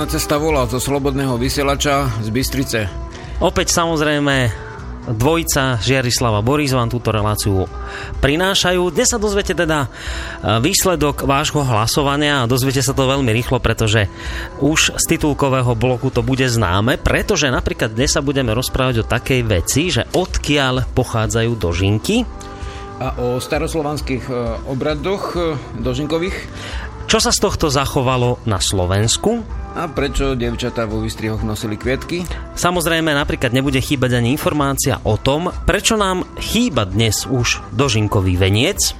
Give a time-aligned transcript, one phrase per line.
[0.00, 2.88] Hola, rodná cesta volá zo Slobodného vysielača z Bystrice.
[3.36, 4.48] Opäť samozrejme
[5.12, 7.68] dvojica Žiarislava Boris vám túto reláciu
[8.24, 8.96] prinášajú.
[8.96, 9.88] Dnes sa dozviete teda e,
[10.64, 14.08] výsledok vášho hlasovania a dozviete sa to veľmi rýchlo, pretože
[14.64, 19.44] už z titulkového bloku to bude známe, pretože napríklad dnes sa budeme rozprávať o takej
[19.44, 22.24] veci, že odkiaľ pochádzajú dožinky.
[23.04, 24.32] A o staroslovanských e,
[24.64, 26.48] obradoch e, dožinkových.
[27.04, 29.59] Čo sa z tohto zachovalo na Slovensku?
[29.70, 32.26] A prečo devčatá vo výstrihoch nosili kvietky?
[32.58, 38.98] Samozrejme, napríklad nebude chýbať ani informácia o tom, prečo nám chýba dnes už dožinkový veniec.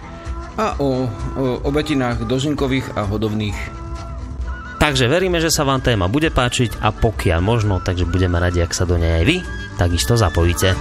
[0.55, 3.59] A o, o obetinách dožinkových a hodovných.
[4.81, 8.73] Takže veríme, že sa vám téma bude páčiť a pokiaľ možno, takže budeme radi, ak
[8.73, 9.37] sa do nej aj vy
[9.81, 10.77] takisto zapojíte.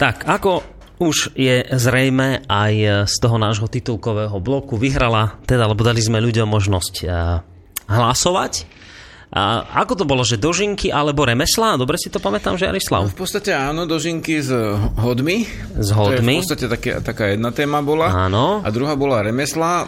[0.00, 0.64] Tak, ako
[1.00, 6.48] už je zrejme aj z toho nášho titulkového bloku vyhrala, teda, lebo dali sme ľuďom
[6.48, 7.40] možnosť uh,
[7.84, 8.80] hlasovať.
[9.30, 11.78] A ako to bolo, že dožinky alebo remeslá?
[11.78, 13.06] Dobre si to pamätám, že Jarislav?
[13.06, 14.50] No, v podstate áno, dožinky s
[14.98, 15.46] hodmi.
[15.78, 16.42] S hodmi.
[16.42, 18.10] V podstate také, taká jedna téma bola.
[18.10, 18.58] Áno.
[18.58, 19.86] A druhá bola remesla.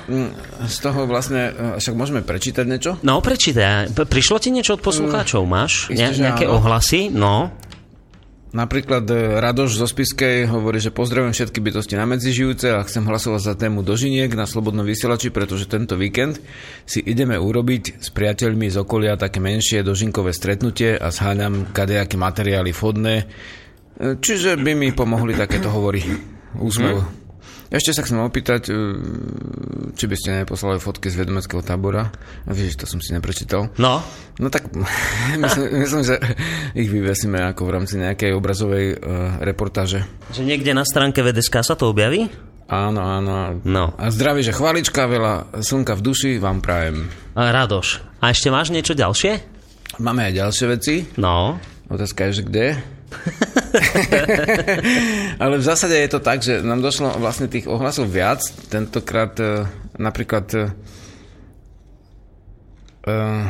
[0.63, 2.91] Z toho vlastne, však môžeme prečítať niečo?
[3.03, 3.91] No, prečítaj.
[3.99, 5.43] Prišlo ti niečo od poslucháčov?
[5.43, 6.63] Máš Isté, že nejaké áno.
[6.63, 7.11] ohlasy?
[7.11, 7.51] No.
[8.53, 13.41] Napríklad e, Radoš zo Spiskej hovorí, že pozdravujem všetky bytosti na medzižijúce a chcem hlasovať
[13.41, 16.37] za tému dožiniek na Slobodnom vysielači, pretože tento víkend
[16.85, 22.77] si ideme urobiť s priateľmi z okolia také menšie dožinkové stretnutie a zháňam kadejaké materiály
[22.77, 23.25] vhodné.
[23.97, 26.05] E, Čiže by mi pomohli takéto hovory.
[26.61, 27.22] Úsmev.
[27.73, 28.73] Ešte sa chcem opýtať, e,
[29.97, 32.13] či by ste neposlali fotky z vedomeckého tábora.
[32.45, 33.73] Vieš, to som si neprečítal.
[33.81, 34.05] No.
[34.37, 34.69] No tak
[35.45, 36.21] myslím, myslím, že
[36.77, 40.05] ich vyvesíme ako v rámci nejakej obrazovej uh, reportáže.
[40.37, 42.29] Že niekde na stránke VDSK sa to objaví?
[42.69, 43.61] Áno, áno.
[43.65, 43.97] No.
[43.97, 47.09] A zdraví, že chvalička, veľa slnka v duši vám prajem.
[47.37, 48.05] Radoš.
[48.21, 49.45] A ešte máš niečo ďalšie?
[50.01, 50.95] Máme aj ďalšie veci.
[51.21, 51.61] No.
[51.93, 52.67] Otázka je, že kde?
[55.43, 58.43] Ale v zásade je to tak, že nám došlo vlastne tých ohlasov viac.
[58.69, 60.75] Tentokrát uh, napríklad
[63.09, 63.45] uh,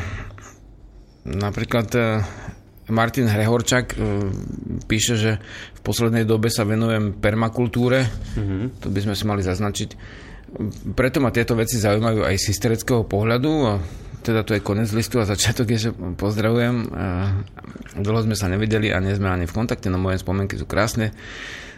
[1.27, 2.23] napríklad uh,
[2.93, 3.95] Martin Hrehorčak
[4.91, 5.39] píše, že
[5.79, 8.05] v poslednej dobe sa venujem permakultúre.
[8.37, 8.85] Mm-hmm.
[8.85, 9.91] To by sme si mali zaznačiť.
[10.93, 13.53] Preto ma tieto veci zaujímajú aj z historického pohľadu.
[13.65, 13.73] A
[14.23, 16.89] teda to je konec listu a začiatok je, že pozdravujem.
[17.99, 21.11] Dlho sme sa nevideli a nie sme ani v kontakte, no moje spomienky sú krásne.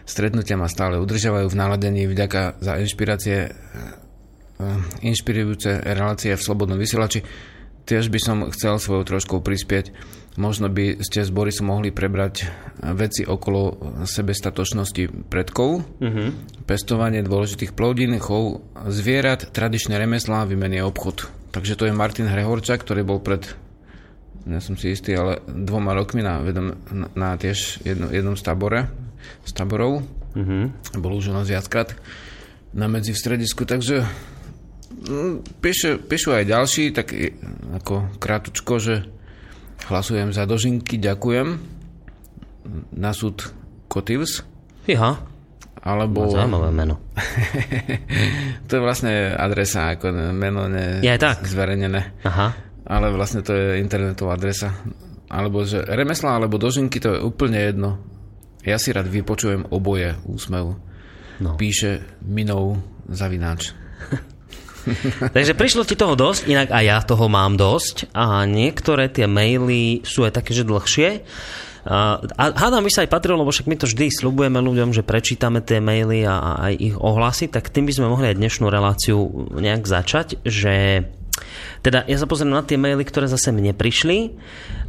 [0.05, 3.57] Stretnutia ma stále udržiavajú v naladení vďaka za inšpirácie
[5.03, 7.25] inšpirujúce relácie v Slobodnom vysielači.
[7.85, 9.93] Tiež by som chcel svojou troškou prispieť.
[10.35, 12.51] Možno by ste s Borisom mohli prebrať
[12.97, 16.29] veci okolo sebestatočnosti predkov, mm-hmm.
[16.67, 21.31] pestovanie dôležitých plodín, chov zvierat, tradičné remeslá, výmenie obchod.
[21.55, 23.47] Takže to je Martin Hrehorčak, ktorý bol pred,
[24.43, 28.43] ja som si istý, ale dvoma rokmi na, vedom, na, na tiež jedno, jednom z
[28.43, 28.91] tábore,
[29.47, 30.03] z táborov.
[30.35, 30.99] Mm-hmm.
[30.99, 31.95] Bol už u nás viackrát
[32.75, 34.03] na medzi v stredisku, takže
[35.61, 37.13] píšu, píšu aj ďalší, tak
[37.83, 38.95] ako krátučko, že
[39.89, 41.49] hlasujem za dožinky, ďakujem.
[42.97, 43.53] Na súd
[43.89, 44.43] Kotivs.
[44.89, 45.21] Iha.
[45.85, 46.33] Alebo...
[46.33, 46.97] Zaujímavé meno.
[48.69, 51.45] to je vlastne adresa, ako meno ne Je tak?
[51.45, 52.25] zverejnené.
[52.25, 52.57] Aha.
[52.89, 54.73] Ale vlastne to je internetová adresa.
[55.29, 58.01] Alebo že remesla, alebo dožinky, to je úplne jedno.
[58.65, 60.81] Ja si rád vypočujem oboje úsmev.
[61.45, 61.51] No.
[61.61, 63.77] Píše minou zavináč.
[65.37, 70.05] Takže prišlo ti toho dosť, inak aj ja toho mám dosť a niektoré tie maily
[70.05, 71.25] sú aj také, že dlhšie.
[71.85, 75.61] A hádam by sa aj patrilo, lebo však my to vždy slubujeme ľuďom, že prečítame
[75.61, 79.21] tie maily a, a aj ich ohlasy, tak tým by sme mohli aj dnešnú reláciu
[79.53, 81.05] nejak začať, že
[81.85, 84.33] teda ja sa pozriem na tie maily, ktoré zase mne prišli.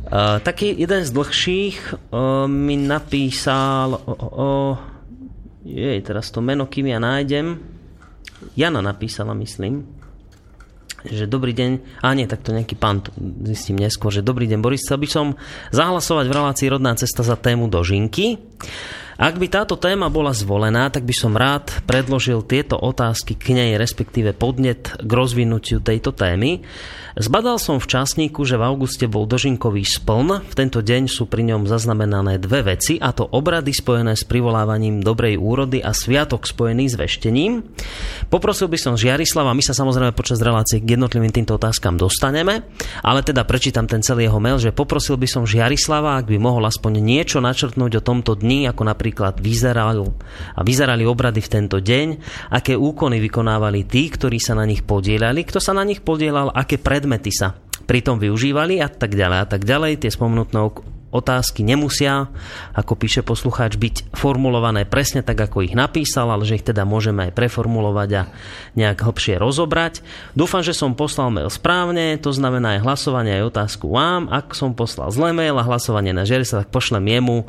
[0.08, 4.00] Uh, taký jeden z dlhších uh, mi napísal...
[4.08, 4.74] Uh, uh,
[5.66, 7.75] jej, teraz to meno, kým ja nájdem.
[8.56, 9.86] Jana napísala, myslím,
[11.06, 11.72] že dobrý deň,
[12.02, 13.06] a nie, tak to nejaký pán
[13.46, 15.28] zistím neskôr, že dobrý deň Boris, chcel by som
[15.70, 18.42] zahlasovať v relácii Rodná cesta za tému dožinky.
[19.16, 23.80] Ak by táto téma bola zvolená, tak by som rád predložil tieto otázky k nej,
[23.80, 26.68] respektíve podnet k rozvinutiu tejto témy.
[27.16, 30.44] Zbadal som v časníku, že v auguste bol dožinkový spln.
[30.52, 35.00] V tento deň sú pri ňom zaznamenané dve veci, a to obrady spojené s privolávaním
[35.00, 37.64] dobrej úrody a sviatok spojený s veštením.
[38.28, 42.68] Poprosil by som Žiarislava, my sa samozrejme počas relácie k jednotlivým týmto otázkam dostaneme,
[43.00, 46.68] ale teda prečítam ten celý jeho mail, že poprosil by som Žiarislava, ak by mohol
[46.68, 50.04] aspoň niečo načrtnúť o tomto dni, ako napríklad vyzerali,
[50.52, 52.08] a vyzerali obrady v tento deň,
[52.52, 56.76] aké úkony vykonávali tí, ktorí sa na nich podielali, kto sa na nich podielal, aké
[56.76, 57.54] pred predmety sa
[57.86, 60.02] pritom využívali a tak ďalej a tak ďalej.
[60.02, 60.58] Tie spomenutné
[61.14, 62.34] otázky nemusia,
[62.74, 67.30] ako píše poslucháč, byť formulované presne tak, ako ich napísal, ale že ich teda môžeme
[67.30, 68.24] aj preformulovať a
[68.74, 70.02] nejak hlbšie rozobrať.
[70.34, 74.26] Dúfam, že som poslal mail správne, to znamená aj hlasovanie, aj otázku vám.
[74.34, 77.46] Ak som poslal zlé mail a hlasovanie na Žerisa, tak pošlem jemu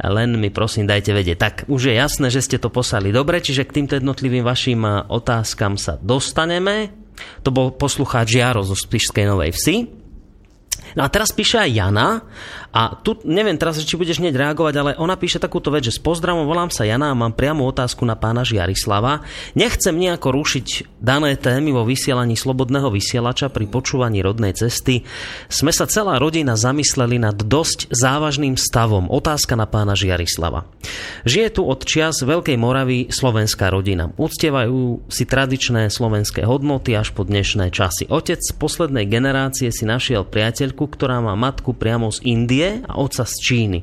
[0.00, 1.36] len mi prosím dajte vedieť.
[1.36, 5.76] Tak už je jasné, že ste to poslali dobre, čiže k týmto jednotlivým vašim otázkam
[5.76, 7.05] sa dostaneme.
[7.44, 9.76] To bol poslucháč Jaro zo Spišskej Novej Vsi.
[10.96, 12.08] No a teraz píše aj Jana
[12.76, 16.04] a tu neviem teraz, či budeš hneď reagovať, ale ona píše takúto vec, že s
[16.04, 19.24] pozdravom volám sa Jana a mám priamu otázku na pána Žiarislava.
[19.56, 25.08] Nechcem nejako rušiť dané témy vo vysielaní Slobodného vysielača pri počúvaní rodnej cesty.
[25.48, 29.08] Sme sa celá rodina zamysleli nad dosť závažným stavom.
[29.08, 30.68] Otázka na pána Žiarislava.
[31.24, 34.12] Žije tu od čias Veľkej Moravy slovenská rodina.
[34.20, 38.04] Uctievajú si tradičné slovenské hodnoty až po dnešné časy.
[38.12, 43.22] Otec z poslednej generácie si našiel priateľku, ktorá má matku priamo z Indie a otca
[43.26, 43.78] z Číny.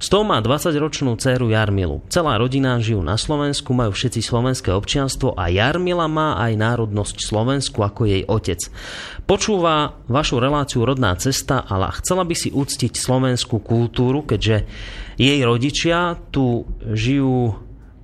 [0.00, 2.04] Z toho má 20-ročnú dceru Jarmilu.
[2.08, 7.84] Celá rodina žijú na Slovensku, majú všetci slovenské občianstvo a Jarmila má aj národnosť Slovensku
[7.84, 8.60] ako jej otec.
[9.28, 14.66] Počúva vašu reláciu Rodná cesta, ale chcela by si uctiť slovenskú kultúru, keďže
[15.20, 17.54] jej rodičia tu žijú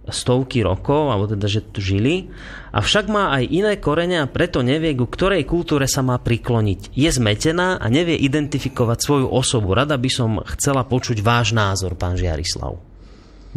[0.09, 2.33] stovky rokov, alebo teda, že tu žili,
[2.79, 6.95] avšak má aj iné korene a preto nevie, ku ktorej kultúre sa má prikloniť.
[6.95, 9.75] Je zmetená a nevie identifikovať svoju osobu.
[9.75, 12.79] Rada by som chcela počuť váš názor, pán Žiarislav.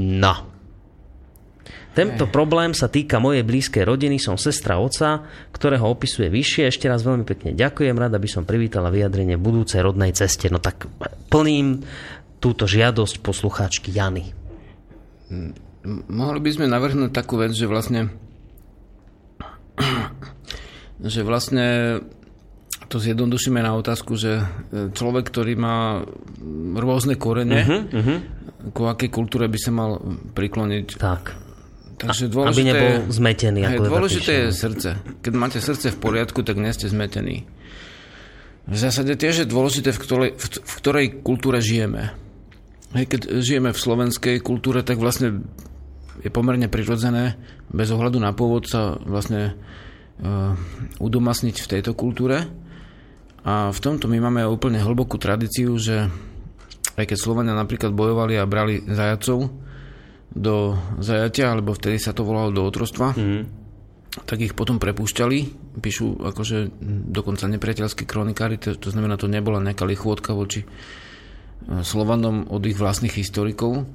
[0.02, 0.36] No.
[1.92, 6.72] Tento problém sa týka mojej blízkej rodiny, som sestra oca, ktorého opisuje vyššie.
[6.72, 10.48] Ešte raz veľmi pekne ďakujem, rada by som privítala vyjadrenie budúcej rodnej ceste.
[10.48, 10.88] No tak
[11.28, 11.84] plním
[12.40, 14.42] túto žiadosť poslucháčky Jany
[16.08, 18.12] mohli by sme navrhnúť takú vec, že vlastne
[21.02, 22.00] že vlastne
[22.92, 24.44] to zjednodušíme na otázku, že e,
[24.92, 26.04] človek, ktorý má
[26.76, 28.18] rôzne korene, uh-huh, uh-huh.
[28.76, 30.04] ku akej kultúre by sa mal
[30.36, 31.00] prikloniť.
[31.00, 31.24] Tak.
[32.02, 33.60] Takže dôležité, aby nebol zmetený.
[33.64, 34.90] Ako hej, dôležité je srdce.
[35.22, 37.48] Keď máte srdce v poriadku, tak nie ste zmetení.
[38.66, 42.12] V zásade tiež je dôležité, v ktorej, v, v ktorej kultúre žijeme.
[42.92, 45.46] Hej, keď žijeme v slovenskej kultúre, tak vlastne
[46.20, 47.40] je pomerne prirodzené
[47.72, 49.56] bez ohľadu na pôvod sa vlastne
[50.20, 50.54] uh,
[51.00, 52.44] udomasniť v tejto kultúre.
[53.42, 56.12] A v tomto my máme úplne hlbokú tradíciu, že
[57.00, 59.50] aj keď Slovania napríklad bojovali a brali zajacov
[60.32, 63.44] do zajatia, alebo vtedy sa to volalo do otrostva, mm.
[64.30, 65.40] tak ich potom prepúšťali.
[65.82, 66.80] Píšu akože
[67.12, 72.78] dokonca nepriateľskí kronikári, to, to znamená, to nebola nejaká lichôdka voči eh, Slovanom od ich
[72.78, 73.90] vlastných historikov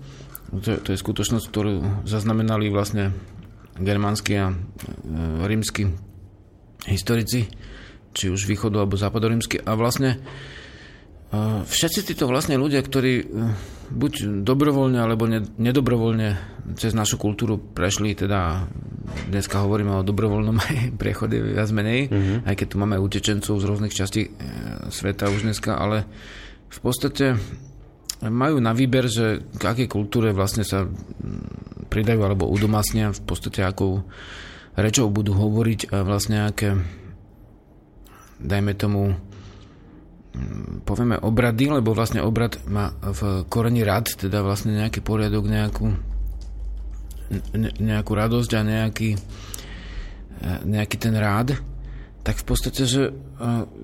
[0.50, 1.75] to, to je skutočnosť, ktorú
[2.07, 3.11] zaznamenali vlastne
[3.76, 4.55] germánsky a e,
[5.45, 5.91] rímsky
[6.87, 7.50] historici,
[8.17, 9.61] či už východu alebo západorímsky.
[9.61, 10.19] A vlastne e,
[11.67, 13.25] všetci títo vlastne ľudia, ktorí e,
[13.87, 16.29] buď dobrovoľne alebo nedobrovoľne
[16.75, 18.67] cez našu kultúru prešli, teda
[19.31, 20.59] dneska hovoríme o dobrovoľnom
[21.00, 22.38] priechode viac menej, mm-hmm.
[22.49, 24.31] aj keď tu máme utečencov z rôznych častí
[24.91, 26.07] sveta už dneska, ale
[26.67, 27.38] v podstate
[28.25, 30.89] majú na výber, že k akej kultúre vlastne sa
[31.93, 34.05] pridajú alebo udomasnia v podstate akou
[34.77, 36.77] rečou budú hovoriť a vlastne aké
[38.41, 39.17] dajme tomu
[40.85, 45.87] povieme obrady, lebo vlastne obrad má v koreni rad, teda vlastne nejaký poriadok, nejakú,
[47.57, 49.17] ne, nejakú radosť a nejaký,
[50.69, 51.57] nejaký ten rád,
[52.21, 53.17] tak v podstate, že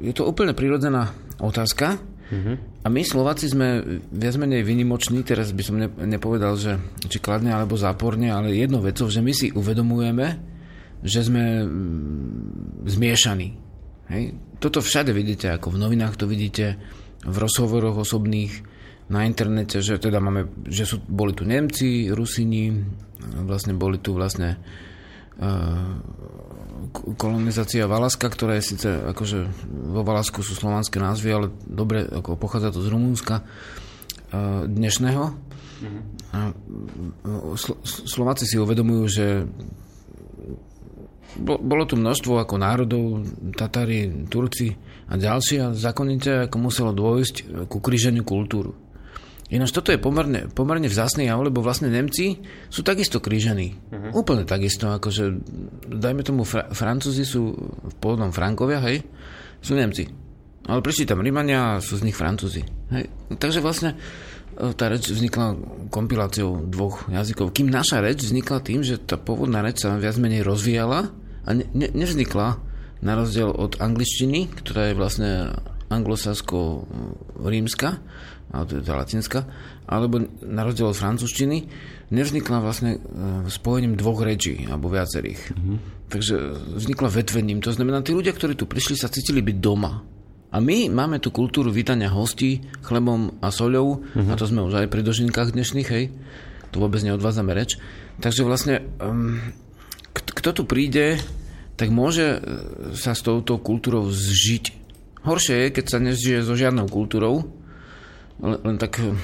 [0.05, 1.97] je to úplne prirodzená otázka,
[2.83, 3.79] a my Slováci sme
[4.11, 9.07] viac menej vynimoční, teraz by som nepovedal, že či kladne alebo záporne, ale jednou vecou,
[9.07, 10.27] že my si uvedomujeme,
[11.07, 13.49] že sme mm, zmiešaní.
[14.11, 14.23] Hej?
[14.59, 16.75] Toto všade vidíte, ako v novinách to vidíte,
[17.23, 18.73] v rozhovoroch osobných,
[19.13, 22.73] na internete, že teda máme, že sú, boli tu Nemci, Rusini,
[23.45, 24.57] vlastne boli tu vlastne
[27.19, 32.75] kolonizácia Valaska, ktorá je síce akože vo Valasku sú slovanské názvy, ale dobre, ako pochádza
[32.75, 33.43] to z Rumúnska
[34.67, 35.25] dnešného.
[35.83, 36.03] Mm-hmm.
[37.87, 39.27] Slováci si uvedomujú, že
[41.43, 43.25] bolo tu množstvo ako národov,
[43.57, 44.77] Tatári, Turci
[45.09, 48.77] a ďalší a zákonite ako muselo dôjsť ku kríženiu kultúru.
[49.53, 52.41] Ináč toto je pomerne, pomerne vzácný jav, lebo vlastne Nemci
[52.73, 53.77] sú takisto krížení.
[53.93, 54.25] Uh-huh.
[54.25, 55.29] Úplne takisto, akože
[55.93, 59.05] dajme tomu, Fra- Francúzi sú v pôvodnom Frankovia, hej,
[59.61, 60.09] sú Nemci.
[60.65, 62.65] Ale prišli tam Rímania a sú z nich Francúzi.
[62.97, 63.13] Hej.
[63.37, 64.01] Takže vlastne
[64.57, 65.61] e, tá reč vznikla
[65.93, 67.53] kompiláciou dvoch jazykov.
[67.53, 71.13] Kým naša reč vznikla tým, že tá pôvodná reč sa viac menej rozvíjala
[71.45, 75.31] a ne, ne, nevznikla na rozdiel od angličtiny, ktorá je vlastne
[75.93, 78.01] anglosasko-rímska,
[78.53, 79.41] ale to je tá latinská,
[79.89, 81.67] alebo na rozdiel od francúzštiny,
[82.13, 85.41] nevznikla vlastne e, spojením dvoch rečí, alebo viacerých.
[85.57, 85.77] Mm-hmm.
[86.13, 86.35] Takže
[86.77, 87.65] vznikla vetvením.
[87.65, 90.05] To znamená, tí ľudia, ktorí tu prišli, sa cítili byť doma.
[90.53, 94.29] A my máme tú kultúru vítania hostí chlebom a soľou, mm-hmm.
[94.29, 96.13] a to sme už aj pri dožinkách dnešných, hej,
[96.69, 97.81] to vôbec neodvádzame reč.
[98.21, 99.41] Takže vlastne, um,
[100.13, 101.17] kto tu príde,
[101.81, 102.39] tak môže e,
[102.93, 104.65] sa s touto kultúrou zžiť.
[105.25, 107.62] Horšie je, keď sa nežije so žiadnou kultúrou,
[108.43, 109.15] len, len tak eh,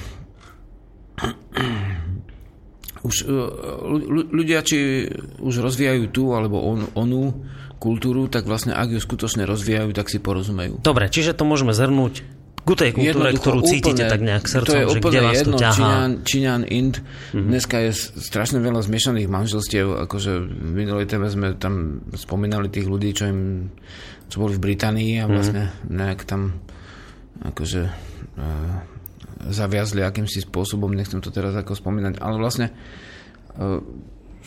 [3.08, 3.30] už eh,
[4.32, 5.10] ľudia, či
[5.42, 7.44] už rozvíjajú tú alebo on, onú
[7.78, 10.82] kultúru, tak vlastne ak ju skutočne rozvíjajú, tak si porozumejú.
[10.82, 12.26] Dobre, čiže to môžeme zhrnúť
[12.66, 15.56] ku tej kultúre, ktorú úplne, cítite tak nejak srdcom, to je že kde vás jedno,
[15.56, 15.72] to ťahá.
[15.72, 16.94] Číňan, Číňan, Ind.
[17.00, 17.48] Mm-hmm.
[17.48, 23.16] Dneska je strašne veľa zmiešaných manželstiev, akože v minulej téme sme tam spomínali tých ľudí,
[23.16, 23.72] čo im
[24.28, 25.32] čo boli v Británii a mhm.
[25.32, 25.88] vlastne mm-hmm.
[25.88, 26.60] nejak tam
[27.40, 27.82] akože
[28.36, 28.97] uh,
[29.46, 32.72] zaviazli akýmsi spôsobom, nechcem to teraz ako spomínať, ale vlastne e,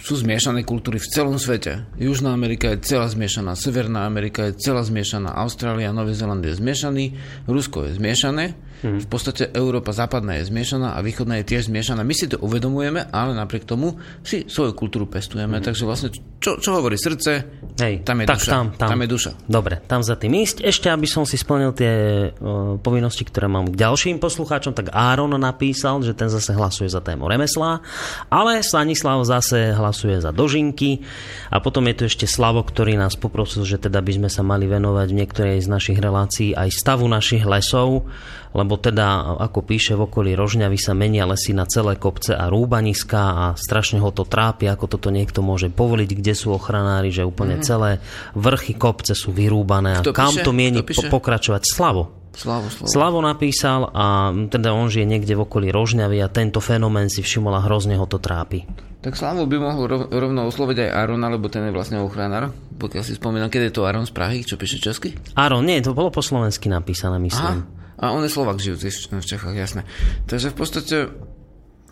[0.01, 1.86] sú zmiešané kultúry v celom svete.
[1.95, 7.05] Južná Amerika je celá zmiešaná, Severná Amerika je celá zmiešaná, Austrália, Nový Zeland je zmiešaný,
[7.45, 8.97] Rusko je zmiešané, Hmm.
[8.97, 12.01] V podstate Európa západná je zmiešaná a východná je tiež zmiešaná.
[12.01, 15.61] My si to uvedomujeme, ale napriek tomu si svoju kultúru pestujeme.
[15.61, 15.65] Hmm.
[15.65, 16.09] Takže vlastne,
[16.41, 18.51] čo, čo hovorí srdce, Hej, tam je tak, duša.
[18.51, 18.89] Tam, tam.
[18.89, 19.31] tam je duša.
[19.45, 20.65] Dobre, tam za tým ísť.
[20.65, 21.93] Ešte, aby som si splnil tie
[22.29, 27.00] uh, povinnosti, ktoré mám k ďalším poslucháčom, tak Áron napísal, že ten zase hlasuje za
[27.00, 27.79] tému remeslá,
[28.27, 31.05] ale Stanislav zase hlasuje za dožinky
[31.53, 34.65] a potom je tu ešte Slavo, ktorý nás poprosil, že teda by sme sa mali
[34.65, 38.09] venovať v niektorej z našich relácií aj stavu našich lesov
[38.51, 43.22] lebo teda, ako píše v okolí Rožňavy sa menia lesy na celé kopce a rúbaniska
[43.22, 47.60] a strašne ho to trápi, ako toto niekto môže povoliť, kde sú ochranári, že úplne
[47.60, 47.70] mm-hmm.
[47.70, 47.91] celé
[48.36, 50.43] vrchy kopce sú vyrúbané a Kto kam píše?
[50.43, 51.63] to mieni po- pokračovať?
[51.63, 52.03] Slavo.
[52.31, 52.88] Slavo, Slavo.
[52.88, 57.60] Slavo napísal a teda on žije niekde v okolí Rožňavy a tento fenomén si všimol
[57.60, 58.63] a hrozne ho to trápi.
[59.01, 62.53] Tak Slavo by mohol rovno osloviť aj Arona, lebo ten je vlastne ochránár.
[62.77, 65.17] Pokiaľ si spomínam, kedy je to Aron z Prahy, čo píše česky?
[65.36, 67.65] Aron, nie, to bolo po slovensky napísané, myslím.
[67.65, 67.81] Aha.
[68.01, 69.86] A on je Slovak žijúci v Čechách, jasné.
[70.25, 70.96] Takže v podstate,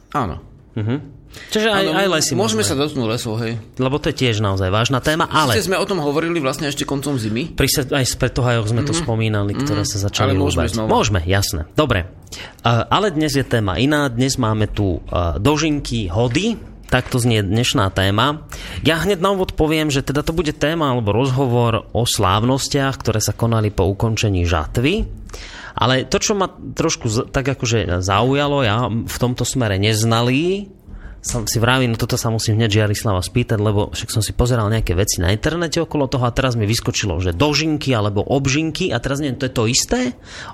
[0.10, 0.42] áno.
[0.74, 1.00] Uh-huh.
[1.30, 2.62] Čiže aj, aj lesy môžeme.
[2.62, 3.62] Môžeme sa dotknúť lesov, hej.
[3.78, 5.54] Lebo to je tiež naozaj vážna téma, ale...
[5.54, 7.54] Sice sme o tom hovorili vlastne ešte koncom zimy.
[7.54, 8.90] Pri se, aj z pretohajoch sme mm-hmm.
[8.90, 9.02] to mhm.
[9.06, 10.02] spomínali, ktoré mm-hmm.
[10.02, 10.90] sa začali Ale môžeme znova.
[10.90, 11.70] Môžeme, jasné.
[11.78, 12.10] Dobre.
[12.66, 14.10] Uh, ale dnes je téma iná.
[14.10, 16.58] Dnes máme tu uh, dožinky, hody,
[16.90, 18.50] Takto znie dnešná téma.
[18.82, 23.22] Ja hneď na úvod poviem, že teda to bude téma alebo rozhovor o slávnostiach, ktoré
[23.22, 25.06] sa konali po ukončení žatvy.
[25.80, 30.68] Ale to, čo ma trošku tak akože zaujalo, ja v tomto smere neznalý,
[31.20, 34.72] som si vravím, no toto sa musím hneď Žiarislava spýtať, lebo však som si pozeral
[34.72, 38.98] nejaké veci na internete okolo toho a teraz mi vyskočilo, že dožinky alebo obžinky a
[39.04, 40.00] teraz neviem, to je to isté?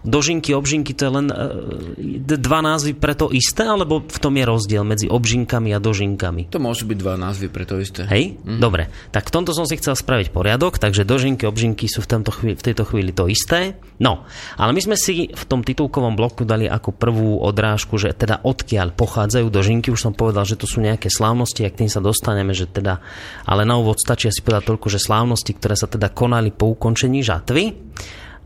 [0.02, 4.46] Dožinky, obžinky, to je len e, dva názvy pre to isté, alebo v tom je
[4.46, 6.50] rozdiel medzi obžinkami a dožinkami?
[6.50, 8.10] To môžu byť dva názvy pre to isté.
[8.10, 8.42] Hej?
[8.42, 8.58] Mhm.
[8.58, 12.34] Dobre, tak v tomto som si chcel spraviť poriadok, takže dožinky, obžinky sú v, tomto
[12.34, 13.78] chvíli, v tejto chvíli to isté.
[14.02, 14.28] No,
[14.60, 18.92] ale my sme si v tom titulkovom bloku dali ako prvú odrážku, že teda odkiaľ
[18.92, 22.00] pochádzajú dožinky, už som povedal, že že to sú nejaké slávnosti a k tým sa
[22.00, 23.04] dostaneme, že teda,
[23.44, 27.20] ale na úvod stačí asi povedať toľko, že slávnosti, ktoré sa teda konali po ukončení
[27.20, 27.76] žatvy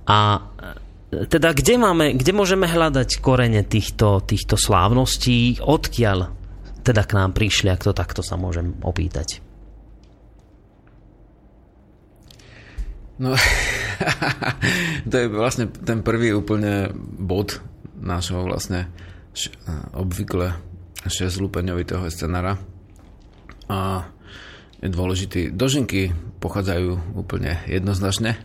[0.10, 0.42] a
[1.14, 6.34] e, teda kde, máme, kde môžeme hľadať korene týchto, týchto slávností, odkiaľ
[6.82, 9.46] teda k nám prišli, ak to takto sa môžem opýtať.
[13.20, 13.36] No,
[15.12, 16.90] to je vlastne ten prvý úplne
[17.20, 17.62] bod
[18.00, 18.88] nášho vlastne
[19.92, 20.69] obvykle
[21.08, 22.60] 6 lupeňovitého scenára
[23.72, 24.10] a
[24.80, 25.42] je dôležitý.
[25.52, 28.40] Dožinky pochádzajú úplne jednoznačne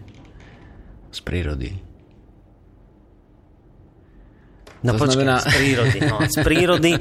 [1.14, 1.78] z prírody.
[4.84, 5.98] No to počkaj, znamená, z prírody.
[6.04, 6.92] No, z, prírody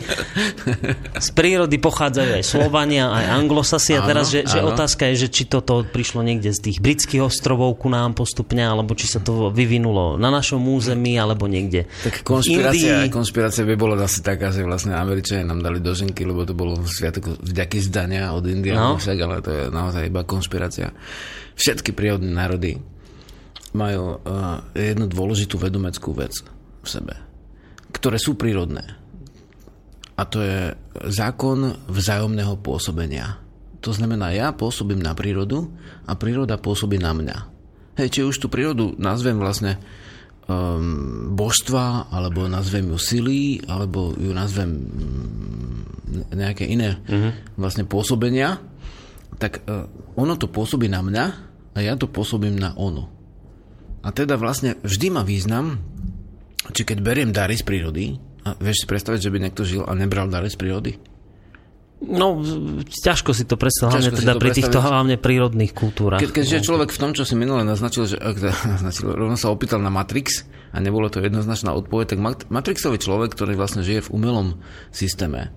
[1.19, 3.99] z prírody pochádzajú aj Slovania, aj Anglosasi.
[3.99, 7.75] A teraz, že, že otázka je, že či toto prišlo niekde z tých britských ostrovov
[7.75, 13.03] ku nám postupne, alebo či sa to vyvinulo na našom území, alebo niekde tak konšpirácia,
[13.03, 13.11] Indii.
[13.11, 17.35] konšpirácia by bola zase taká, že vlastne Američania nám dali doženky, lebo to bolo sviatok
[17.43, 18.51] vďaky zdania od No.
[18.51, 20.95] Indiánov, však, ale to je naozaj iba konšpirácia.
[21.59, 22.79] Všetky prírodné národy
[23.73, 26.45] majú uh, jednu dôležitú vedomeckú vec
[26.83, 27.17] v sebe,
[27.93, 28.83] ktoré sú prírodné.
[30.13, 30.73] A to je
[31.09, 33.41] zákon vzájomného pôsobenia.
[33.81, 35.69] To znamená, ja pôsobím na prírodu
[36.05, 37.37] a príroda pôsobí na mňa.
[37.99, 39.77] Hej, či už tú prírodu nazvem vlastne
[40.47, 47.01] um, božstva, alebo nazvem ju sily, alebo ju nazvem mm, nejaké iné
[47.57, 48.61] vlastne pôsobenia,
[49.37, 51.25] tak uh, ono to pôsobí na mňa
[51.73, 53.09] a ja to pôsobím na ono.
[54.03, 55.79] A teda vlastne vždy má význam,
[56.71, 59.91] či keď beriem dary z prírody, a vieš si predstaviť, že by niekto žil a
[59.95, 60.91] nebral dary z prírody?
[62.03, 62.35] No,
[62.83, 66.19] ťažko si to predstaviť, hlavne teda pri týchto hlavne prírodných kultúrach.
[66.19, 68.19] Keď, keď žije človek v tom, čo si minule naznačil, že
[68.75, 70.43] naznačil, rovno sa opýtal na Matrix
[70.75, 74.59] a nebolo to jednoznačná odpoveď, tak Mat- Matrixový človek, ktorý vlastne žije v umelom
[74.91, 75.55] systéme,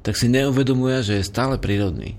[0.00, 2.16] tak si neuvedomuje, že je stále prírodný.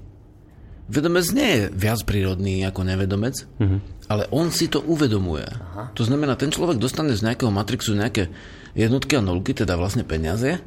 [0.84, 3.80] Vedomec nie je viac prírodný ako nevedomec, mm-hmm.
[4.12, 5.48] ale on si to uvedomuje.
[5.48, 5.96] Aha.
[5.96, 8.28] To znamená, ten človek dostane z nejakého Matrixu nejaké
[8.76, 10.60] jednotky a nulky, teda vlastne peniaze,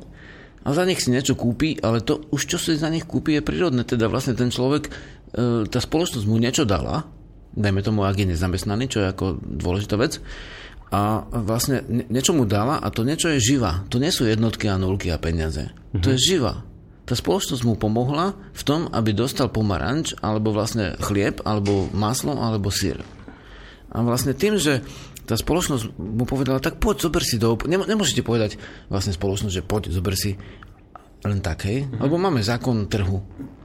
[0.66, 3.42] a za nich si niečo kúpi, ale to už čo si za nich kúpi je
[3.46, 3.86] prírodné.
[3.86, 4.90] Teda vlastne ten človek, e,
[5.70, 7.06] tá spoločnosť mu niečo dala,
[7.54, 10.18] dajme tomu, ak je nezamestnaný, čo je ako dôležitá vec,
[10.90, 13.86] a vlastne nie- niečo mu dala a to niečo je živá.
[13.94, 15.70] To nie sú jednotky a nulky a peniaze.
[15.70, 16.02] Mm-hmm.
[16.02, 16.66] To je živá.
[17.06, 22.74] Tá spoločnosť mu pomohla v tom, aby dostal pomaranč, alebo vlastne chlieb, alebo maslo, alebo
[22.74, 22.98] sír.
[23.94, 24.82] A vlastne tým, že
[25.26, 27.54] tá spoločnosť mu povedala, tak poď, zober si do...
[27.66, 28.58] Nemo- Nemôžete povedať
[28.90, 30.34] vlastne spoločnosť, že poď, zober si
[31.26, 31.86] len tak, hej?
[31.98, 33.22] Lebo máme zákon trhu.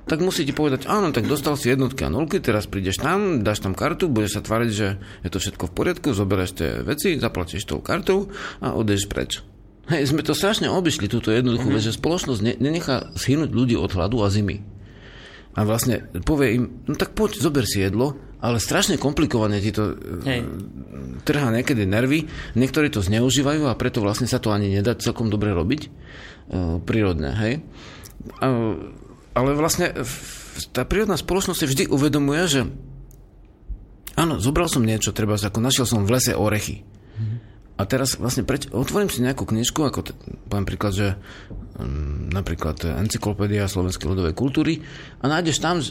[0.09, 3.77] Tak musíte povedať, áno, tak dostal si jednotky a nulky, teraz prídeš tam, dáš tam
[3.77, 4.87] kartu, budeš sa tváriť, že
[5.21, 9.45] je to všetko v poriadku, zoberieš tie veci, zaplatíš tou kartou a odeš preč.
[9.91, 11.83] Hej, sme to strašne obišli, túto jednoduchú mm-hmm.
[11.83, 14.63] vec, že spoločnosť ne- nenechá schynúť ľudí od hladu a zimy.
[15.51, 19.93] A vlastne povie im, no tak poď, zober si jedlo, ale strašne komplikovane ti to
[20.25, 20.25] Hej.
[20.25, 20.41] Hej.
[21.27, 22.25] trhá niekedy nervy.
[22.55, 25.81] Niektorí to zneužívajú a preto vlastne sa to ani nedá celkom dobre robiť.
[26.51, 27.53] Uh, prírodné, hej.
[28.41, 28.95] Uh,
[29.35, 29.93] ale vlastne
[30.71, 32.61] tá prírodná spoločnosť si vždy uvedomuje, že
[34.17, 36.83] áno, zobral som niečo, treba ako našiel som v lese orechy.
[37.81, 40.13] A teraz vlastne preč, otvorím si nejakú knižku, ako t-
[40.45, 41.07] poviem príklad, že
[41.81, 44.85] um, napríklad Encyklopédia slovenskej ľudovej kultúry
[45.17, 45.81] a nájdeš tam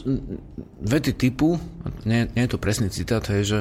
[0.79, 1.59] vety typu,
[2.07, 3.59] nie, nie je to presný citát, je, že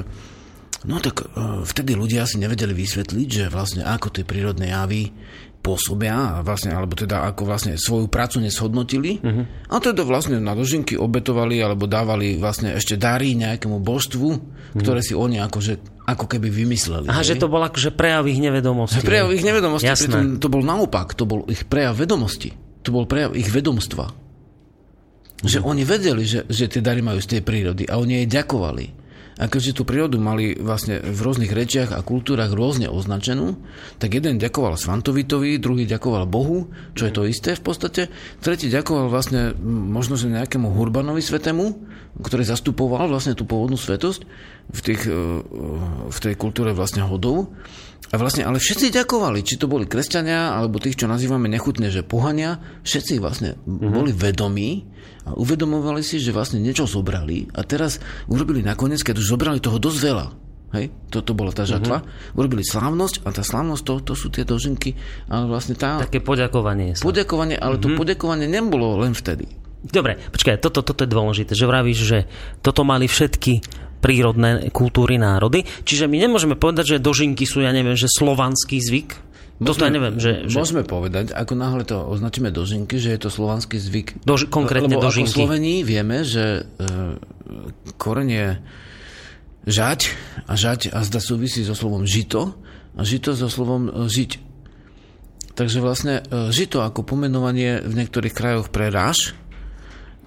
[0.87, 5.11] no tak uh, vtedy ľudia si nevedeli vysvetliť, že vlastne ako tie prírodné javy
[5.61, 9.45] pôsobia, vlastne, alebo teda ako vlastne svoju prácu neshodnotili uh-huh.
[9.69, 14.81] a teda vlastne na dožinky obetovali alebo dávali vlastne ešte dary nejakému božstvu, uh-huh.
[14.81, 17.07] ktoré si oni akože ako keby vymysleli.
[17.07, 19.03] Aha, že to bol akože prejav ich nevedomosti.
[19.03, 20.11] Prejav ich nevedomosti, Jasné.
[20.11, 22.53] pritom to bol naopak, to bol ich prejav vedomosti.
[22.83, 24.11] To bol prejav ich vedomstva.
[25.41, 29.01] Že oni vedeli, že, že tie dary majú z tej prírody a oni jej ďakovali.
[29.41, 33.57] A keďže tú prírodu mali vlastne v rôznych rečiach a kultúrach rôzne označenú,
[33.97, 38.03] tak jeden ďakoval Svantovitovi, druhý ďakoval Bohu, čo je to isté v podstate,
[38.45, 41.73] tretí ďakoval vlastne možno, že nejakému Hurbanovi svetému,
[42.21, 44.29] ktorý zastupoval vlastne tú pôvodnú svetosť
[44.71, 45.43] v, tých, e,
[46.09, 47.51] v tej kultúre vlastne hodov.
[48.11, 52.03] A vlastne, ale všetci ďakovali, či to boli kresťania, alebo tých, čo nazývame nechutne, že
[52.03, 53.91] pohania, všetci vlastne mm-hmm.
[53.95, 54.83] boli vedomí
[55.31, 59.79] a uvedomovali si, že vlastne niečo zobrali a teraz urobili nakoniec, keď už zobrali toho
[59.79, 60.27] dosť veľa.
[60.71, 62.03] Hej, toto bola tá žatva.
[62.03, 62.39] Mm-hmm.
[62.39, 64.99] Urobili slávnosť a tá slávnosť, to, to sú tie dožinky,
[65.31, 67.07] ale vlastne tá Také poďakovanie sa.
[67.07, 67.95] poďakovanie, ale mm-hmm.
[67.95, 69.47] to poďakovanie nebolo len vtedy.
[69.81, 72.19] Dobre, počkaj, toto, toto je dôležité, že vravíš, že
[72.61, 73.65] toto mali všetky
[74.01, 79.31] prírodné kultúry národy, čiže my nemôžeme povedať, že dožinky sú, ja neviem, že slovanský zvyk.
[79.61, 83.29] Toto ja neviem, že, že Môžeme povedať, ako náhle to označíme dožinky, že je to
[83.29, 84.25] slovanský zvyk.
[84.25, 85.37] Dož- konkrétne Lebo dožinky.
[85.37, 87.21] ako Slovení vieme, že e,
[88.01, 88.49] koreň je
[89.69, 90.01] žať
[90.49, 92.57] a žať a zda súvisí so slovom žito
[92.97, 94.31] a žito so slovom e, žiť.
[95.53, 99.37] Takže vlastne e, žito ako pomenovanie v niektorých krajoch pre ráž,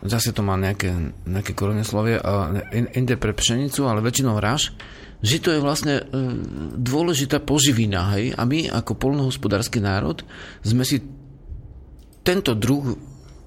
[0.04, 0.92] zase to má nejaké,
[1.24, 4.76] nejaké korene slovie, a in- inde pre pšenicu, ale väčšinou ráž.
[5.24, 6.04] Žito je vlastne e,
[6.76, 8.36] dôležitá poživina, hej?
[8.36, 10.20] A my ako polnohospodársky národ
[10.60, 11.00] sme si
[12.24, 13.00] tento druh,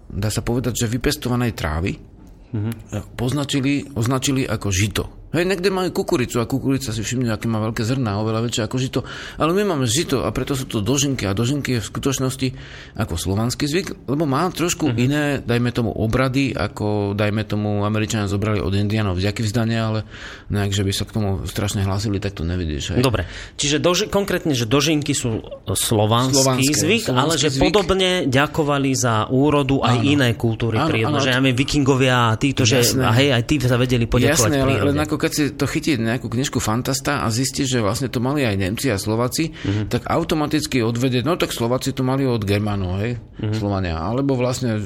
[0.09, 3.13] dá sa povedať, že vypestovanej trávy mm-hmm.
[3.17, 5.05] poznačili, označili ako žito.
[5.35, 8.77] Hej, niekde majú kukuricu a kukurica si všimne, aké má veľké zrná, oveľa väčšie ako
[8.79, 9.01] žito.
[9.43, 12.49] Ale my máme žito a preto sú to dožinky a dožinky je v skutočnosti
[12.95, 15.03] ako slovanský zvyk, lebo má trošku mm-hmm.
[15.03, 20.01] iné, dajme tomu, obrady, ako dajme tomu Američania zobrali od Indianov vďaky vzdania, ale
[20.47, 22.95] nejak, že by sa k tomu strašne hlásili, tak to nevidíš.
[22.95, 23.03] Hej.
[23.03, 23.27] Dobre,
[23.59, 27.63] čiže doži- konkrétne, že dožinky sú slovanský Slovanské, zvyk, slovanský ale že zvyk.
[27.67, 30.07] podobne ďakovali za úrodu aj áno.
[30.07, 34.07] iné kultúry prírodné, že ja vikingovia a títo, že a hej, aj tí sa vedeli
[34.07, 37.85] poďakovať Jasné, ale, len ako keď si to chytí nejakú knižku Fantasta a zistí, že
[37.85, 39.87] vlastne to mali aj Nemci a Slováci, mm-hmm.
[39.93, 43.55] tak automaticky odvedie, no tak Slováci to mali od Germánov, hej, mm-hmm.
[43.57, 44.81] Slovania, alebo vlastne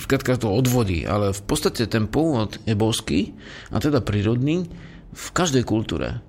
[0.00, 3.36] skratka to odvodí, ale v podstate ten pôvod je boský
[3.74, 4.68] a teda prírodný
[5.10, 6.22] v každej kultúre.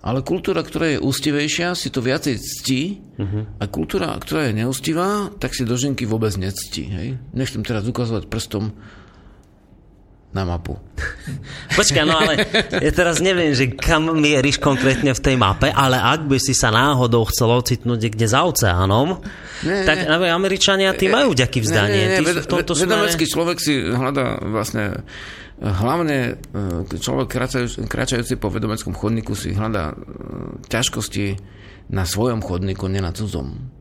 [0.00, 3.60] Ale kultúra, ktorá je ústivejšia, si to viacej ctí uh-huh.
[3.60, 6.88] a kultúra, ktorá je neústivá, tak si doženky vôbec nectí.
[6.88, 7.20] Hej?
[7.36, 8.72] Nechcem teraz ukazovať prstom
[10.30, 10.78] na mapu.
[11.78, 16.30] Počkaj, no ale ja teraz neviem, že kam mieríš konkrétne v tej mape, ale ak
[16.30, 19.18] by si sa náhodou chcel ocitnúť niekde za oceánom,
[19.66, 20.30] nie, tak nie.
[20.30, 21.98] Američania tí majú ďaký vzdanie.
[21.98, 22.26] Nie, nie, nie.
[22.30, 23.34] Ved, v tomto vedomecký smere...
[23.34, 25.02] človek si hľadá vlastne
[25.60, 27.28] hlavne e, človek
[27.84, 29.94] kráčajúci po vedomeckom chodníku si hľadá e,
[30.70, 31.26] ťažkosti
[31.90, 33.79] na svojom chodníku, nie na cudzom.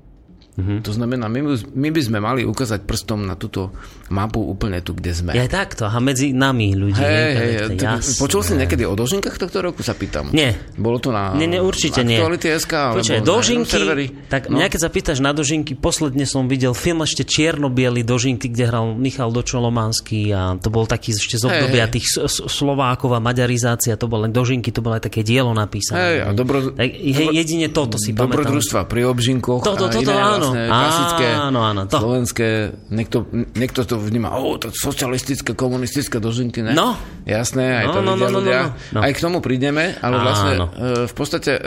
[0.60, 0.80] Mm-hmm.
[0.84, 1.42] To znamená, my,
[1.72, 3.72] my by sme mali ukázať prstom na túto
[4.12, 5.32] mapu úplne tu, kde sme.
[5.32, 7.00] Je takto, a medzi nami ľudí.
[7.00, 10.36] Hey, hey, počul si niekedy o dožinkách tohto roku, sa pýtam?
[10.36, 10.60] Nie.
[10.76, 12.20] Bolo to na nie, nie, určite nie.
[12.50, 13.80] SK, alebo Počuaj, dožinky,
[14.28, 14.60] tak no.
[14.60, 17.72] mňa keď sa pýtaš na dožinky, posledne som videl film ešte čierno
[18.04, 23.14] dožinky, kde hral Michal Dočolomanský a to bol taký ešte z obdobia hey, tých Slovákov
[23.16, 26.00] a maďarizácia, to bol len dožinky, to bolo aj také dielo napísané.
[26.00, 28.50] Hey, a dobro, tak, hej, jedine toto si pamätám.
[28.50, 31.98] Dobrodružstva pri obžinkoch toto, toto, áno, klasické, áno, áno, to.
[32.00, 32.48] slovenské,
[32.90, 36.74] niekto, niekto to vníma, o, to socialistické, komunistické dožinky, ne?
[36.74, 36.98] No.
[37.28, 38.60] Jasné, aj no, to no, vidia no, no, ľudia.
[38.62, 39.00] No, no.
[39.06, 40.26] Aj k tomu prídeme, ale áno.
[40.26, 40.68] vlastne e,
[41.06, 41.62] v podstate e,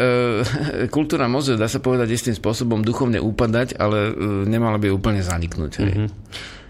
[0.97, 4.13] kultúra môže, dá sa povedať, istým spôsobom duchovne upadať, ale e,
[4.49, 5.73] nemala by úplne zaniknúť.
[5.79, 5.93] Hej.
[5.93, 6.09] Mm-hmm.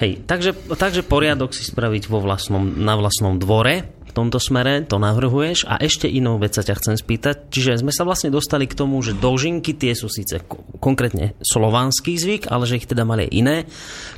[0.03, 4.99] Hej, takže, takže poriadok si spraviť vo vlastnom, na vlastnom dvore, v tomto smere, to
[4.99, 5.65] navrhuješ.
[5.71, 7.49] A ešte inú vec sa ťa chcem spýtať.
[7.49, 10.43] Čiže sme sa vlastne dostali k tomu, že dožinky tie sú síce
[10.83, 13.57] konkrétne slovanský zvyk, ale že ich teda mali aj iné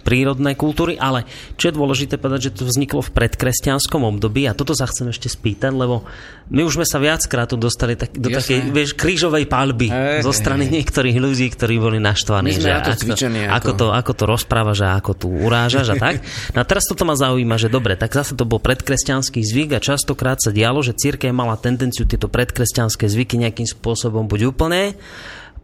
[0.02, 0.96] prírodné kultúry.
[0.96, 1.28] Ale
[1.60, 5.28] čo je dôležité povedať, že to vzniklo v predkresťanskom období a toto sa chcem ešte
[5.28, 6.04] spýtať, lebo
[6.52, 8.40] my už sme sa viackrát tu dostali tak, do Jasne.
[8.40, 9.88] takej vieš, krížovej palby
[10.20, 12.52] zo strany niektorých ľudí, ktorí boli naštvaní.
[12.52, 15.96] My sme že to ako, ako, ako, to, ako to rozprávaš a ako tu urážaš
[15.96, 16.16] a tak.
[16.54, 19.82] No a teraz toto ma zaujíma, že dobre, tak zase to bol predkresťanský zvyk a
[19.82, 24.94] častokrát sa dialo, že církev mala tendenciu tieto predkresťanské zvyky nejakým spôsobom buď úplne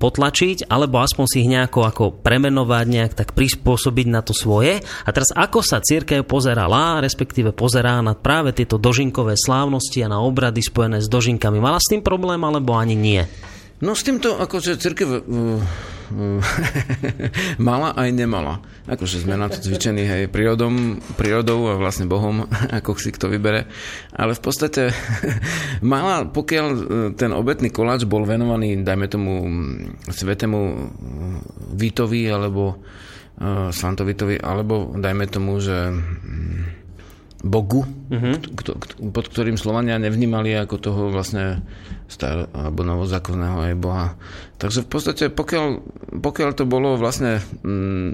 [0.00, 4.80] potlačiť, alebo aspoň si ich nejako ako premenovať, nejak tak prispôsobiť na to svoje.
[4.80, 10.24] A teraz ako sa církev pozerala, respektíve pozerá na práve tieto dožinkové slávnosti a na
[10.24, 11.60] obrady spojené s dožinkami.
[11.60, 13.22] Mala s tým problém, alebo ani nie?
[13.80, 16.40] No s týmto akože církev uh, uh,
[17.68, 18.60] mala aj nemala.
[18.84, 22.44] Akože sme na to cvičení hej, prírodom, prírodou a vlastne Bohom,
[22.76, 23.64] ako si kto vybere.
[24.12, 24.92] Ale v podstate
[25.80, 26.82] mala, pokiaľ uh,
[27.16, 29.32] ten obetný koláč bol venovaný, dajme tomu,
[30.12, 30.76] svetému uh,
[31.72, 35.88] Vítovi alebo uh, Svantovitovi, alebo dajme tomu, že
[37.40, 38.36] Bogu, uh-huh.
[39.16, 41.64] pod ktorým Slovania nevnímali ako toho vlastne
[42.04, 44.08] star, alebo novozákonného aj Boha.
[44.60, 45.66] Takže v podstate, pokiaľ,
[46.20, 48.10] pokiaľ to bolo vlastne mm,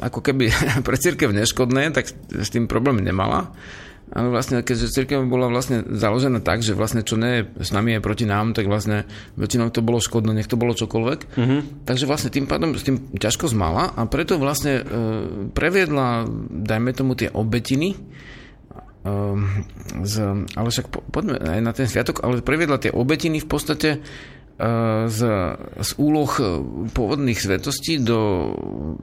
[0.00, 0.48] ako keby
[0.86, 3.52] pre církev neškodné, tak s tým problém nemala.
[4.14, 7.98] Ale vlastne, keďže církev bola vlastne založená tak, že vlastne čo nie je s nami
[7.98, 11.20] je proti nám, tak vlastne väčšinou to bolo škodné, nech to bolo čokoľvek.
[11.34, 11.60] Uh-huh.
[11.82, 14.82] Takže vlastne tým pádom s tým ťažko zmala a preto vlastne e,
[15.50, 17.96] previedla, dajme tomu, tie obetiny,
[19.04, 20.14] z,
[20.56, 25.04] ale však po, poďme aj na ten sviatok, ale previedla tie obetiny v podstate uh,
[25.12, 25.20] z,
[25.60, 26.30] z úloh
[26.88, 28.52] pôvodných svetostí do,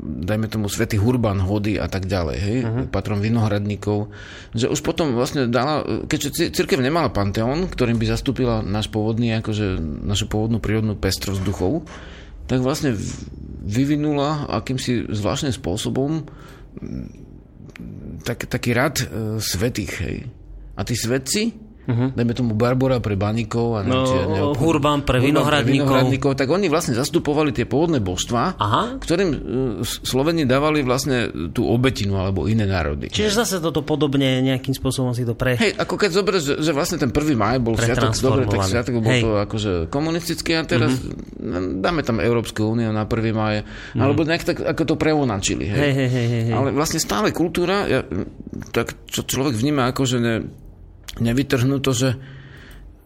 [0.01, 2.85] dajme tomu, svety Hurban, Hody a tak ďalej, hej, uh-huh.
[2.89, 4.09] patrom vinohradníkov,
[4.57, 9.77] že už potom vlastne dala, keďže církev nemala panteón, ktorým by zastúpila náš pôvodný, akože
[10.01, 11.85] našu pôvodnú prírodnú pestrosť duchov,
[12.49, 12.97] tak vlastne
[13.61, 16.25] vyvinula akýmsi zvláštnym spôsobom
[18.21, 20.17] tak, taký rad uh, svetých, hej.
[20.77, 22.09] A tí svetci, Uh-huh.
[22.15, 25.67] Dajme tomu Barbora pre baníkov a no, či, ne, Hurban pre vinohradníkov.
[25.67, 26.31] pre vinohradníkov.
[26.39, 28.97] Tak oni vlastne zastupovali tie pôvodné božstva, Aha.
[28.97, 29.39] ktorým uh,
[29.83, 33.11] Sloveni dávali vlastne tú obetinu alebo iné národy.
[33.11, 35.59] Čiže zase toto podobne nejakým spôsobom si to pre...
[35.59, 37.35] Hej, ako keď zoberieš, že, že vlastne ten 1.
[37.35, 39.23] maj bol sviatok, dobre, tak sviatok bol Hej.
[39.23, 41.83] to akože komunistický a teraz uh-huh.
[41.83, 43.35] dáme tam Európsku úniu na 1.
[43.35, 43.99] maj, uh-huh.
[43.99, 45.67] alebo nejak tak ako to prevonačili.
[45.67, 45.79] Hej.
[45.79, 46.53] Hej, hej, hej, hej.
[46.55, 48.01] Ale vlastne stále kultúra, ja,
[48.71, 50.35] tak čo človek vníma ako, že ne,
[51.19, 52.09] nevytrhnú to, že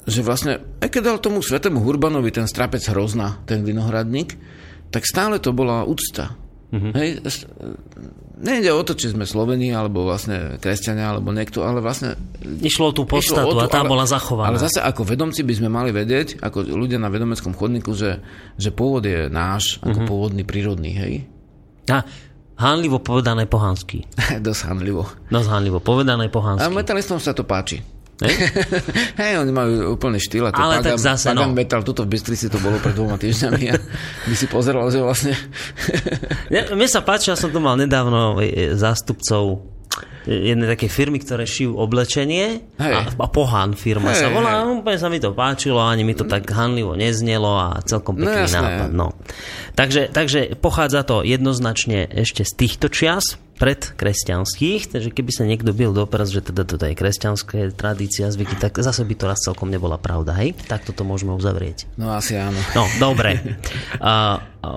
[0.06, 4.38] že vlastne, aj keď dal tomu svetému Hurbanovi ten strapec hrozna, ten vinohradník,
[4.94, 6.38] tak stále to bola úcta.
[6.70, 6.94] Mm-hmm.
[6.94, 7.10] Hej,
[8.38, 12.14] nejde o to, či sme Sloveni, alebo vlastne kresťania, alebo niekto, ale vlastne...
[12.42, 14.54] Išlo o tú podstatu o tú, a tá ale, bola zachovaná.
[14.54, 18.22] Ale zase ako vedomci by sme mali vedieť, ako ľudia na vedomeckom chodníku, že,
[18.62, 20.10] že pôvod je náš, ako mm-hmm.
[20.10, 21.14] pôvodný, prírodný, hej?
[21.96, 22.06] A
[22.56, 24.08] Hánlivo povedané pohansky.
[24.40, 25.04] Dosť hánlivo.
[25.28, 26.64] Dosť hánlivo povedané pohansky.
[26.64, 27.84] A metalistom sa to páči.
[29.22, 30.48] Hej, oni majú úplne štýl.
[30.48, 31.58] To Ale pagan, tak zase, pagan no.
[31.58, 33.76] metal, tuto v Bystrici to bolo pred dvoma týždňami a
[34.26, 35.34] by si pozeral, že vlastne...
[36.80, 39.76] Mne sa páči, ja som tu mal nedávno e, zástupcov
[40.26, 42.94] jednej takej firmy, ktoré šijú oblečenie Hej.
[42.98, 44.82] a, a Pohán firma Hej, sa volá, hej.
[44.82, 48.50] úplne sa mi to páčilo, ani mi to tak hanlivo neznelo a celkom No pekný
[48.50, 48.58] jasné.
[48.58, 48.90] nápad.
[48.90, 49.14] No.
[49.78, 55.72] Takže, takže pochádza to jednoznačne ešte z týchto čias, pred kresťanských, takže keby sa niekto
[55.72, 59.40] bil do prs, že teda toto je kresťanské tradícia, zvyky, tak zase by to raz
[59.44, 60.56] celkom nebola pravda, hej?
[60.68, 61.88] Tak toto môžeme uzavrieť.
[61.96, 62.60] No asi áno.
[62.76, 63.40] No, dobre.
[64.04, 64.70] A, a,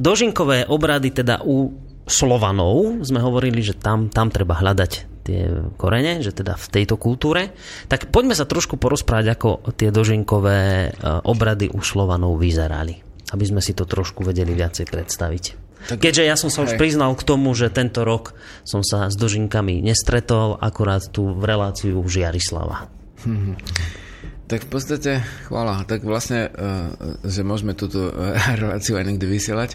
[0.00, 4.92] dožinkové obrady teda u Slovanov sme hovorili, že tam, tam treba hľadať
[5.26, 7.50] tie korene, že teda v tejto kultúre.
[7.90, 10.90] Tak poďme sa trošku porozprávať, ako tie dožinkové e,
[11.26, 13.02] obrady u Slovanov vyzerali.
[13.34, 15.44] Aby sme si to trošku vedeli viacej predstaviť.
[15.86, 18.34] Tak- Keďže ja som sa už priznal k tomu, že tento rok
[18.66, 22.90] som sa s dožinkami nestretol, akurát tu v reláciu Žiarislava.
[24.46, 25.12] Tak v podstate,
[25.50, 26.94] chvála, tak vlastne, uh,
[27.26, 28.30] že môžeme túto uh,
[28.62, 29.74] reláciu aj niekde vysielať.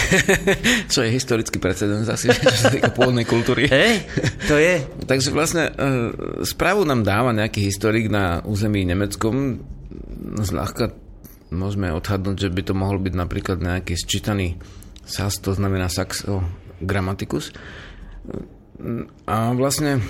[0.92, 3.68] Čo je historický precedens asi, čo sa týka pôvodnej kultúry.
[3.68, 4.08] Hej,
[4.48, 4.80] to je.
[5.04, 5.68] Takže vlastne
[6.48, 9.60] správu nám dáva nejaký historik na území nemeckom.
[10.40, 10.96] Zľahka
[11.52, 14.56] môžeme odhadnúť, že by to mohol byť napríklad nejaký sčítaný
[15.04, 16.44] sas, to znamená saxo
[16.80, 17.52] grammaticus.
[19.28, 20.02] A vlastne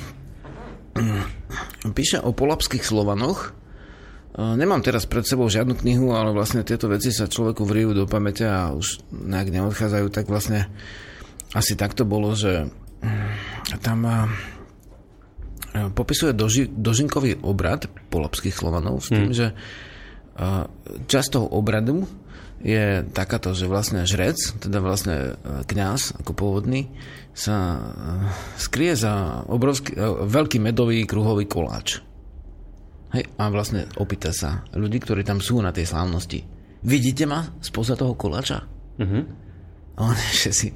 [1.97, 3.51] píše o polapských Slovanoch.
[4.35, 8.05] E, Nemám teraz pred sebou žiadnu knihu, ale vlastne tieto veci sa človeku vrijú do
[8.07, 10.71] pamäte a už nejak neodchádzajú, tak vlastne
[11.55, 12.71] asi takto bolo, že
[13.03, 14.17] mm, tam a,
[15.91, 19.51] popisuje doži, dožinkový obrad polapských Slovanov s tým, že
[20.39, 20.71] a,
[21.11, 22.07] časť toho obradu
[22.65, 26.89] je takáto, že vlastne žrec, teda vlastne e, kňaz ako pôvodný,
[27.37, 27.81] sa e,
[28.57, 32.01] skrie za obrovský, e, veľký medový kruhový koláč.
[33.13, 36.41] Hej, a vlastne opýta sa ľudí, ktorí tam sú na tej slávnosti.
[36.81, 38.65] Vidíte ma spoza toho koláča?
[38.97, 39.21] Mhm.
[39.95, 40.69] A on že si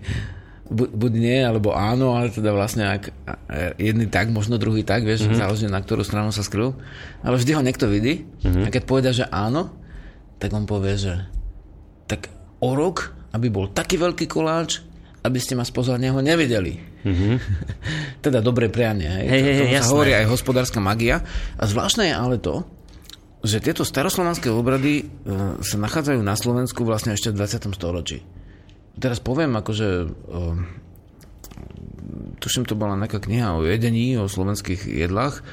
[0.68, 3.11] bu- buď nie, alebo áno, ale teda vlastne ak
[3.81, 5.40] jedný tak, možno druhý tak, vieš, mm-hmm.
[5.40, 6.77] záleží na ktorú stranu sa skryl.
[7.24, 8.68] Ale vždy ho niekto vidí mm-hmm.
[8.68, 9.72] a keď povedia, že áno,
[10.38, 11.27] tak on povie, že
[12.09, 14.81] tak o rok, aby bol taký veľký koláč,
[15.23, 16.81] aby ste ma spoza neho nevideli.
[17.05, 17.35] Mm-hmm.
[18.25, 19.29] teda dobré prianie.
[19.29, 21.23] Hej, Hej, hej, sa hovorí aj hospodárska magia.
[21.61, 22.64] A zvláštne je ale to,
[23.44, 25.05] že tieto staroslovanské obrady e,
[25.62, 27.71] sa nachádzajú na Slovensku vlastne ešte v 20.
[27.77, 28.18] storočí.
[28.99, 30.07] Teraz poviem, akože e,
[32.42, 35.47] tuším, to bola nejaká kniha o jedení, o slovenských jedlách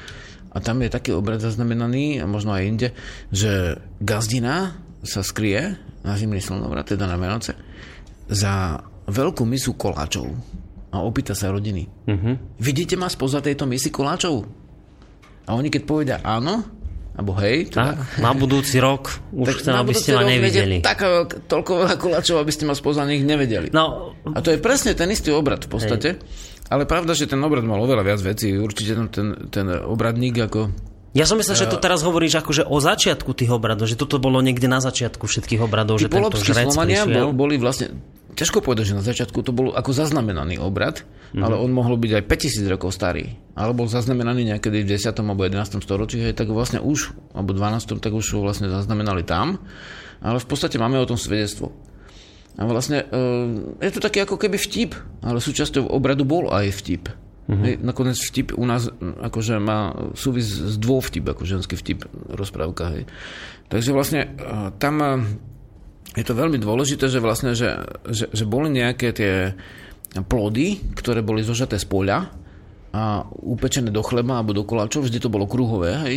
[0.50, 2.88] a tam je taký obrad zaznamenaný, a možno aj inde,
[3.28, 7.58] že gazdina sa skrie na zimný slnovrat, teda na Vianoce,
[8.30, 8.78] za
[9.10, 10.30] veľkú misu koláčov
[10.94, 12.06] a opýta sa rodiny.
[12.06, 12.62] Mhm.
[12.62, 14.46] Vidíte ma spoza tejto misy koláčov?
[15.46, 16.62] A oni keď povedia áno,
[17.16, 20.84] alebo hej, teda, Tak, na budúci rok už chcem, na aby ste ma nevideli.
[20.84, 23.72] Taká veľká, toľko veľa koláčov, aby ste ma spoza nich nevedeli.
[23.72, 26.08] No, A to je presne ten istý obrad v podstate.
[26.66, 28.50] Ale pravda, že ten obrad mal oveľa viac vecí.
[28.58, 30.74] Určite ten, ten obradník ako...
[31.16, 34.44] ja som myslel, že to teraz hovoríš akože o začiatku tých obradov, že toto bolo
[34.44, 37.32] niekde na začiatku všetkých obradov, že tento žrec Slovania prišiel.
[37.32, 37.96] bol, boli vlastne...
[38.36, 41.40] Ťažko povedať, že na začiatku to bol ako zaznamenaný obrad, mm.
[41.40, 43.32] ale on mohol byť aj 5000 rokov starý.
[43.56, 45.08] Ale bol zaznamenaný niekedy v 10.
[45.16, 45.80] alebo 11.
[45.80, 47.96] storočí, hej, tak vlastne už, alebo 12.
[47.96, 49.56] tak už ho vlastne zaznamenali tam.
[50.20, 51.72] Ale v podstate máme o tom svedectvo.
[52.60, 54.92] A vlastne e, je to taký ako keby vtip,
[55.24, 57.08] ale súčasťou obradu bol aj vtip.
[57.46, 57.62] Mm-hmm.
[57.62, 62.02] Hej, nakoniec vtip u nás akože má súvis s dvou vtip, ako ženský vtip,
[62.34, 62.90] rozprávka.
[62.90, 63.06] Hej.
[63.70, 64.28] Takže vlastne e,
[64.82, 65.10] tam e,
[66.18, 69.54] je to veľmi dôležité, že vlastne, že, že, že boli nejaké tie
[70.26, 72.34] plody, ktoré boli zožaté z poľa
[72.96, 76.16] a upečené do chleba alebo do koláčov, vždy to bolo kruhové, hej.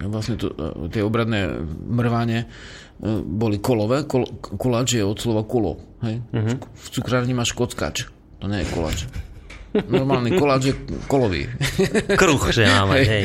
[0.00, 1.60] Vlastne to, e, tie obradné
[1.92, 2.46] mrváne e,
[3.20, 5.76] boli kolové, kol, koláč je od slova kolo,
[6.08, 6.24] hej.
[6.32, 6.56] Uh-huh.
[6.56, 8.08] V cukrárni máš kockač,
[8.38, 9.27] to nie je koláč.
[9.68, 11.44] Normálny koláč je kolový.
[12.20, 13.24] Kruh, že máme, hej.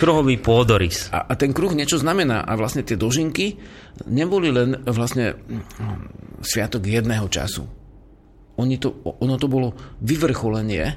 [0.00, 1.12] Kruhový pôdorys.
[1.12, 2.40] A, a ten kruh niečo znamená.
[2.40, 3.60] A vlastne tie dožinky
[4.08, 5.36] neboli len vlastne
[6.40, 7.68] sviatok jedného času.
[8.56, 10.96] Oni to, ono to bolo vyvrcholenie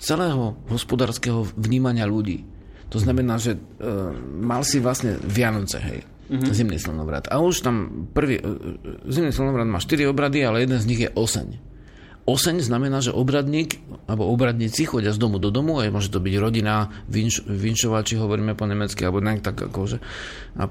[0.00, 2.42] celého hospodárskeho vnímania ľudí.
[2.90, 4.10] To znamená, že uh,
[4.42, 6.00] mal si vlastne Vianoce, hej.
[6.30, 6.50] Uh-huh.
[6.50, 7.30] Zimný slnovrat.
[7.30, 11.10] A už tam prvý, uh, zimný slnovrat má 4 obrady, ale jeden z nich je
[11.14, 11.69] oseň.
[12.30, 16.34] Oseň znamená, že obradník alebo obradníci chodia z domu do domu, aj môže to byť
[16.38, 19.98] rodina vinš, vinšová, či hovoríme po nemecky, alebo nejak tak akože,
[20.54, 20.70] a,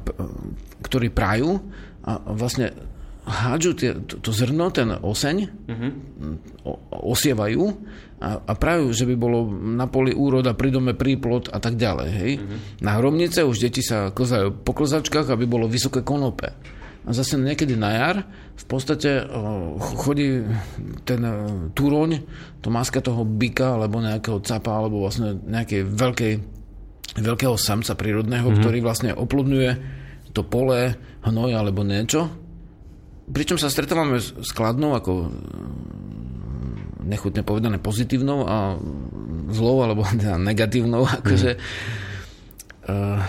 [0.87, 1.59] ktorí prajú
[2.07, 2.71] a vlastne
[3.27, 5.91] hádžu tie, to, to zrno, ten oseň, uh-huh.
[6.65, 6.73] o,
[7.13, 7.63] osievajú
[8.23, 12.09] a, a prajú, že by bolo na poli úroda, pri dome príplod a tak ďalej.
[12.09, 12.31] Hej?
[12.39, 12.57] Uh-huh.
[12.81, 16.78] Na hromnice už deti sa kozajú po klzačkách, aby bolo vysoké konope.
[17.07, 18.15] A zase niekedy na jar
[18.59, 19.23] v podstate
[20.03, 20.43] chodí
[21.07, 21.31] ten e,
[21.71, 22.19] túroň,
[22.59, 26.33] to maska toho byka alebo nejakého capa alebo vlastne nejakej veľkej,
[27.23, 28.59] veľkého samca prírodného, mm-hmm.
[28.59, 29.71] ktorý vlastne oplodňuje
[30.35, 32.27] to pole, hnoj alebo niečo.
[33.29, 35.31] Pričom sa stretávame s kladnou ako
[37.09, 38.77] nechutne povedané pozitívnou a
[39.49, 40.05] zlou alebo
[40.51, 41.61] negatívnou akože mm.
[42.85, 43.19] uh,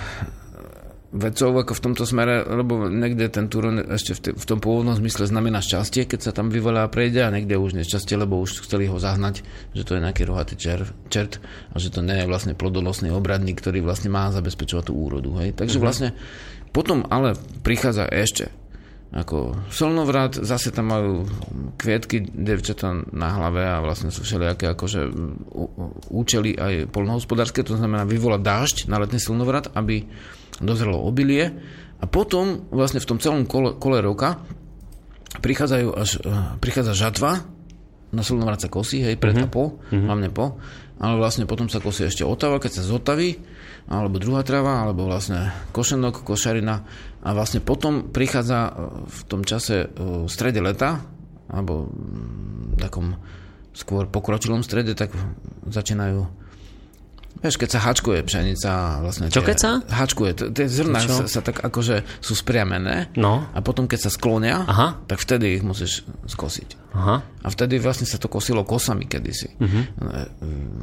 [1.11, 4.94] vecou ako v tomto smere, lebo niekde ten Turon ešte v, t- v tom pôvodnom
[4.94, 8.62] zmysle znamená šťastie, keď sa tam vyvolá a prejde a niekde už nešťastie, lebo už
[8.62, 9.42] chceli ho zahnať,
[9.75, 11.42] že to je nejaký rohatý čer, čert
[11.75, 15.35] a že to nie je vlastne plodolosný obradník, ktorý vlastne má zabezpečovať tú úrodu.
[15.42, 15.59] Hej?
[15.59, 15.83] Takže mm-hmm.
[15.83, 16.09] vlastne
[16.70, 17.35] potom ale
[17.66, 18.55] prichádza ešte
[19.11, 21.27] ako solnovrat, zase tam majú
[21.75, 25.11] kvietky devčatá na hlave a vlastne sú všelijaké akože
[26.14, 30.07] účely aj polnohospodárske, to znamená vyvolať dážď na letný slnovrat, aby
[30.61, 31.57] dozrelo obilie
[32.01, 34.40] a potom vlastne v tom celom kole, kole roka
[35.40, 37.44] prichádzajú až, eh, prichádza žatva,
[38.11, 39.46] na silnom sa kosí, hej, pred uh-huh.
[39.46, 40.03] a po, uh-huh.
[40.11, 40.59] hlavne po,
[40.99, 43.38] ale vlastne potom sa kosí ešte otava, keď sa zotaví,
[43.87, 46.83] alebo druhá trava, alebo vlastne košenok, košarina
[47.23, 48.73] a vlastne potom prichádza eh,
[49.07, 50.99] v tom čase v strede leta,
[51.51, 53.18] alebo v takom
[53.75, 55.14] skôr pokročilom strede, tak
[55.66, 56.27] začínajú
[57.40, 59.33] Vieš, keď sa hačkuje pšenica, vlastne...
[59.33, 59.71] Čo keď sa?
[59.88, 60.53] Hačkuje.
[60.53, 63.49] Tie zrna sa, sa tak akože sú spriamené no.
[63.57, 65.01] a potom keď sa sklonia, Aha.
[65.09, 66.93] tak vtedy ich musíš skosiť.
[66.93, 67.25] Aha.
[67.25, 69.57] A vtedy vlastne sa to kosilo kosami kedysi.
[69.57, 69.83] Uh-huh.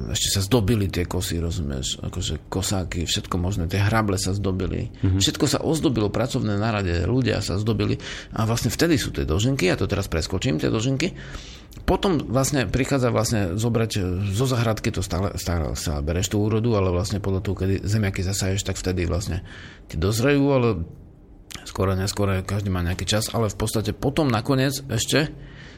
[0.09, 2.01] Ešte sa zdobili tie kosy, rozumieš?
[2.01, 3.69] Akože kosáky, všetko možné.
[3.69, 4.89] Tie hrable sa zdobili.
[5.03, 5.21] Uh-huh.
[5.21, 8.01] Všetko sa ozdobilo, pracovné nárade, ľudia sa zdobili.
[8.33, 11.13] A vlastne vtedy sú tie dožinky, ja to teraz preskočím, tie dožinky.
[11.83, 13.99] Potom vlastne prichádza vlastne zobrať e,
[14.31, 18.23] zo zahradky, to stále, stále sa bereš tú úrodu, ale vlastne podľa toho, kedy zemiaky
[18.23, 19.43] zasaješ, tak vtedy vlastne
[19.91, 20.67] ti dozrejú, ale
[21.67, 25.31] skoro neskoro každý má nejaký čas, ale v podstate potom nakoniec ešte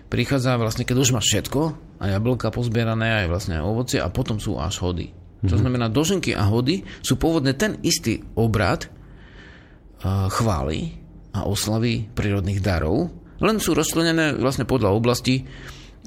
[0.09, 1.61] prichádza vlastne, keď už máš všetko,
[1.99, 5.13] a jablka pozbierané, aj vlastne ovocie, a potom sú až hody.
[5.13, 5.49] Mm-hmm.
[5.49, 5.61] To mhm.
[5.61, 10.99] znamená, doženky a hody sú pôvodne ten istý obrad uh, chvály
[11.31, 15.47] a oslavy prírodných darov, len sú rozčlenené vlastne podľa oblasti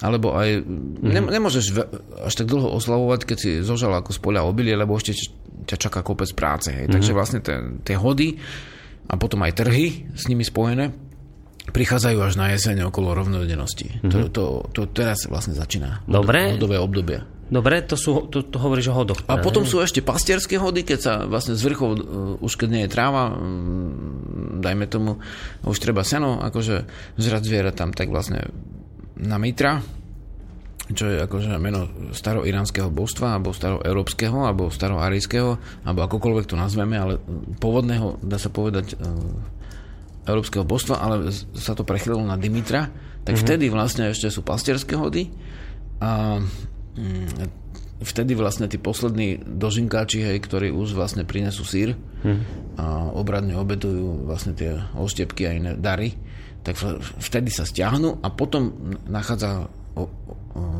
[0.03, 1.15] alebo aj mm-hmm.
[1.15, 1.65] ne, nemôžeš
[2.27, 5.31] až tak dlho oslavovať, keď si zožal ako z poľa obilie, lebo ešte
[5.71, 6.75] ťa čaká kopec práce.
[6.75, 6.91] Hej.
[6.91, 6.95] Mm-hmm.
[6.99, 7.39] Takže vlastne
[7.87, 8.43] tie hody
[9.07, 10.91] a potom aj trhy s nimi spojené
[11.71, 14.03] prichádzajú až na jeseň okolo rovnodennosti.
[14.03, 14.11] Mm-hmm.
[14.11, 16.03] To, to, to teraz vlastne začína.
[16.11, 16.59] Dobre.
[16.59, 17.23] Hodové obdobie.
[17.53, 19.29] Dobre, to, sú, to, to hovoríš o hodoch.
[19.29, 22.01] A potom sú ešte pastierské hody, keď sa vlastne z vrchov, uh,
[22.41, 23.37] už keď nie je tráva,
[24.57, 25.21] dajme tomu,
[25.61, 26.89] už treba seno, akože
[27.21, 28.49] zrať zviera tam, tak vlastne
[29.23, 29.79] na Mitra,
[30.91, 35.51] čo je akože meno staroiránskeho božstva, alebo staroeurópskeho, alebo staroarijského,
[35.87, 37.23] alebo akokoľvek to nazveme, ale
[37.63, 39.07] pôvodného, dá sa povedať, e,
[40.27, 42.91] európskeho božstva, ale sa to prechylilo na Dimitra,
[43.23, 43.47] tak mm-hmm.
[43.47, 45.31] vtedy vlastne ešte sú pastierské hody
[46.03, 46.43] a
[46.99, 47.27] mm,
[48.03, 51.95] vtedy vlastne tí poslední dožinkáči, hej, ktorí už vlastne prinesú sír
[52.27, 52.41] mm.
[52.79, 56.19] a obradne obetujú vlastne tie oštepky a iné dary,
[56.63, 56.79] tak
[57.19, 59.67] vtedy sa stiahnu a potom nachádza
[59.99, 60.07] o, o,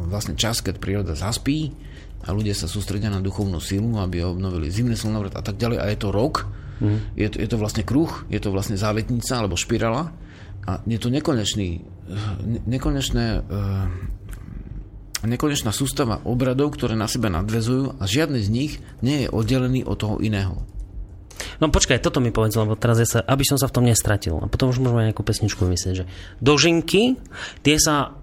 [0.07, 1.75] vlastne čas, keď príroda zaspí
[2.23, 5.87] a ľudia sa sústredia na duchovnú silu, aby obnovili zimný slnovrat a tak ďalej a
[5.91, 6.47] je to rok,
[6.79, 7.19] mm.
[7.19, 10.15] je, to, je to vlastne kruh, je to vlastne závetnica alebo špirala
[10.63, 11.83] a je to nekonečný
[12.47, 13.87] ne, nekonečné uh,
[15.23, 19.97] nekonečná sústava obradov, ktoré na seba nadvezujú a žiadny z nich nie je oddelený od
[19.99, 20.67] toho iného.
[21.61, 24.39] No počkaj, toto mi povedz, lebo teraz ja sa, aby som sa v tom nestratil.
[24.43, 26.05] A potom už môžeme nejakú pesničku vymyslieť, že
[26.41, 27.17] dožinky,
[27.63, 28.23] tie sa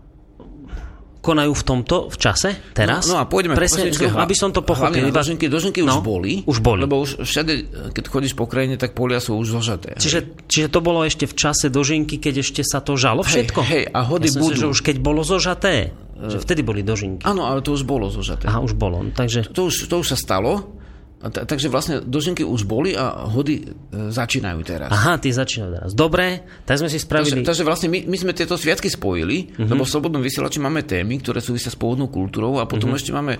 [1.20, 3.12] konajú v tomto, v čase, teraz?
[3.12, 5.04] No, no a pôjdeme Presne, po aby som to pochopil.
[5.04, 5.20] Iba...
[5.20, 6.32] Dožinky, dožinky no, už boli.
[6.48, 6.88] Už boli.
[6.88, 7.54] Lebo už všade,
[7.92, 10.00] keď chodíš po krajine, tak polia sú už zožaté.
[10.00, 13.60] Čiže, čiže to bolo ešte v čase dožinky, keď ešte sa to žalo všetko?
[13.68, 14.56] Hej, hej a hody ja budú.
[14.56, 15.92] Si, že už keď bolo zožaté.
[16.20, 17.24] Že vtedy boli dožinky.
[17.28, 18.48] Áno, ale to už bolo zožaté.
[18.48, 19.04] Aha, už bolo.
[19.12, 19.52] Takže...
[19.52, 20.79] To, to, už, to už sa stalo
[21.28, 23.64] t- takže vlastne doženky už boli a hody e,
[24.08, 24.88] začínajú teraz.
[24.88, 25.90] Aha, tie začínajú teraz.
[25.92, 27.44] Dobre, tak sme si spravili...
[27.44, 29.68] Takže, takže vlastne my, my sme tieto sviatky spojili, uh-huh.
[29.68, 33.00] lebo v Slobodnom vysielači máme témy, ktoré súvisia s pôvodnou kultúrou a potom uh-huh.
[33.04, 33.36] ešte máme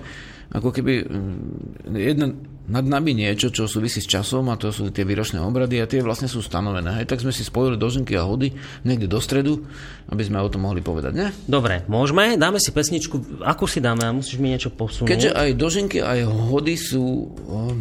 [0.50, 2.26] ako keby mm, jedna
[2.70, 6.06] nad nami niečo, čo súvisí s časom a to sú tie výročné obrady a tie
[6.06, 7.02] vlastne sú stanovené.
[7.02, 8.54] Hej, tak sme si spojili dožinky a hody
[8.86, 9.66] niekde do stredu,
[10.06, 11.34] aby sme o tom mohli povedať, ne?
[11.50, 15.10] Dobre, môžeme, dáme si pesničku, akú si dáme a musíš mi niečo posunúť.
[15.10, 17.74] Keďže aj dožinky, aj hody sú o,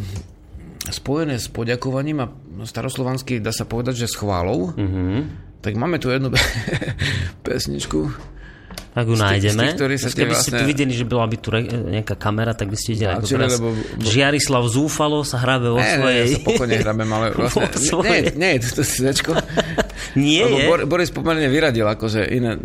[0.90, 2.32] spojené s poďakovaním a
[2.66, 5.20] staroslovansky dá sa povedať, že s chválou, mm-hmm.
[5.62, 6.34] tak máme tu jednu
[7.46, 8.10] pesničku,
[8.90, 9.64] ak ju nájdeme.
[9.64, 10.44] Tých, ktorí sa Keby vlastne...
[10.44, 13.26] ste tu videli, že bola by tu re, nejaká kamera, tak by ste videli, ako
[13.30, 13.68] teraz lebo...
[14.02, 16.26] Žiarislav zúfalo sa hrabe vo ne, svojej...
[16.26, 17.70] Ne, sa pokojne hrabem, ale vlastne...
[18.04, 19.32] nie, nie, je to sečko.
[20.20, 20.66] nie lebo je?
[20.68, 22.56] Bor, Boris pomerne vyradil akože iné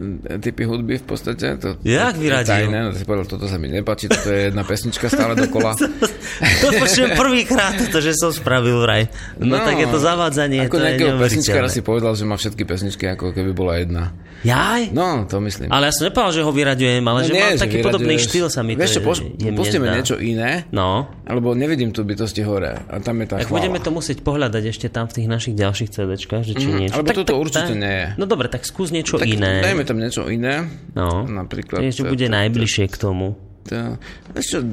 [0.41, 1.59] typy hudby v podstate.
[1.61, 2.71] To, Jak vyradil?
[2.71, 5.75] Tajné, no si povedal, toto sa mi nepáči, toto je jedna pesnička stále dokola.
[6.63, 9.09] to počujem prvýkrát, to, že som spravil vraj.
[9.39, 12.63] No, no tak je to zavádzanie, ako to je pesničkára si povedal, že má všetky
[12.67, 14.15] pesničky, ako keby bola jedna.
[14.45, 14.93] Jaj?
[14.93, 15.73] No, to myslím.
[15.73, 17.89] Ale ja som nepovedal, že ho vyraďujem, ale no, že nie, mám taký vyraďuješ.
[17.89, 21.09] podobný štýl sa mi Vieš čo, poš- pustíme niečo iné, no.
[21.25, 24.87] alebo nevidím tu bytosti hore a tam je tá Tak budeme to musieť pohľadať ešte
[24.93, 27.01] tam v tých našich ďalších CDčkách, že či mm, niečo.
[27.05, 28.07] Alebo tak, toto tak, určite tak, nie je.
[28.17, 29.61] No dobre, tak skús niečo tak iné.
[29.61, 30.65] Dajme tam niečo iné.
[30.97, 31.29] No.
[31.29, 31.85] Napríklad.
[31.85, 33.37] Niečo bude najbližšie k tomu.
[33.69, 33.97] To,
[34.41, 34.65] čo,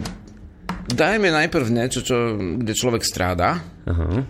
[0.92, 3.60] dajme najprv niečo, čo, kde človek stráda.
[3.88, 4.24] Uh-huh.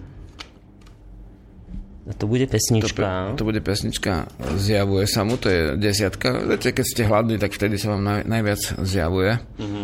[2.10, 3.38] A to bude pesnička.
[3.38, 4.26] To, to bude pesnička
[4.58, 6.44] Zjavuje sa mu, to je desiatka.
[6.50, 9.38] Viete, keď ste hladní, tak vtedy sa vám naj, najviac zjavuje.
[9.38, 9.81] Uh-huh.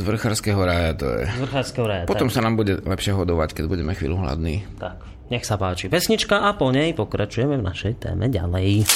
[0.00, 1.28] Z vrchárskeho rája to je.
[1.28, 2.04] Z vrchárskeho rája.
[2.08, 2.34] Potom tak.
[2.34, 4.64] sa nám bude lepšie hodovať, keď budeme chvíľu hladní.
[4.80, 5.92] Tak, nech sa páči.
[5.92, 8.88] Pesnička a po nej pokračujeme v našej téme ďalej.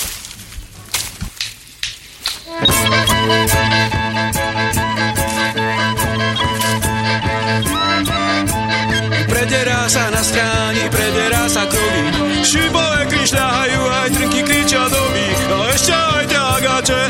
[9.28, 12.04] Prederá sa na stráni, prederá sa krovy
[12.48, 17.00] Šibové krišľahajú, aj trnky kričia domy A ešte aj ťagače,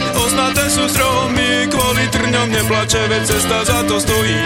[2.54, 4.38] neplače, veď cesta za to stojí.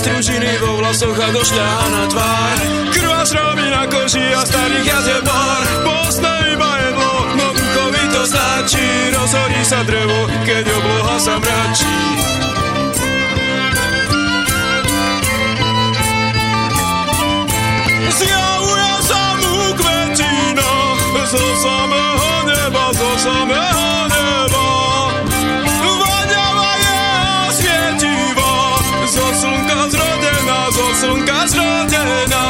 [0.00, 2.56] Stružiny vo vlasoch a došľahaná tvár.
[2.88, 8.88] Krvá šromy na koži a starých jazdie bar Posne iba jedlo, no duchovi to stačí.
[9.12, 11.96] Rozhorí sa drevo, keď obloha sa mračí.
[18.08, 18.59] Zjavuje sa
[21.60, 24.66] samého neba, zo samého neba.
[25.84, 28.52] Voňava jeho svietivo
[29.04, 32.46] Zo slnka zrodená, zo slnka zrodená.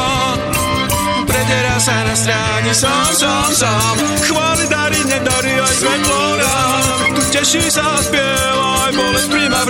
[1.27, 3.95] Prederá sa na stráni sám, sám, sám.
[4.23, 9.69] Chváli dary, nedary, aj svetlo rád Tu teší sa, spieva, aj bolesť príjma v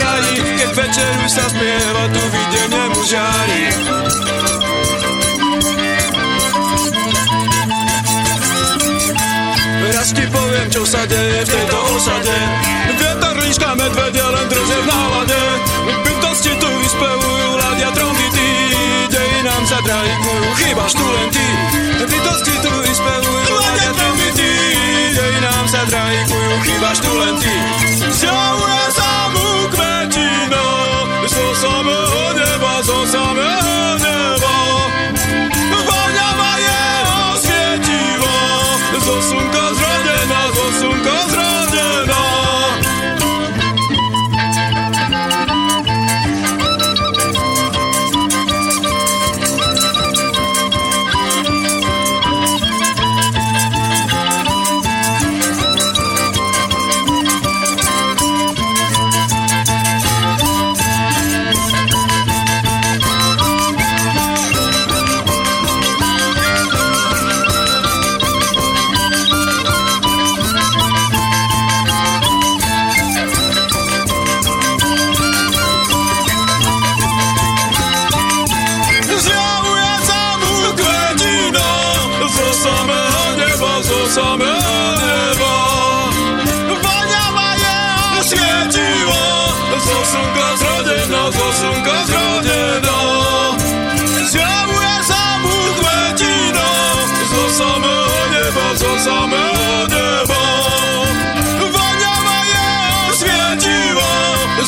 [0.62, 3.62] Keď večer už sa spieva, tu videnie mu žiari
[9.92, 12.38] Raz ti poviem, čo sa deje v tejto osade.
[12.96, 15.42] Vietor, líška, medvede len drže v nálade
[16.08, 18.50] Bytosti tu vyspevujú, ladia trombity
[19.12, 21.48] Dejinám sa drahikujú, chýbaš tu len ty.
[22.08, 24.52] Bytosti tu vyspevujú, ladia trombity
[25.12, 27.56] Dejinám sa drahikujú, chýbaš tu len ty.
[28.16, 30.66] Zjavuje sa mu kvetina
[31.28, 33.91] Zo samého neba, zo samého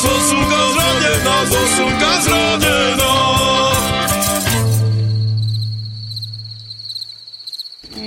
[0.04, 3.12] Zo slnka zrodená, zo slnka zrodená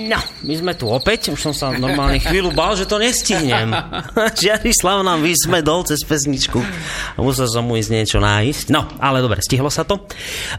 [0.07, 3.73] No, my sme tu opäť, už som sa normálne chvíľu bál, že to nestihnem.
[4.39, 6.61] Žiarislav nám vysmedol cez pesničku
[7.17, 8.71] musel som mu ísť niečo nájsť.
[8.71, 10.05] No, ale dobre, stihlo sa to.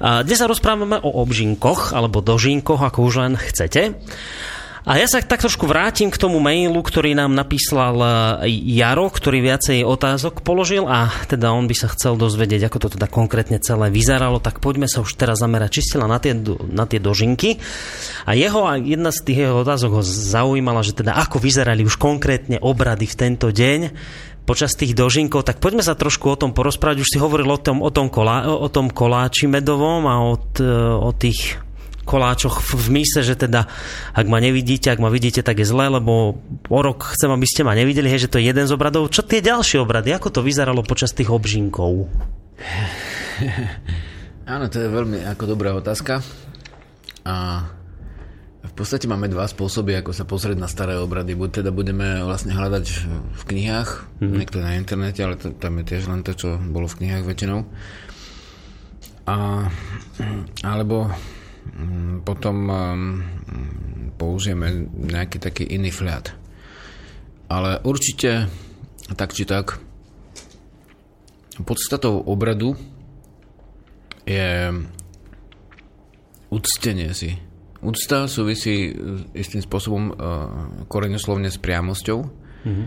[0.02, 3.96] Dnes sa rozprávame o obžinkoch, alebo dožinkoch, ako už len chcete.
[4.88, 9.44] A ja sa tak trošku vrátim k tomu mailu, ktorý nám napísal e, Jaro, ktorý
[9.44, 13.92] viacej otázok položil a teda on by sa chcel dozvedieť, ako to teda konkrétne celé
[13.92, 16.32] vyzeralo, tak poďme sa už teraz zamerať čistila na tie,
[16.72, 17.60] na tie dožinky.
[18.24, 22.56] A jeho, jedna z tých jeho otázok ho zaujímala, že teda ako vyzerali už konkrétne
[22.56, 23.92] obrady v tento deň
[24.48, 27.04] počas tých dožinkov, tak poďme sa trošku o tom porozprávať.
[27.04, 30.64] Už si hovoril o tom, o tom, kolá, o tom koláči medovom a o, t,
[30.64, 31.67] o tých
[32.08, 33.68] koláčoch v mise, že teda
[34.16, 36.40] ak ma nevidíte, ak ma vidíte, tak je zlé, lebo
[36.72, 39.12] o rok chcem, aby ste ma nevideli, hej, že to je jeden z obradov.
[39.12, 40.16] Čo tie ďalšie obrady?
[40.16, 42.08] Ako to vyzeralo počas tých obžinkov?
[44.56, 46.24] Áno, to je veľmi ako dobrá otázka.
[47.28, 47.68] A
[48.64, 51.36] v podstate máme dva spôsoby, ako sa pozrieť na staré obrady.
[51.36, 52.86] Buď teda budeme vlastne hľadať
[53.36, 54.36] v knihách, mm-hmm.
[54.40, 57.68] niekto na internete, ale to, tam je tiež len to, čo bolo v knihách väčšinou.
[59.28, 59.68] A,
[60.64, 61.12] alebo
[62.24, 63.22] potom um,
[64.16, 66.34] použijeme nejaký taký iný fľad.
[67.48, 68.48] Ale určite
[69.16, 69.80] tak či tak
[71.64, 72.76] podstatou obradu
[74.28, 74.68] je
[76.52, 77.34] uctenie si.
[77.78, 78.90] Úcta súvisí
[79.32, 80.14] istým spôsobom uh,
[80.90, 82.18] koreňoslovne s priamosťou.
[82.66, 82.86] Mm-hmm.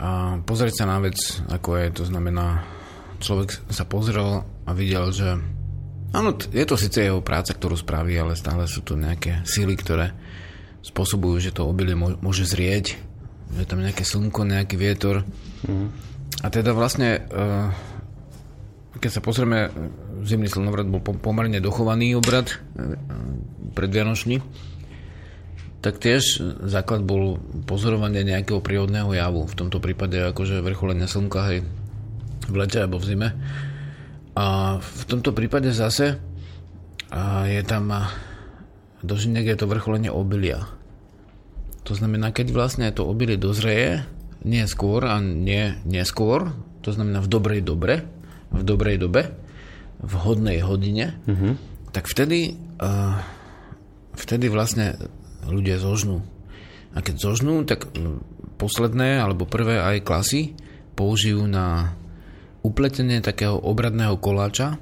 [0.00, 1.18] A pozrieť sa na vec,
[1.52, 2.64] ako je, to znamená,
[3.20, 5.36] človek sa pozrel a videl, že
[6.10, 10.10] Áno, je to síce jeho práca, ktorú spraví, ale stále sú tu nejaké síly, ktoré
[10.82, 12.98] spôsobujú, že to obilie môže zrieť,
[13.54, 15.22] že tam nejaké slnko, nejaký vietor.
[15.66, 15.94] Mm.
[16.42, 17.68] A teda vlastne, eh,
[18.98, 19.70] keď sa pozrieme,
[20.26, 22.98] zimný slnovrat bol pomerne dochovaný obrad eh,
[23.78, 24.42] predvianočný,
[25.80, 29.48] tak tiež základ bol pozorovanie nejakého prírodného javu.
[29.48, 31.64] V tomto prípade akože vrcholenie slnka hej,
[32.50, 33.28] v lete alebo v zime.
[34.38, 36.20] A v tomto prípade zase
[37.46, 37.90] je tam
[39.02, 40.68] dožinek je to vrcholenie obilia.
[41.88, 44.04] To znamená, keď vlastne to obilie dozreje,
[44.44, 48.04] nie skôr a nie neskôr, to znamená v dobrej dobre,
[48.52, 49.32] v dobrej dobe,
[50.00, 51.52] v hodnej hodine, mm-hmm.
[51.92, 53.20] tak vtedy, uh,
[54.16, 54.96] vtedy vlastne
[55.44, 56.24] ľudia zožnú.
[56.96, 57.88] A keď zožnú, tak
[58.56, 60.56] posledné alebo prvé aj klasy
[60.96, 61.96] použijú na
[62.60, 64.76] upletenie takého obradného koláča.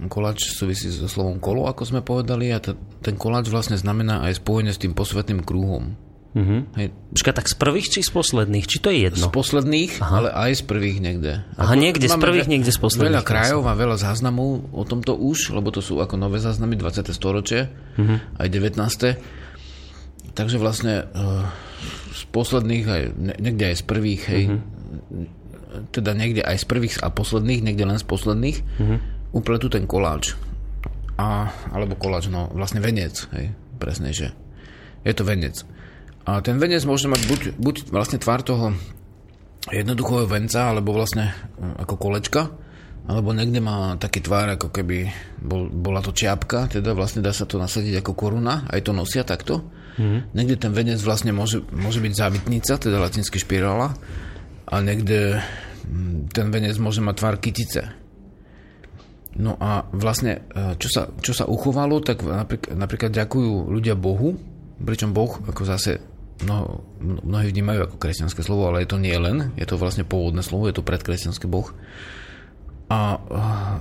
[0.00, 2.72] Koláč súvisí so slovom kolo, ako sme povedali, a t-
[3.04, 5.92] ten koláč vlastne znamená aj spojenie s tým posvetným krúhom.
[6.30, 6.62] Uh-huh.
[6.78, 6.94] Hej.
[7.10, 8.64] Počka, tak z prvých či z posledných?
[8.64, 9.28] Či to je jedno?
[9.28, 10.14] Z posledných, Aha.
[10.14, 11.44] ale aj z prvých niekde.
[11.58, 13.18] Aha, ako, niekde z prvých, ve- niekde z posledných.
[13.18, 17.10] Veľa krajov a veľa záznamov o tomto už, lebo to sú ako nové záznamy 20.
[17.12, 17.68] storočie,
[17.98, 18.40] uh-huh.
[18.40, 18.78] aj 19.
[20.32, 21.44] Takže vlastne uh,
[22.14, 23.02] z posledných, aj,
[23.42, 25.38] niekde aj z prvých, hej, uh-huh
[25.90, 28.98] teda niekde aj z prvých a posledných, niekde len z posledných, mm-hmm.
[29.34, 30.34] upletú ten koláč.
[31.20, 34.32] A, alebo koláč, no vlastne venec, hej, presne, že
[35.04, 35.62] je to venec.
[36.24, 38.76] A ten venec môže mať buď, buď vlastne tvár toho
[39.68, 41.32] jednoduchého venca, alebo vlastne e,
[41.80, 42.48] ako kolečka,
[43.08, 45.10] alebo niekde má taký tvár, ako keby
[45.40, 49.24] bol, bola to čiapka, teda vlastne dá sa to nasadiť ako koruna, aj to nosia
[49.24, 49.64] takto.
[49.96, 50.20] Mm-hmm.
[50.32, 53.92] Niekde ten venec vlastne môže, môže byť závitnica, teda latinsky špirála,
[54.70, 55.42] a niekde
[55.84, 57.90] mm, ten venec môže mať tvar kytice.
[59.34, 64.38] No a vlastne, e, čo sa, čo sa uchovalo, tak napríklad, napríklad ďakujú ľudia Bohu,
[64.78, 66.02] pričom Boh ako zase
[66.42, 70.40] mnoho, mnohí vnímajú ako kresťanské slovo, ale je to nie len, je to vlastne pôvodné
[70.40, 71.68] slovo, je to predkresťanský Boh.
[72.90, 73.78] A uh,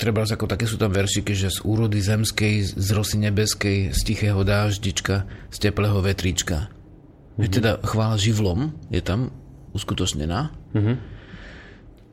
[0.00, 4.40] treba ako také sú tam veršiky, že z úrody zemskej, z rosy nebeskej, z tichého
[4.40, 6.72] dáždička, z teplého vetrička.
[6.72, 7.42] Mm-hmm.
[7.44, 9.36] Je teda chvála živlom, je tam
[9.78, 10.40] uskutočnená,
[10.74, 10.96] mm-hmm.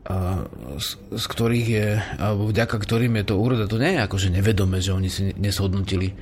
[0.06, 0.46] a
[0.78, 1.88] z, z ktorých je,
[2.22, 5.34] alebo vďaka ktorým je to úroda, to nie je ako, že nevedome, že oni si
[5.34, 6.14] neshodnotili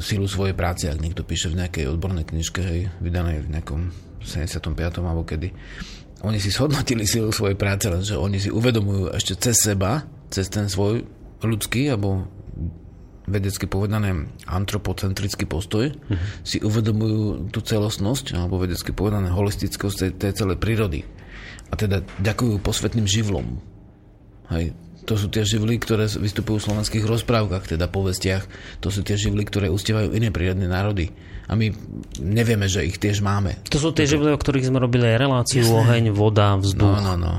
[0.00, 3.80] silu svojej práce, ak niekto píše v nejakej odbornej knižke, hej, vydanej v nejakom
[4.24, 4.74] 75.
[5.00, 5.48] alebo kedy.
[6.26, 10.66] Oni si shodnotili silu svojej práce, lenže oni si uvedomujú ešte cez seba, cez ten
[10.66, 11.06] svoj
[11.40, 12.26] ľudský alebo
[13.28, 16.18] vedecky povedané antropocentrický postoj, uh-huh.
[16.42, 21.04] si uvedomujú tú celostnosť, alebo vedecky povedané holistickosť tej, celej prírody.
[21.68, 23.60] A teda ďakujú posvetným živlom.
[24.48, 24.72] Hej.
[25.08, 28.44] To sú tie živly, ktoré vystupujú v slovenských rozprávkach, teda povestiach.
[28.84, 31.08] To sú tie živly, ktoré ustievajú iné prírodné národy.
[31.48, 31.72] A my
[32.20, 33.56] nevieme, že ich tiež máme.
[33.72, 35.80] To sú tie živly, o ktorých sme robili aj reláciu, Jasné.
[35.80, 37.00] oheň, voda, vzduch.
[37.00, 37.34] No, no, no.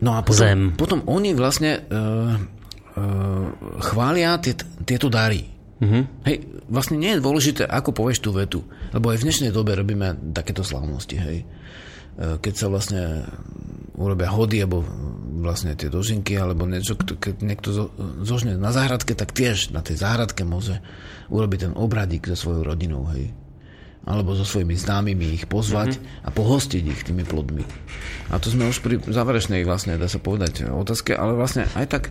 [0.00, 0.60] No a potom, Zem.
[0.80, 2.40] potom oni vlastne uh,
[3.80, 5.46] chvália tie, tieto dary.
[5.80, 6.02] Mm-hmm.
[6.28, 6.36] Hej,
[6.68, 8.60] vlastne nie je dôležité, ako povieš tú vetu,
[8.92, 11.38] lebo aj v dnešnej dobe robíme takéto slávnosti, hej.
[12.20, 13.24] Uh, keď sa vlastne
[13.96, 14.84] urobia hody alebo
[15.40, 19.96] vlastne tie dožinky alebo niečo, keď niekto zo- zožne na záhradke, tak tiež na tej
[19.96, 20.84] záhradke môže
[21.32, 23.32] urobiť ten obradík so svojou rodinou, hej.
[24.08, 26.24] Alebo so svojimi známymi ich pozvať mm-hmm.
[26.24, 27.62] a pohostiť ich tými plodmi.
[28.30, 32.02] A to sme už pri záverečnej vlastne, dá sa povedať, otázke, ale vlastne aj tak...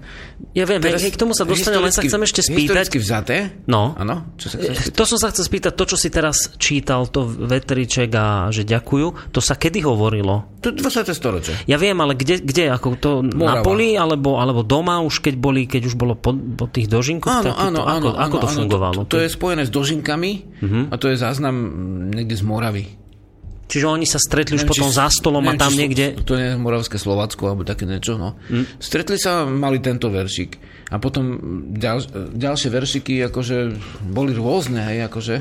[0.51, 2.75] Ja viem, hej, hej, k tomu sa dostanem, len sa chcem ešte spýtať.
[2.75, 3.35] Historicky vzaté?
[3.71, 3.95] No.
[3.95, 4.35] Áno?
[4.35, 4.99] Čo sa spýtať?
[4.99, 9.31] To som sa chcel spýtať, to, čo si teraz čítal, to vetriček a že ďakujú,
[9.31, 10.59] to sa kedy hovorilo?
[10.59, 11.07] To 20.
[11.15, 11.55] storočie.
[11.71, 13.63] Ja viem, ale kde, kde ako to na Morava.
[13.63, 17.31] poli, alebo, alebo doma už keď boli, keď už bolo po, po tých dožinkoch?
[17.31, 18.19] Áno, takýto- áno, ako, áno.
[18.27, 18.99] ako to áno, fungovalo?
[19.07, 20.91] To, to je spojené s dožinkami uh-huh.
[20.91, 21.55] a to je záznam
[22.11, 22.85] niekde z Moravy.
[23.69, 26.05] Čiže oni sa stretli už Neviem, potom či- za stolom a neviem, tam či niekde...
[26.25, 28.33] To je Moravské Slovacko alebo také niečo, no.
[28.49, 28.65] Mm.
[28.81, 30.57] Stretli sa, mali tento veršik.
[30.89, 31.37] A potom
[31.77, 32.01] ďal,
[32.33, 33.77] ďalšie veršiky akože
[34.09, 35.35] boli rôzne, hej, akože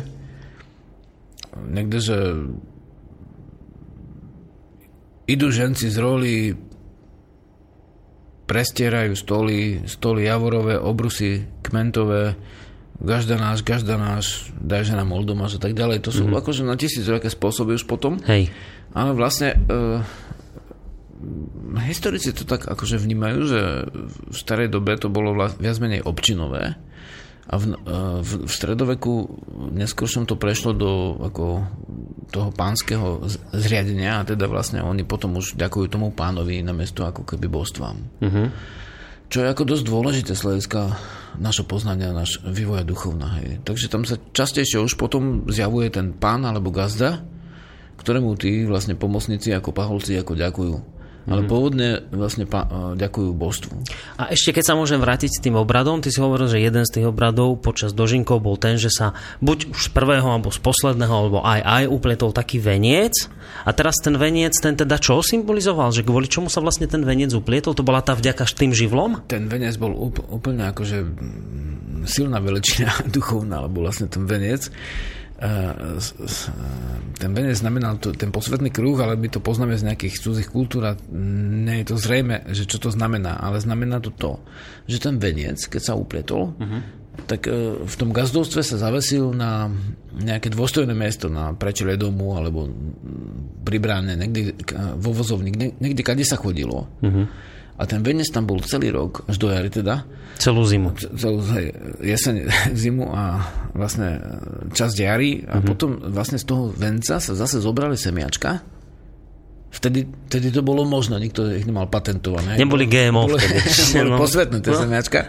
[1.72, 2.18] niekde, že
[5.24, 6.34] idú ženci z roli
[8.48, 12.36] prestierajú stoly, stoly javorové, obrusy kmentové,
[12.98, 16.02] gažda náš, gažda náš, daj žena moldomáš a tak ďalej.
[16.06, 16.40] To sú mm-hmm.
[16.42, 18.18] akože na tisíc aké spôsoby už potom.
[18.26, 18.50] Hej.
[18.90, 20.02] Ale vlastne e,
[21.86, 23.60] historici to tak akože vnímajú, že
[24.30, 26.74] v starej dobe to bolo vla, viac menej občinové
[27.48, 27.76] a v, e,
[28.20, 29.12] v, v stredoveku
[29.72, 31.64] neskôršom to prešlo do ako,
[32.28, 33.24] toho pánskeho
[33.56, 37.96] zriadenia a teda vlastne oni potom už ďakujú tomu pánovi namiesto ako keby božstvám.
[38.20, 38.44] Mhm.
[39.28, 40.80] Čo je ako dosť dôležité z hľadiska
[41.36, 43.38] našho poznania, náš vývoja duchovná.
[43.40, 43.60] Hej.
[43.62, 47.22] Takže tam sa častejšie už potom zjavuje ten pán alebo gazda,
[48.00, 50.74] ktorému tí vlastne pomocníci ako paholci ako ďakujú.
[51.28, 53.74] Ale pôvodne vlastne pa, e, ďakujú božstvu.
[54.16, 56.90] A ešte keď sa môžem vrátiť s tým obradom, ty si hovoril, že jeden z
[56.98, 59.12] tých obradov počas dožinkov bol ten, že sa
[59.44, 63.14] buď už z prvého alebo z posledného, alebo aj aj upletol taký veniec.
[63.68, 65.92] A teraz ten veniec, ten teda čo symbolizoval?
[65.92, 67.76] Že kvôli čomu sa vlastne ten veniec uplietol?
[67.76, 69.28] To bola tá vďaka tým živlom?
[69.28, 74.72] Ten venec bol úpl- úplne akože mm, silná veličina duchovná, alebo vlastne ten venec.
[75.38, 75.50] E,
[75.96, 76.50] s-
[77.14, 80.82] ten venec znamenal to, ten posvetný kruh, ale my to poznáme z nejakých cudzích kultúr
[80.84, 84.42] a nie je to zrejme, že čo to znamená, ale znamená to to,
[84.84, 86.82] že ten venec, keď sa upletol, uh-huh.
[87.24, 89.70] tak e, v tom gazdovstve sa zavesil na
[90.12, 95.76] nejaké dôstojné miesto, na prečele domu alebo mm, pri bráne, niekde k- vo vozovník, nie-
[95.78, 96.90] niekde, kade sa chodilo.
[96.98, 97.30] Uh-huh.
[97.78, 100.02] A ten venec tam bol celý rok, až do jary teda,
[100.34, 100.94] Celú zimu.
[101.14, 101.70] celú hej,
[102.02, 102.50] jeseň,
[102.82, 103.38] zimu a
[103.72, 104.18] vlastne
[104.70, 105.66] časť jary a mm-hmm.
[105.66, 108.62] potom vlastne z toho venca sa zase zobrali semiačka.
[109.68, 110.00] Vtedy,
[110.32, 112.56] vtedy to bolo možno, nikto ich nemal patentované.
[112.56, 113.60] Neboli GMO Boli, vtedy.
[114.00, 114.16] boli No.
[114.16, 114.80] posvetné tie No.
[114.80, 115.20] semiačka.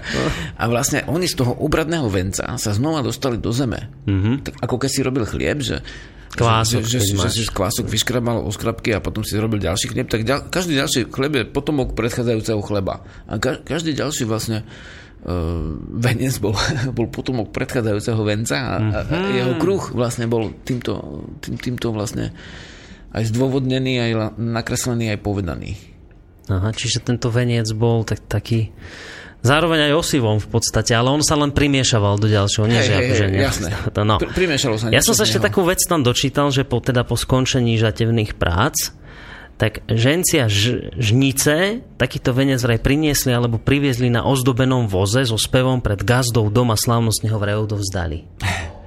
[0.56, 3.92] A vlastne oni z toho obradného venca sa znova dostali do zeme.
[4.08, 4.36] Mm-hmm.
[4.48, 5.84] Tak ako keď si robil chlieb, že
[6.40, 10.08] Kvások, že, že, že, si z kvások vyškrabal oskrabky a potom si robil ďalší chlieb,
[10.08, 13.04] tak ďal, každý ďalší chleb je potomok predchádzajúceho chleba.
[13.28, 16.56] A ka, každý ďalší vlastne uh, venec bol,
[16.98, 19.32] bol potomok predchádzajúceho venca a, a, a Mhm.
[19.36, 22.32] jeho kruh vlastne bol týmto, tým, týmto vlastne
[23.12, 25.76] aj zdôvodnený, aj nakreslený, aj povedaný.
[26.50, 28.74] Aha, čiže tento veniec bol tak, taký
[29.42, 32.66] zároveň aj osivom v podstate, ale on sa len primiešaval do ďalšieho.
[32.68, 33.70] Nie, Hej, že hej, akože hej, jasné.
[34.04, 34.16] No.
[34.20, 37.80] Primiešalo sa Ja som sa ešte takú vec tam dočítal, že po, teda po skončení
[37.80, 38.96] žatevných prác
[39.60, 45.84] tak žencia ž, žnice takýto venec vraj priniesli alebo priviezli na ozdobenom voze so spevom
[45.84, 48.24] pred gazdou doma slávnostne ho vraj odovzdali.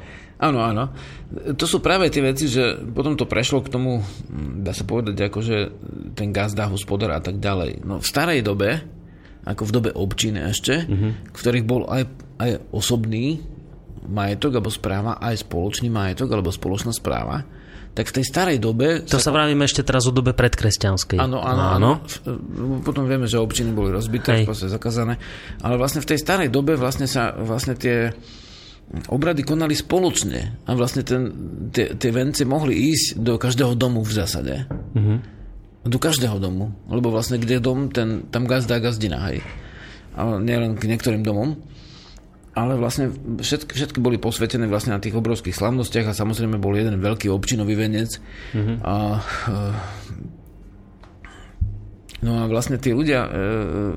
[0.42, 0.90] Áno, áno.
[1.54, 5.30] To sú práve tie veci, že potom to prešlo k tomu, hm, dá sa povedať,
[5.30, 5.56] akože
[6.18, 7.86] ten gazda, hospodár a tak ďalej.
[7.86, 8.82] No v starej dobe,
[9.42, 11.34] ako v dobe občiny ešte, mm-hmm.
[11.34, 12.02] v ktorých bol aj,
[12.38, 13.42] aj osobný
[14.06, 17.46] majetok alebo správa, aj spoločný majetok alebo spoločná správa,
[17.92, 19.04] tak v tej starej dobe...
[19.04, 21.20] To sa vravíme ešte teraz o dobe predkresťanskej.
[21.20, 21.90] Áno, áno, áno.
[22.80, 24.44] Potom vieme, že občiny boli rozbité, Hej.
[24.44, 25.20] v podstate zakázané.
[25.60, 28.08] Ale vlastne v tej starej dobe vlastne sa vlastne tie
[29.12, 30.64] obrady konali spoločne.
[30.64, 31.22] A vlastne ten,
[31.68, 34.64] tie, tie vence mohli ísť do každého domu v zásade.
[34.96, 35.41] Mm-hmm.
[35.82, 36.70] Do každého domu.
[36.86, 39.18] Lebo vlastne kde je dom, ten, tam gazda a gazdina.
[39.30, 39.42] Hej.
[40.14, 41.58] Ale nielen k niektorým domom.
[42.52, 43.08] Ale vlastne
[43.40, 47.74] všetky, všetky boli posvetené vlastne na tých obrovských slavnostiach a samozrejme bol jeden veľký občinový
[47.80, 48.20] venec.
[48.52, 48.76] Mm-hmm.
[48.84, 48.94] A
[52.22, 53.30] No a vlastne tí ľudia e,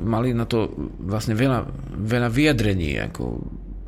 [0.02, 3.38] mali na to vlastne veľa, veľa vyjadrení, ako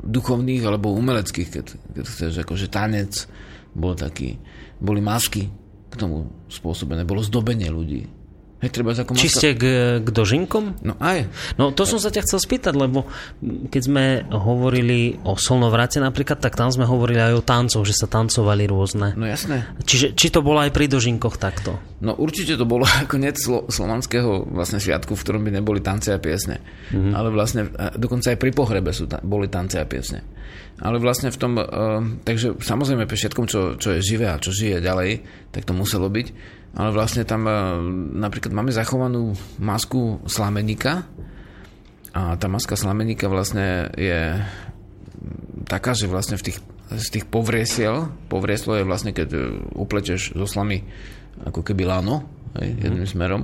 [0.05, 1.65] duchovných alebo umeleckých, keď,
[1.97, 3.25] keď chceš, akože tanec
[3.73, 4.37] bol taký,
[4.77, 5.49] boli masky
[5.97, 8.05] k tomu spôsobené, bolo zdobenie ľudí.
[8.57, 9.63] Hej, treba ako Či ste k,
[10.01, 10.81] k dožinkom?
[10.81, 11.29] No aj.
[11.61, 13.05] No to som sa ťa chcel spýtať, lebo
[13.69, 18.09] keď sme hovorili o solnovrate napríklad, tak tam sme hovorili aj o tancoch, že sa
[18.09, 19.13] tancovali rôzne.
[19.13, 19.69] No jasné.
[19.85, 21.77] Čiže či to bolo aj pri dožinkoch takto?
[22.01, 26.09] No určite to bolo ako net slo, slovanského vlastne sviatku, v ktorom by neboli tance
[26.09, 26.57] a piesne.
[26.89, 27.13] Mm-hmm.
[27.13, 30.25] Ale vlastne, dokonca aj pri pohrebe sú ta, boli tance a piesne.
[30.77, 31.65] Ale vlastne v tom, uh,
[32.21, 36.05] takže samozrejme pri všetkom, čo, čo je živé a čo žije ďalej, tak to muselo
[36.05, 36.27] byť.
[36.77, 37.81] Ale vlastne tam uh,
[38.13, 41.09] napríklad máme zachovanú masku slamenika
[42.13, 44.37] a tá maska slamenika vlastne je
[45.65, 46.57] taká, že vlastne v tých,
[46.93, 49.33] z tých povriesiel, povrieslo je vlastne, keď
[49.73, 50.85] uplečeš zo slamy
[51.45, 52.25] ako keby lano,
[52.57, 53.13] hej, jedným mm.
[53.13, 53.41] smerom,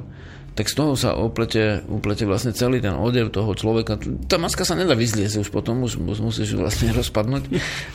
[0.53, 3.97] tak z toho sa oplete, uplete vlastne celý ten odev toho človeka.
[4.29, 7.43] Tá maska sa nedá vyzliesť už potom, už, musíš vlastne rozpadnúť.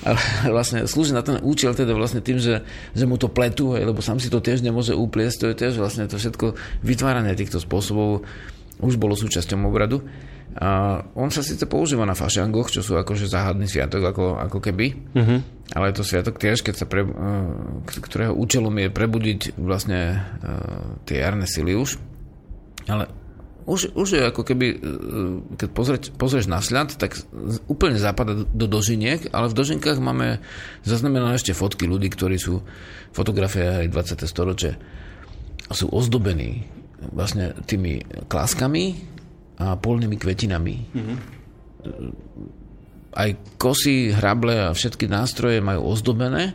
[0.02, 0.18] Ale
[0.50, 2.66] vlastne slúži na ten účel teda vlastne tým, že,
[2.98, 5.46] že mu to pletú, hej, lebo sám si to tiež nemôže upliesť.
[5.46, 8.26] To je tiež vlastne to všetko vytváranie týchto spôsobov
[8.82, 10.02] už bolo súčasťou obradu.
[10.58, 14.86] A on sa síce používa na fašangoch, čo sú akože záhadný sviatok, ako, ako keby,
[15.14, 15.38] uh-huh.
[15.78, 17.14] ale je to sviatok tiež, keď sa pre, uh,
[17.86, 22.02] ktorého účelom je prebudiť vlastne uh, tie jarné sily už.
[22.88, 23.06] Ale
[23.68, 24.78] už, už je ako keby, uh,
[25.60, 27.20] keď pozrieť, pozrieš na sľad, tak
[27.68, 30.40] úplne zapada do dožiniek, ale v dožinkách máme
[30.88, 32.64] zaznamenané ešte fotky ľudí, ktorí sú
[33.12, 34.24] fotografie aj 20.
[34.24, 34.72] storočie
[35.68, 36.64] sú ozdobení
[37.12, 38.96] vlastne tými kláskami
[39.60, 40.76] a polnými kvetinami.
[40.96, 41.16] Mm-hmm.
[43.14, 46.54] Aj kosy, hrable a všetky nástroje majú ozdobené.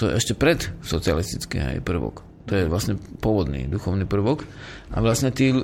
[0.00, 2.24] To je ešte pred socialistický aj prvok.
[2.50, 4.42] To je vlastne pôvodný duchovný prvok.
[4.90, 5.62] A vlastne tí, e,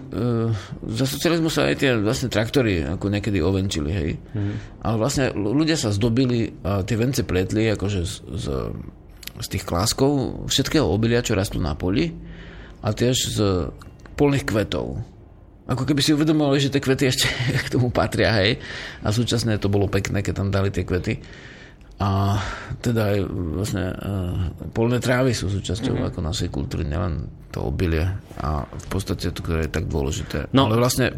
[0.94, 4.10] za socializmu sa aj tie vlastne traktory ako niekedy ovenčili, hej.
[4.32, 4.54] Mm.
[4.86, 8.46] Ale vlastne ľudia sa zdobili a tie vence pletli akože z, z,
[9.42, 12.14] z tých kláskov všetkého obilia, čo rastú na poli
[12.80, 13.38] a tiež z
[14.14, 15.02] polných kvetov
[15.68, 17.28] ako keby si uvedomovali, že tie kvety ešte
[17.68, 18.56] k tomu patria, hej.
[19.04, 21.20] A súčasne to bolo pekné, keď tam dali tie kvety.
[21.99, 22.38] A
[22.78, 26.09] teda aj vlastne uh, polné trávy sú súčasťou mm-hmm.
[26.14, 28.07] ako našej kultúry, nielen to obilie.
[28.38, 30.46] A v podstate to je tak dôležité.
[30.55, 30.70] No.
[30.70, 31.11] Ale vlastne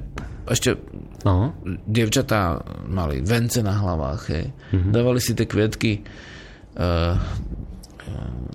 [0.49, 0.81] ešte
[1.29, 1.53] no.
[1.85, 4.45] dievčatá mali vence na hlavách, hej.
[4.73, 4.93] Mm-hmm.
[4.93, 6.01] Dávali si tie kvietky
[6.81, 7.15] uh,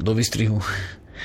[0.02, 0.58] do vystrihu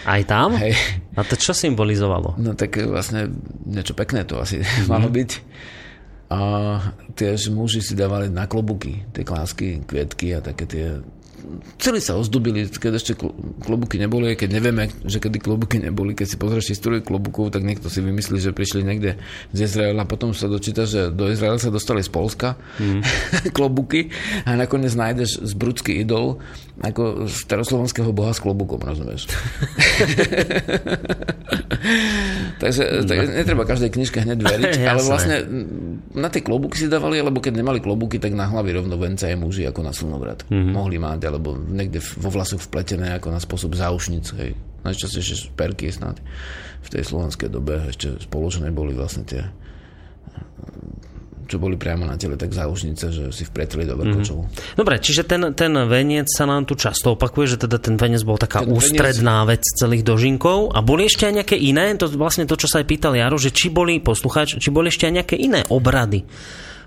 [0.07, 0.57] aj tam?
[0.57, 0.77] Hej.
[1.17, 2.39] A to čo symbolizovalo?
[2.41, 3.29] No tak vlastne
[3.67, 4.89] niečo pekné to asi mm-hmm.
[4.93, 5.31] malo byť.
[6.31, 6.41] A
[7.19, 10.87] tiež muži si dávali na klobuky tie klásky, kvietky a také tie
[11.81, 13.13] celý sa ozdobili, keď ešte
[13.65, 17.91] klobuky neboli, keď nevieme, že kedy klobuky neboli, keď si pozrieš históriu klobukov, tak niekto
[17.93, 19.21] si vymyslí, že prišli niekde
[19.55, 23.01] z Izraela, potom sa dočíta, že do Izraela sa dostali z Polska mm.
[23.53, 24.13] klobuky
[24.47, 26.41] a nakoniec nájdeš z brudský idol
[26.81, 29.29] ako staroslovenského boha s klobukom, rozumieš?
[32.63, 35.37] Takže tak netreba každej knižke hneď veriť, ale vlastne
[36.17, 39.37] na tie klobuky si dávali, alebo keď nemali klobuky, tak na hlavy rovno venca je
[39.37, 40.49] muži ako na slnovrat.
[40.49, 40.73] Mm-hmm.
[40.73, 44.59] Mohli mať, alebo niekde vo vlasoch vpletené ako na spôsob záušnic, hej.
[44.83, 46.19] Najčastejšie perky snad
[46.81, 49.45] v tej slovenskej dobe ešte spoločné boli vlastne tie
[51.51, 54.39] čo boli priamo na tele, tak záušnice, že si vpretili do vrkočov.
[54.39, 54.79] Mm-hmm.
[54.79, 58.39] Dobre, čiže ten, ten veniec sa nám tu často opakuje, že teda ten veniec bol
[58.39, 59.67] taká ten ústredná veniec...
[59.67, 60.71] vec celých dožinkov.
[60.71, 63.51] A boli ešte aj nejaké iné, to vlastne to, čo sa aj pýtal Jaro, že
[63.51, 66.23] či boli, poslucháč, či boli ešte aj nejaké iné obrady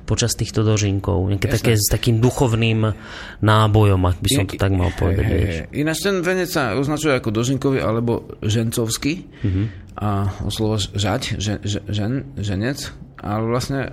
[0.04, 1.32] počas týchto dožinkov.
[1.32, 2.92] Nejaké také s takým duchovným
[3.40, 5.24] nábojom, ak by som to tak mal povedať.
[5.26, 5.82] He, he, he.
[5.84, 9.14] Ináč ten venec sa označuje ako dožinkový alebo žencovský.
[9.24, 9.66] Mm-hmm.
[9.94, 12.80] A o slovo žať, žen, žen, ženec.
[13.24, 13.90] Ale vlastne, e,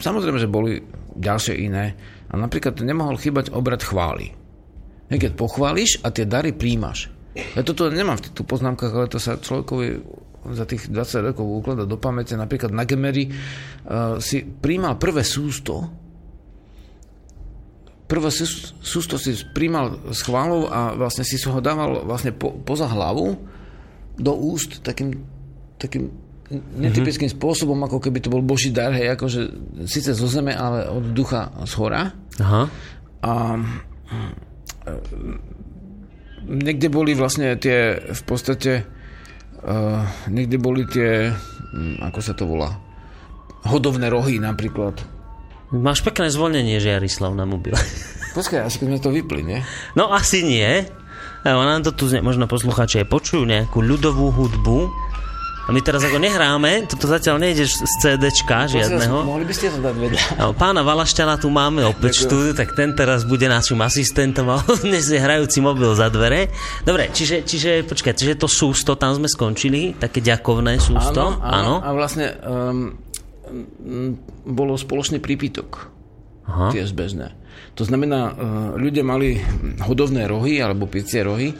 [0.00, 0.80] samozrejme, že boli
[1.18, 1.92] ďalšie iné.
[2.32, 4.32] A napríklad nemohol chýbať obrad chvály.
[5.12, 7.12] Keď pochváliš a tie dary príjmaš.
[7.36, 10.00] Ja toto nemám v týchto poznámkach, ale to sa človekovi
[10.50, 12.34] za tých 20 rokov ukladať do pamäte.
[12.34, 15.86] Napríklad na Gemery uh, si príjmal prvé sústo,
[18.10, 18.28] prvé
[18.82, 23.40] sústo si príjmal s chválou a vlastne si ho dával vlastne po, poza hlavu
[24.20, 25.16] do úst takým,
[25.80, 26.12] takým
[26.52, 27.40] netypickým mm-hmm.
[27.40, 29.40] spôsobom, ako keby to bol Boží dar, hej, akože
[29.88, 32.12] síce zo zeme, ale od ducha z hora.
[32.36, 32.68] Aha.
[33.24, 34.92] A e,
[36.44, 38.84] niekde boli vlastne tie v podstate
[39.62, 41.30] Uh, niekde boli tie,
[41.70, 42.82] hm, ako sa to volá,
[43.62, 44.98] hodovné rohy napríklad.
[45.70, 47.78] Máš pekné zvolnenie, Jarislav, na mobile.
[48.36, 49.60] Počkaj, asi keď sme to vypli, nie?
[49.94, 50.82] No asi nie.
[51.42, 54.78] Evo, nám to tu možno posluchači aj počujú nejakú ľudovú hudbu
[55.62, 59.22] a my teraz ako nehráme, toto zatiaľ nejdeš z CDčka žiadneho.
[59.22, 60.18] Mohli by ste to dať vedieť.
[60.34, 65.06] No, pána Valašťana tu máme opäť štúdiu, tak ten teraz bude našim asistentom a dnes
[65.06, 66.50] je hrajúci mobil za dvere.
[66.82, 71.38] Dobre, čiže, čiže počkaj, čiže to sústo, tam sme skončili, také ďakovné sústo.
[71.38, 71.86] Áno, áno, áno.
[71.86, 72.98] a vlastne um,
[74.42, 75.94] bolo spoločný prípitok.
[76.50, 76.74] Aha.
[76.74, 77.38] Tiež bežné.
[77.78, 78.34] To znamená, uh,
[78.74, 79.38] ľudia mali
[79.86, 81.54] hodovné rohy alebo picie rohy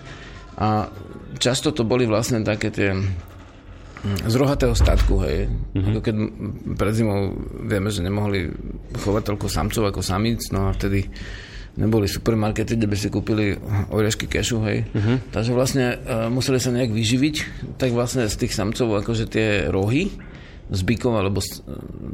[0.58, 0.90] a
[1.38, 2.90] často to boli vlastne také tie
[4.02, 5.46] z rohatého statku, hej.
[5.46, 5.86] Mm-hmm.
[5.94, 6.14] Ako keď
[6.74, 8.50] pred zimou vieme, že nemohli
[8.98, 11.06] chovať toľko samcov ako samíc, no a vtedy
[11.78, 13.56] neboli supermarkety, kde by si kúpili
[13.94, 14.84] oriešky kešu, hej.
[14.90, 15.16] Mm-hmm.
[15.32, 17.36] Takže vlastne uh, museli sa nejak vyživiť,
[17.78, 20.12] tak vlastne z tých samcov akože tie rohy
[20.72, 21.62] z bykov, alebo z,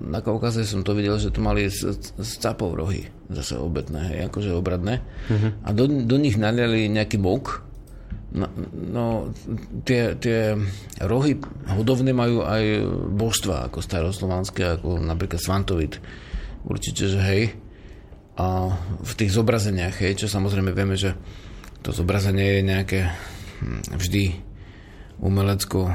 [0.09, 4.18] na Kaukaze som to videl, že to mali z, z capov rohy, zase obetné, hej,
[4.28, 5.01] akože obradné.
[5.30, 5.51] Mm-hmm.
[5.62, 7.67] A do, do nich naliali nejaký mok,
[8.29, 9.05] No, no
[9.89, 10.53] tie, tie
[11.01, 12.85] rohy hodovné majú aj
[13.16, 15.97] božstva, ako staroslovanské, ako napríklad Svantovit.
[16.68, 17.43] Určite, že hej.
[18.37, 21.16] A v tých zobrazeniach, hej, čo samozrejme vieme, že
[21.81, 23.01] to zobrazenie je nejaké
[23.64, 24.24] hm, vždy
[25.18, 25.89] umelecko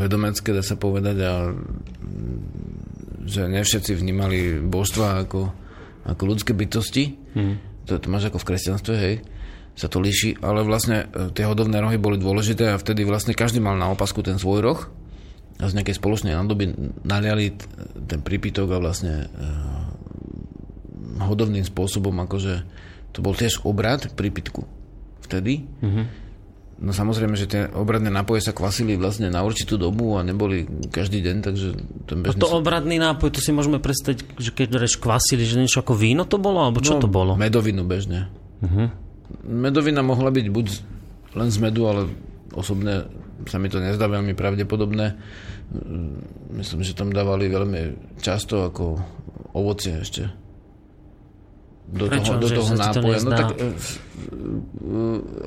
[0.00, 5.52] vedomecké, dá sa povedať, a hm, že ne všetci vnímali božstva ako,
[6.08, 7.12] ako ľudské bytosti.
[7.36, 7.60] Hmm.
[7.84, 9.16] To, to máš ako v kresťanstve, hej
[9.80, 13.64] sa to líši, ale vlastne e, tie hodovné rohy boli dôležité a vtedy vlastne každý
[13.64, 14.80] mal na opasku ten svoj roh
[15.56, 17.56] a z nejakej spoločnej nádoby naliali
[18.08, 19.92] ten prípitok a vlastne uh,
[21.20, 22.64] hodovným spôsobom, akože
[23.12, 24.64] to bol tiež obrad prípitku
[25.20, 25.68] vtedy.
[25.84, 26.04] Mm-hmm.
[26.80, 31.20] No samozrejme, že tie obradné nápoje sa kvasili vlastne na určitú dobu a neboli každý
[31.20, 31.68] deň, takže
[32.08, 32.40] ten bežný...
[32.40, 36.24] To obradný nápoj, to si môžeme predstaviť, že keď reč kvasili, že niečo ako víno
[36.24, 37.36] to bolo, alebo čo no, to bolo?
[37.36, 38.32] medovinu bežne.
[38.64, 38.88] Uh-huh.
[39.46, 40.66] Medovina mohla byť buď
[41.38, 42.10] len z medu, ale
[42.54, 43.06] osobne
[43.46, 45.16] sa mi to nezdá veľmi pravdepodobné.
[46.50, 48.98] Myslím, že tam dávali veľmi často ako
[49.54, 50.28] ovocie ešte.
[51.90, 52.38] Do Prečo?
[52.38, 53.18] toho, do toho nápoja.
[53.18, 53.66] To no tak, e,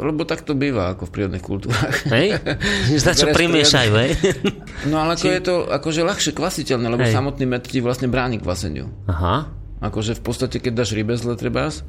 [0.03, 1.95] lebo tak to býva ako v prírodných kultúrach.
[2.11, 2.35] Hej?
[3.03, 4.11] Za čo primiešajú, hej?
[4.91, 5.39] No ale ako Či...
[5.39, 7.15] je to akože ľahšie kvasiteľné, lebo hej.
[7.15, 8.91] samotný med ti vlastne bráni kvaseniu.
[9.07, 9.47] Aha.
[9.79, 11.87] Akože v podstate, keď dáš rybezle trebás,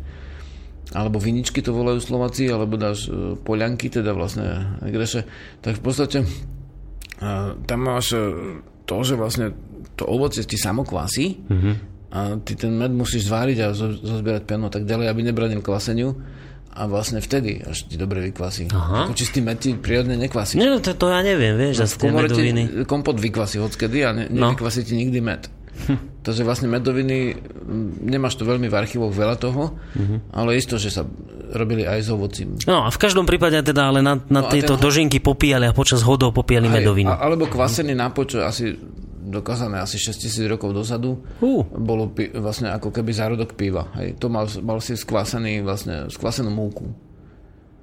[0.92, 5.24] alebo viničky to volajú Slováci, alebo dáš e, poľanky, teda vlastne greše,
[5.64, 6.26] tak v podstate e,
[7.56, 8.20] tam máš e,
[8.84, 9.56] to, že vlastne
[9.96, 11.74] to ovocie ti samo kvasí mm-hmm.
[12.12, 16.12] a ty ten med musíš zváriť a zozbierať piano tak ďalej, aby nebranil kvaseniu
[16.74, 18.74] a vlastne vtedy až ti dobre vykvasí.
[18.74, 19.06] Aha.
[19.06, 20.58] Ako čistý med ti prírodne nekvasí.
[20.58, 22.62] Nie, no to, to ja neviem, vieš, no, tie medoviny.
[22.82, 24.50] kompot vykvasí hockedy a ne, no.
[24.58, 25.46] ti nikdy med.
[26.24, 27.36] Takže vlastne medoviny,
[28.00, 30.18] nemáš to veľmi v archívoch veľa toho, uh-huh.
[30.32, 31.04] ale isto, že sa
[31.52, 32.56] robili aj s ovocím.
[32.64, 34.82] No a v každom prípade teda ale na, na no tieto ten...
[34.88, 37.12] dožinky popíjali a počas hodov popíjali aj, medoviny.
[37.12, 38.72] A, alebo kvasený nápoj, čo asi
[39.20, 41.60] dokázané asi 6000 rokov dozadu, uh.
[41.76, 43.92] bolo pi- vlastne ako keby zárodok piva.
[44.00, 44.16] Hej.
[44.24, 46.88] To mal, mal si skvasený, vlastne skvasenú múku.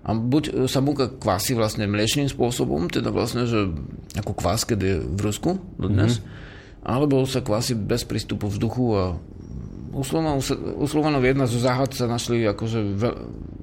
[0.01, 3.69] A buď sa múka kvasí vlastne mliečným spôsobom, teda vlastne, že
[4.17, 6.49] ako kvás, keď je v Rusku dodnes, mm-hmm
[6.82, 9.03] alebo sa kvasí bez prístupu vzduchu a
[9.91, 13.15] u Slovanov jedna zo záhad sa našli akože veľ,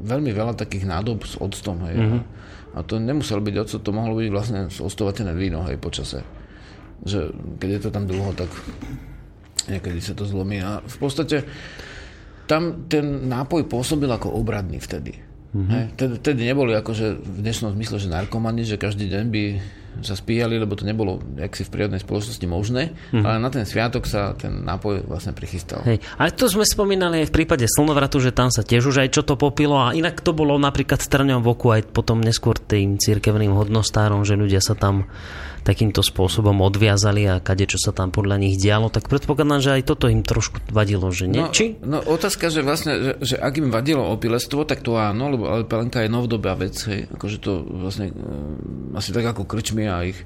[0.04, 1.88] veľmi veľa takých nádob s octom.
[1.88, 1.96] Hej.
[1.96, 2.22] Mm-hmm.
[2.76, 6.20] A to nemusel byť octo, to mohlo byť vlastne ostovatené víno hej, počase.
[7.00, 8.50] Že keď je to tam dlho, tak
[9.72, 10.60] niekedy sa to zlomí.
[10.60, 11.48] A v podstate
[12.44, 15.16] tam ten nápoj pôsobil ako obradný vtedy.
[15.56, 15.70] Mm-hmm.
[15.72, 15.84] Hej.
[15.96, 19.44] Tedy, tedy neboli akože v dnešnom zmysle, že narkomani, že každý deň by
[20.02, 21.18] sa spíjali, lebo to nebolo
[21.52, 23.24] si v prírodnej spoločnosti možné, mm-hmm.
[23.24, 25.82] ale na ten sviatok sa ten nápoj vlastne prichystal.
[25.82, 25.98] Hej.
[26.20, 29.22] Ale to sme spomínali aj v prípade slnovratu, že tam sa tiež už aj čo
[29.26, 33.54] to popilo a inak to bolo napríklad strňom v oku aj potom neskôr tým cirkevným
[33.54, 35.10] hodnostárom, že ľudia sa tam
[35.68, 39.82] takýmto spôsobom odviazali a kade čo sa tam podľa nich dialo, tak predpokladám, že aj
[39.84, 41.44] toto im trošku vadilo, že nie?
[41.44, 41.76] No, Či?
[41.84, 45.68] no otázka, že vlastne, že, že ak im vadilo opilestvo, tak to áno, lebo ale
[45.68, 49.44] palenka je novodobá vec, hej, akože to vlastne um, asi tak ako
[49.88, 50.20] krčmi a ich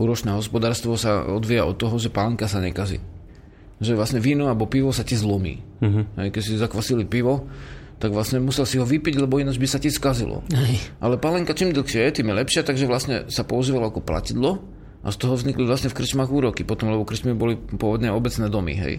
[0.00, 2.98] úročné hospodárstvo sa odvíja od toho, že palenka sa nekazí.
[3.82, 5.60] Že vlastne víno alebo pivo sa ti zlomí.
[5.82, 6.08] Uh-huh.
[6.16, 7.46] Keď si zakvasili pivo,
[8.00, 10.42] tak vlastne musel si ho vypiť, lebo ináč by sa ti skazilo.
[10.50, 10.74] Aj.
[10.98, 14.58] Ale palenka čím dlhšie je, tým je lepšia, takže vlastne sa používalo ako platidlo
[15.06, 18.74] a z toho vznikli vlastne v krčmách úroky, potom, lebo krčmy boli pôvodne obecné domy,
[18.74, 18.94] hej.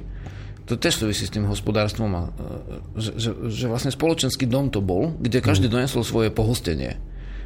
[0.71, 2.23] To tiež súvisí s tým hospodárstvom, a,
[2.95, 5.73] že, že, že vlastne spoločenský dom to bol, kde každý mm.
[5.75, 6.95] donesol svoje pohostenie.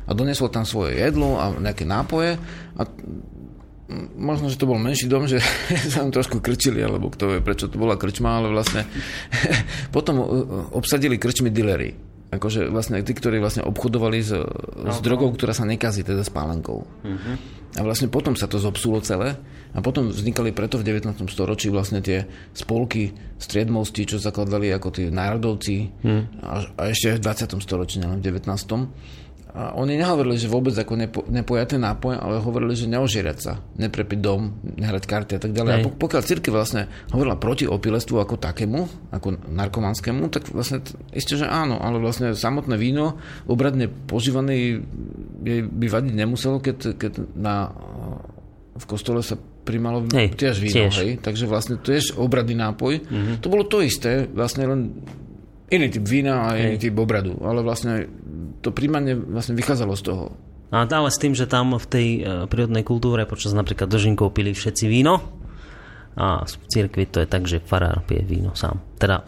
[0.08, 2.40] A donesol tam svoje jedlo a nejaké nápoje
[2.80, 2.82] a
[4.16, 5.40] možno, že to bol menší dom, že
[5.92, 8.84] sa tam trošku krčili, alebo kto vie, prečo to bola krčma, ale vlastne
[9.96, 10.28] potom uh,
[10.76, 11.96] obsadili krčmy dilery.
[12.28, 14.36] Akože vlastne tí, ktorí vlastne obchodovali s,
[14.84, 16.84] s drogou, ktorá sa nekazí, teda s pálenkou.
[16.84, 17.36] Uh-huh.
[17.80, 19.40] A vlastne potom sa to zobsulo celé
[19.72, 21.24] a potom vznikali preto v 19.
[21.32, 26.22] storočí vlastne tie spolky striedmosti, čo zakladali ako tí národovci uh-huh.
[26.44, 27.64] a, a ešte v 20.
[27.64, 28.44] storočí, nielen v 19
[29.58, 34.20] a oni nehovorili, že vôbec ako nepo, nepojaté nápoj, ale hovorili, že neožierať sa, neprepiť
[34.22, 35.72] dom, nehrať karty a tak ďalej.
[35.74, 35.82] Hej.
[35.82, 41.50] A pokiaľ církev vlastne hovorila proti opilestvu ako takému, ako narkomanskému, tak vlastne isté, že
[41.50, 43.18] áno, ale vlastne samotné víno
[43.50, 44.78] obradne požívané
[45.74, 47.74] by vadiť nemuselo, keď, keď na
[48.78, 49.34] v kostole sa
[49.66, 50.94] primalo Hej, tiež víno, tiež.
[51.02, 53.02] hej, takže vlastne to je obradný nápoj.
[53.04, 53.36] Mm-hmm.
[53.42, 55.02] To bolo to isté, vlastne len
[55.68, 58.08] iný typ vína a iný typ obradu, ale vlastne
[58.62, 60.26] to príjmanie vlastne vychádzalo z toho.
[60.68, 64.52] A ale s tým, že tam v tej e, prírodnej kultúre počas napríklad dožinkov pili
[64.52, 65.38] všetci víno
[66.18, 68.82] a v cirkvi to je tak, že farár pije víno sám.
[68.98, 69.22] Teda,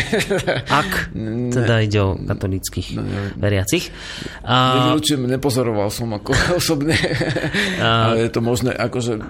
[0.80, 1.12] ak
[1.52, 2.96] teda ide o katolických
[3.36, 3.92] veriacich.
[4.40, 6.96] A, Nevylučujem, nepozoroval som ako osobne,
[7.76, 9.20] ale je to možné, akože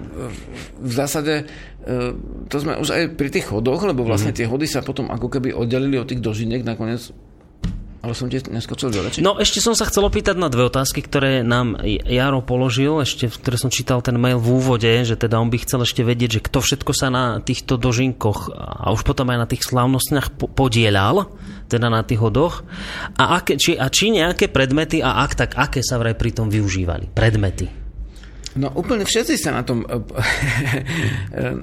[0.79, 1.43] v zásade
[1.83, 2.15] e,
[2.47, 5.51] to sme už aj pri tých chodoch, lebo vlastne tie chody sa potom ako keby
[5.51, 7.11] oddelili od tých dožiniek nakoniec
[8.03, 9.23] ale som ti neskočil do reči.
[9.23, 13.55] No ešte som sa chcel opýtať na dve otázky, ktoré nám Jaro položil, ešte, ktoré
[13.55, 16.59] som čítal ten mail v úvode, že teda on by chcel ešte vedieť, že kto
[16.59, 21.31] všetko sa na týchto dožinkoch a už potom aj na tých slávnostiach po- podielal,
[21.71, 22.67] teda na tých hodoch,
[23.15, 26.51] a, aké, či, a či nejaké predmety, a ak tak, aké sa vraj pri tom
[26.51, 27.15] využívali?
[27.15, 27.83] Predmety.
[28.53, 29.81] No úplne všetci sa na tom,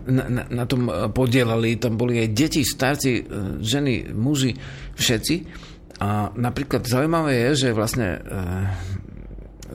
[0.09, 3.29] na, na, na tom podielali, tam boli aj deti, starci,
[3.61, 4.57] ženy, muži,
[4.97, 5.35] všetci.
[5.99, 8.19] A napríklad zaujímavé je, že vlastne e,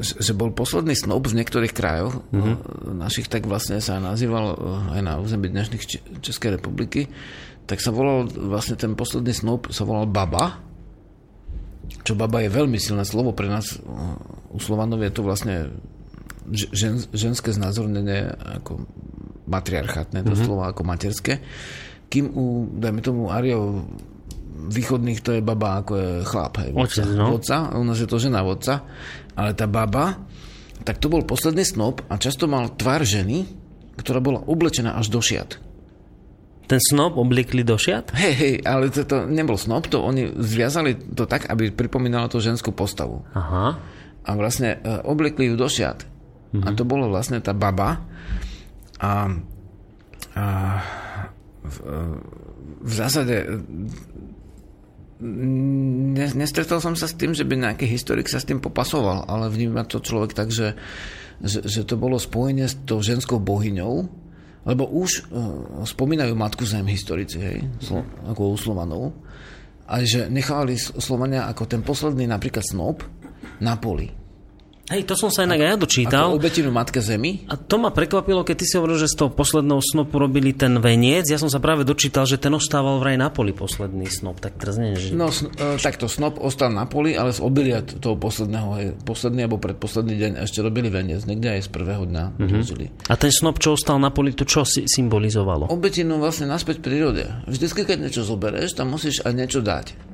[0.00, 2.98] že bol posledný snob v niektorých krajoch mm-hmm.
[2.98, 4.58] našich, tak vlastne sa nazýval
[4.90, 5.84] aj na území dnešných
[6.18, 7.06] Českej republiky,
[7.70, 10.58] tak sa volal vlastne ten posledný snob sa volal Baba,
[12.02, 13.78] čo baba je veľmi silné slovo pre nás
[14.50, 15.72] u Slovanov je to vlastne
[16.52, 18.88] žen, ženské znázornenie ako
[19.48, 21.44] matriarchátne, doslova ako materské,
[22.08, 23.84] kým u, dajme tomu, Ariov
[24.68, 27.24] východných to je baba ako je chlap, hej, vodca, Otec, no.
[27.36, 28.84] vodca, u nás je to žena vodca,
[29.36, 30.24] ale tá baba,
[30.84, 33.46] tak to bol posledný snop a často mal tvár ženy,
[33.96, 35.62] ktorá bola oblečená až do šiat.
[36.64, 38.16] Ten snob obliekli do šiat?
[38.16, 42.40] Hej, hej, ale to, to nebol snop, to oni zviazali to tak, aby pripomínalo to
[42.40, 43.20] ženskú postavu.
[43.36, 43.76] Aha.
[44.24, 46.08] A vlastne e, obliekli ju do šiat.
[46.54, 48.06] A to bolo vlastne tá baba.
[49.02, 49.26] A,
[50.38, 50.44] a
[51.66, 51.98] v, e,
[52.84, 53.60] v zásade
[56.34, 59.86] nestretol som sa s tým, že by nejaký historik sa s tým popasoval, ale vníma
[59.86, 60.74] to človek tak, že,
[61.38, 63.94] že, že to bolo spojenie s tou ženskou bohyňou,
[64.64, 69.04] lebo už uh, spomínajú Matku Zem historici, hej, slo, ako u Slovanov,
[69.84, 73.04] a že nechávali Slovania ako ten posledný napríklad snop
[73.60, 74.23] na poli.
[74.84, 76.26] Hej, to som sa inak aj ja dočítal.
[76.28, 77.48] Ako obetinu Matke Zemi.
[77.48, 80.76] A to ma prekvapilo, keď ty si hovoril, že z toho posledného snopu robili ten
[80.76, 81.24] veniec.
[81.24, 84.44] Ja som sa práve dočítal, že ten ostával vraj na poli posledný snop.
[84.44, 85.16] Tak teraz nie, že...
[85.16, 89.48] No, sn- e, takto snop ostal na poli, ale z obilia toho posledného, hej, posledný
[89.48, 93.08] alebo predposledný deň ešte robili veniec, niekde aj z prvého dňa mm-hmm.
[93.08, 95.72] A ten snop, čo ostal na poli, to čo si symbolizovalo?
[95.72, 97.24] Obetinu vlastne naspäť prírode.
[97.48, 100.13] Vždycky, keď niečo zoberieš, tam musíš aj niečo dať.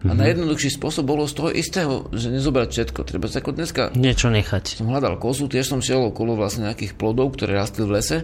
[0.00, 3.04] A najjednoduchší spôsob bolo z toho istého, že nezobrať všetko.
[3.04, 4.80] Treba sa ako dneska Niečo nechať.
[4.80, 8.18] som hľadal kozu, tiež som šiel okolo vlastne nejakých plodov, ktoré rastli v lese,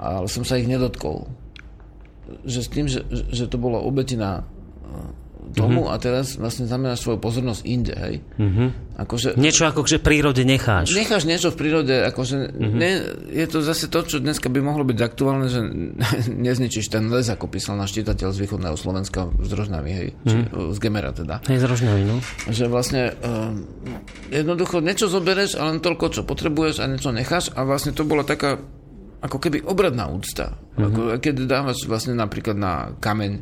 [0.00, 1.28] ale som sa ich nedotkol.
[2.48, 4.48] Že s tým, že, že to bola obetina
[5.52, 8.14] tomu a teraz vlastne znamenáš svoju pozornosť inde, hej.
[8.92, 10.92] Akože, Niečo ako, že prírode necháš.
[10.92, 12.90] necháš niečo v prírode, akože ne,
[13.32, 15.60] je to zase to, čo dneska by mohlo byť aktuálne, že
[16.46, 20.78] nezničíš ten les, ako písal náš čitateľ z východného Slovenska z Rožnavy, hej, či, z
[20.80, 21.40] Gemera teda.
[21.48, 22.16] Hej, z Rožňavy, no.
[22.48, 23.52] Že vlastne uh,
[24.28, 28.24] jednoducho niečo zobereš, ale len toľko, čo potrebuješ a niečo necháš a vlastne to bola
[28.24, 28.60] taká
[29.22, 30.58] ako keby obradná úcta.
[30.58, 30.82] Mm-hmm.
[30.82, 33.32] Ako, keď dávaš vlastne napríklad na kameň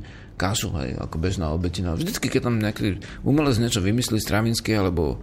[0.41, 1.93] kašu, hej, ako bežná obetina.
[1.93, 5.21] Vždycky, keď tam nejaký umelec niečo vymyslí, Stravinský alebo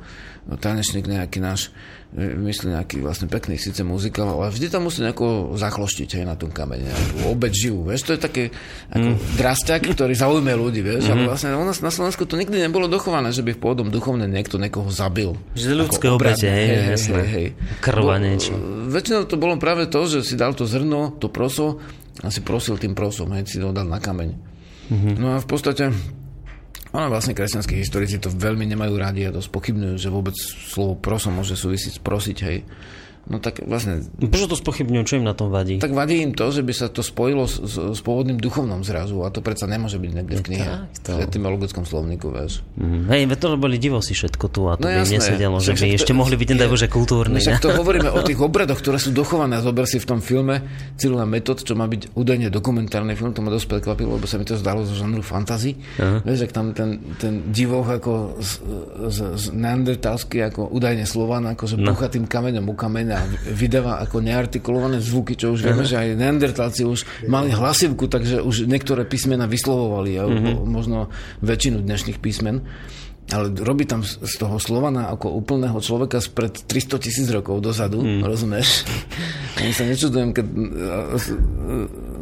[0.56, 1.74] tanečník nejaký náš
[2.16, 6.56] vymyslí nejaký vlastne pekný síce muzikál, ale vždy tam musí nejako zachloštiť aj na tom
[6.56, 8.44] kamene, nejakú obeď živú, vieš, to je také
[8.88, 9.20] ako mm.
[9.36, 13.36] drastiak, ktorý zaujme ľudí, vieš, ale vlastne u nás na Slovensku to nikdy nebolo dochované,
[13.36, 15.36] že by v pôvodom duchovne niekto niekoho zabil.
[15.52, 17.12] Že ľudské obete, hej, hej, jasné.
[17.12, 17.48] hej, hej.
[17.84, 18.56] Krv a Bo- niečo.
[18.88, 21.84] Väčšinou to bolo práve to, že si dal to zrno, to proso
[22.24, 24.57] a si prosil tým prosom, hej, si to dal na kameň.
[24.88, 25.14] Mm-hmm.
[25.20, 25.92] No a v podstate
[26.96, 31.28] ono vlastne kresťanskí historici to veľmi nemajú rádi a to spochybňujú, že vôbec slovo proso
[31.30, 32.64] môže súvisiť s prosiť, hej.
[33.28, 35.04] No tak vlastne, Prečo to spochybňujú?
[35.04, 35.84] Čo im na tom vadí?
[35.84, 39.20] tak vadí im to, že by sa to spojilo s, s, s pôvodným duchovnom zrazu
[39.24, 40.64] a to predsa nemôže byť niekde v knihe.
[40.64, 42.64] tak to- V etymologickom slovníku, vieš.
[42.80, 43.12] Mhm.
[43.12, 45.20] Hej, to boli divosi všetko tu a to No by jasné.
[45.20, 47.36] nesedelo, že by to- ešte mohli byť, nedaj Bože, kultúrni.
[47.36, 49.60] No však to hovoríme o tých obradoch, ktoré sú dochované.
[49.60, 50.64] Zober si v tom filme
[50.96, 54.48] Cyrila Metod, čo má byť údajne dokumentárny film, to ma dosť prekvapilo, lebo sa mi
[54.48, 55.76] to zdalo zo žánru fantasy.
[56.00, 56.24] Aha.
[56.24, 58.52] Vieš, ak tam ten, ten divoch ako z,
[59.12, 59.46] z, z
[60.38, 61.92] ako údajne Slovan, akože no.
[61.92, 66.14] búcha tým kameňom u kameňa a vydáva ako neartikulované zvuky, čo už vieme, že aj
[66.14, 70.24] neandertalci už mali hlasivku, takže už niektoré písmena vyslovovali, a
[70.64, 71.10] možno
[71.42, 72.62] väčšinu dnešných písmen.
[73.28, 78.24] Ale robí tam z toho Slovana ako úplného človeka spred 300 tisíc rokov dozadu, mm.
[78.24, 78.88] rozumieš?
[79.60, 81.36] Ani sa nečudujem, keď e, e,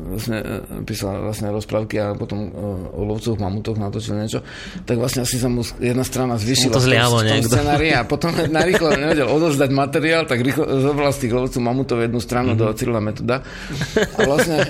[0.09, 2.49] vlastne e, písal vlastne rozprávky a potom
[2.89, 4.41] o lovcoch, mamutoch natočil niečo,
[4.89, 7.53] tak vlastne asi sa mu jedna strana zvyšila to zliavo v tom niekto.
[7.53, 12.17] scenári a potom narýchlo nevedel odozdať materiál, tak rýchlo zobral z tých lovcov mamutov jednu
[12.17, 12.65] stranu mm-hmm.
[12.65, 13.45] do Cyrila metoda
[13.93, 14.65] a vlastne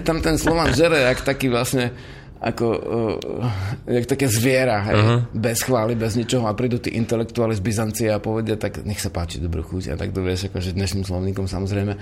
[0.00, 1.92] tam ten Slovan žere, jak taký vlastne
[2.40, 3.44] ako uh,
[3.84, 5.20] jak také zviera, hej, uh-huh.
[5.36, 9.12] bez chvály, bez ničoho a prídu tí intelektuáli z Byzancie a povedia, tak nech sa
[9.12, 12.00] páči dobrú chuť a tak to vieš, akože dnešným slovníkom samozrejme.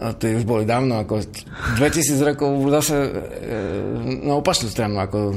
[0.00, 1.20] A to už boli dávno, ako
[1.76, 3.10] 2000 rokov zase e,
[4.24, 5.36] na opačnú stranu, ako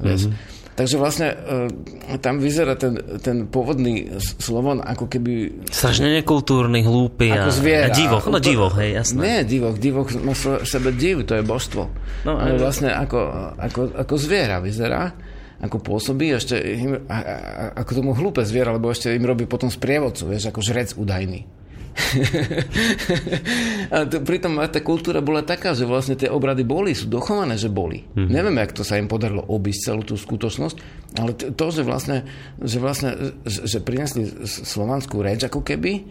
[0.00, 0.32] vieš.
[0.32, 0.55] Uh-huh.
[0.76, 5.64] Takže vlastne e, tam vyzerá ten, ten pôvodný Slovan ako keby...
[5.72, 7.88] Strašne nekultúrny, hlúpy a, Ako zviera.
[7.88, 8.28] a divoch.
[8.28, 9.20] No divoch, hej, jasné.
[9.24, 10.36] Nie, divoch, divoch má
[10.68, 11.88] sebe div, to je božstvo.
[12.28, 13.18] No, ale vlastne ako,
[13.56, 15.16] ako, ako zviera vyzerá,
[15.64, 17.34] ako pôsobí, ešte im, a, a,
[17.80, 21.48] ako tomu hlúpe zviera, lebo ešte im robí potom sprievodcu, vieš, ako žrec údajný.
[23.94, 27.72] a to, pritom tá kultúra bola taká, že vlastne tie obrady boli, sú dochované, že
[27.72, 28.04] boli.
[28.04, 28.12] Mhm.
[28.16, 28.34] Mm-hmm.
[28.36, 30.76] Neviem, jak to sa im podarilo obísť celú tú skutočnosť,
[31.16, 32.28] ale to, že vlastne,
[32.60, 36.04] že, vlastne, že, prinesli slovanskú reč ako keby,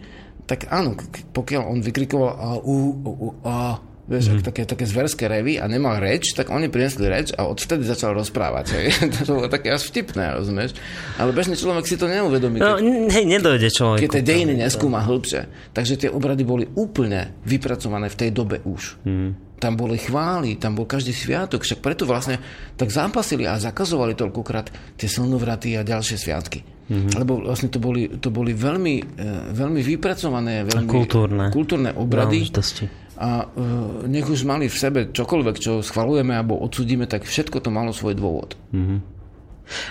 [0.46, 0.94] tak áno,
[1.34, 4.46] pokiaľ on vykrikoval a, u, u, u, a vieš, mm.
[4.46, 8.66] také, také zverské revy a nemal reč, tak oni priniesli reč a odvtedy začal rozprávať.
[8.78, 8.86] Hej.
[9.26, 10.78] to bolo také až vtipné, rozumieš?
[11.18, 12.62] Ale bežný človek si to neuvedomí.
[12.62, 12.78] No,
[13.10, 14.06] hej, nedojde človek.
[14.06, 15.74] keď tie dejiny neskúma hĺbšie.
[15.74, 19.02] Takže tie obrady boli úplne vypracované v tej dobe už.
[19.02, 19.34] Hmm.
[19.56, 22.38] Tam boli chvály, tam bol každý sviatok, však preto vlastne
[22.76, 24.68] tak zápasili a zakazovali toľkokrát
[25.00, 26.60] tie slnovraty a ďalšie sviatky.
[26.86, 27.10] Hmm.
[27.10, 31.44] Lebo vlastne to boli, to boli veľmi, e, veľmi vypracované, veľmi kultúrne.
[31.50, 32.46] kultúrne obrady.
[32.46, 33.05] Záležitosti.
[33.16, 37.70] A e, nech už mali v sebe čokoľvek, čo schvalujeme alebo odsudíme, tak všetko to
[37.72, 38.60] malo svoj dôvod.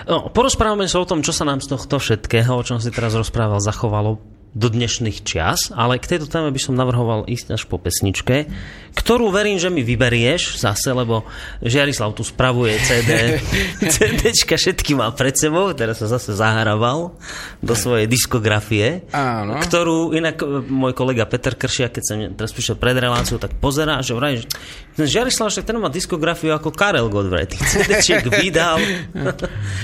[0.08, 3.12] No, porozprávame sa o tom, čo sa nám z tohto všetkého, o čom si teraz
[3.12, 7.76] rozprával, zachovalo do dnešných čias, ale k tejto téme by som navrhoval ísť až po
[7.76, 8.46] pesničke,
[8.96, 11.28] ktorú verím, že mi vyberieš zase, lebo
[11.60, 13.36] Žiarislav tu spravuje CD,
[13.92, 17.12] CDčka všetky má pred sebou, teraz sa zase zahrabal
[17.60, 19.60] do svojej diskografie, Áno.
[19.60, 24.00] ktorú inak e, môj kolega Peter Kršia, keď som teraz prišiel pred reláciou, tak pozerá,
[24.00, 24.48] že vraj, že
[24.96, 28.80] ten Žiarislav, však ten má diskografiu ako Karel Godfrey, tých CD-čiek vydal.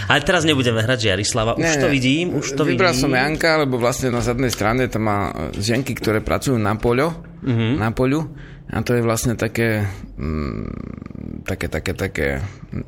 [0.08, 3.02] Ale teraz nebudeme hrať Žiarislava, už Nie, to vidím, už to Vybral vidím.
[3.04, 7.16] som Janka, lebo vlastne na zadnej strane tam má e, ženky, ktoré pracujú na poľo,
[7.40, 7.48] Mhm.
[7.48, 7.72] mm-hmm.
[7.76, 8.20] na poľu.
[8.68, 9.84] A to je vlastne také,
[10.14, 12.26] mm, také, také, také,
[12.70, 12.84] mm,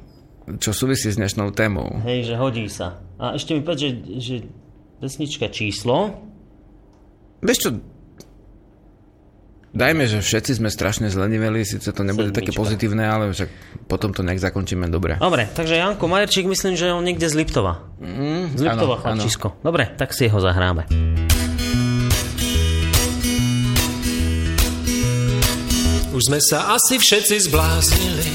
[0.56, 2.00] čo súvisí s dnešnou témou.
[2.02, 3.00] Hej, že hodí sa.
[3.16, 4.34] A ešte mi povedz, že, že
[4.96, 6.20] pesnička číslo.
[7.40, 7.70] Vieš čo,
[9.70, 12.40] dajme, že všetci sme strašne zleniveli, síce to nebude Sedmička.
[12.42, 13.48] také pozitívne, ale však
[13.84, 15.18] potom to nech zakončíme dobre.
[15.18, 17.84] Dobre, takže Janko Majerčík, myslím, že on niekde z Liptova.
[17.98, 19.60] Mm, Z Liptova, chlapčisko.
[19.60, 20.88] Dobre, tak si ho zahráme.
[26.14, 28.28] Už sme sa asi všetci zbláznili.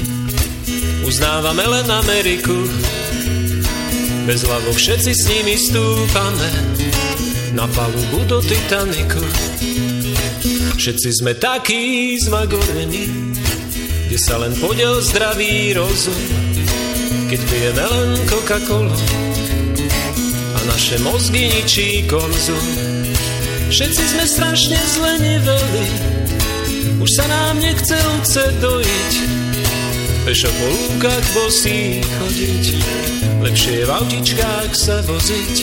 [1.00, 2.52] Uznávame len Ameriku.
[4.28, 6.76] Bez hlavu všetci s nimi stúpame.
[7.56, 9.24] Na palubu do Titaniku.
[10.76, 13.32] Všetci sme takí zmagorení
[14.08, 16.20] Kde sa len podiel zdravý rozum.
[17.32, 18.96] Keď pijeme len Coca-Colu
[20.52, 22.60] A naše mozgy ničí konzum.
[23.72, 26.20] Všetci sme strašne zleniveli
[27.00, 29.12] už sa nám nechce ovce dojiť.
[30.24, 32.64] Pešo po lúkach bosí chodiť.
[33.40, 35.54] Lepšie je v autičkách sa voziť.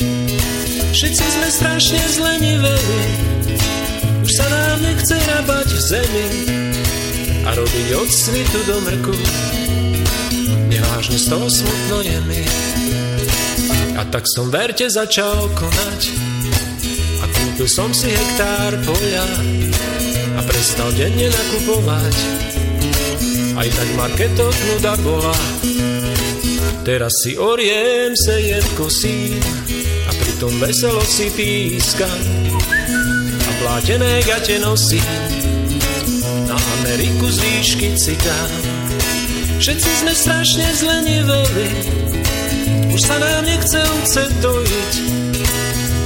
[0.97, 3.01] Všetci sme strašne zleniveli
[4.25, 6.27] Už sa nám nechce rabať v zemi
[7.45, 9.15] A robiť od svitu do mrku.
[10.73, 12.41] Nevážne z toho smutno je mi.
[13.97, 16.01] A tak som verte začal konať.
[17.21, 19.25] A kúpil som si hektár poľa
[20.37, 22.15] a prestal denne nakupovať.
[23.57, 25.33] Aj tak marketok nuda bola.
[26.85, 29.41] Teraz si oriem, sejem, kosím
[30.07, 32.21] a pritom veselo si pískam.
[33.43, 35.03] A plátené gate nosím,
[36.47, 38.51] na Ameriku z výšky citám.
[39.57, 41.69] Všetci sme strašne zleniveli,
[42.93, 44.23] už sa nám nechce uce.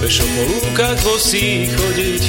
[0.02, 2.24] Pešo po lúkach bosí chodiť,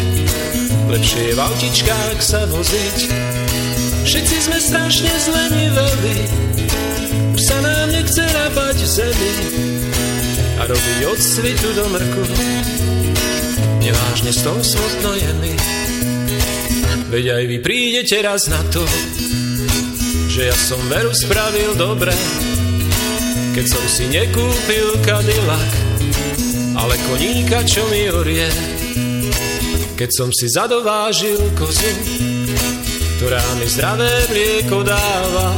[0.93, 2.99] lepšie je v autičkách sa voziť.
[4.05, 6.17] Všetci sme strašne zleniveli,
[7.33, 9.33] už sa nám nechce rabať v zemi.
[10.61, 12.23] A robiť od svitu do mrku.
[13.81, 15.55] Nevážne z toho smutno je mi,
[17.09, 18.85] veď aj vy prídete raz na to,
[20.29, 22.13] že ja som veru spravil dobre,
[23.57, 25.92] Keď som si nekúpil Cadillac,
[26.83, 28.51] ale koníka, čo mi orie.
[29.95, 31.87] Keď som si zadovážil kozu,
[33.23, 35.55] ktorá mi zdravé mlieko dáva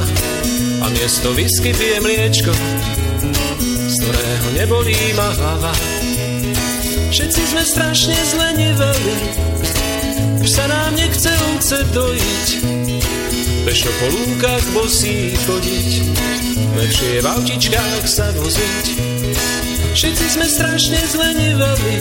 [0.84, 2.52] a miesto whisky pije mliečko,
[3.88, 5.72] z ktorého nebolí ma hlava.
[7.08, 9.16] Všetci sme strašne zleniveli,
[10.44, 12.48] už sa nám nechce ovce dojiť,
[13.64, 15.90] pešo po lúkach bosí chodiť,
[16.74, 19.13] lepšie je v autičkách sa voziť.
[19.94, 21.94] Všetci sme strašne zleniveli,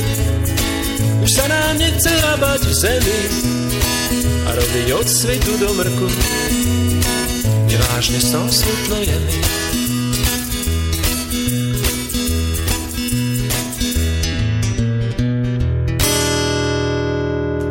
[1.21, 3.21] už sa nám nechce rabať v zemi
[4.43, 6.07] a robiť od svetu do mrku.
[7.69, 9.37] Nevážne toho smutno je mi.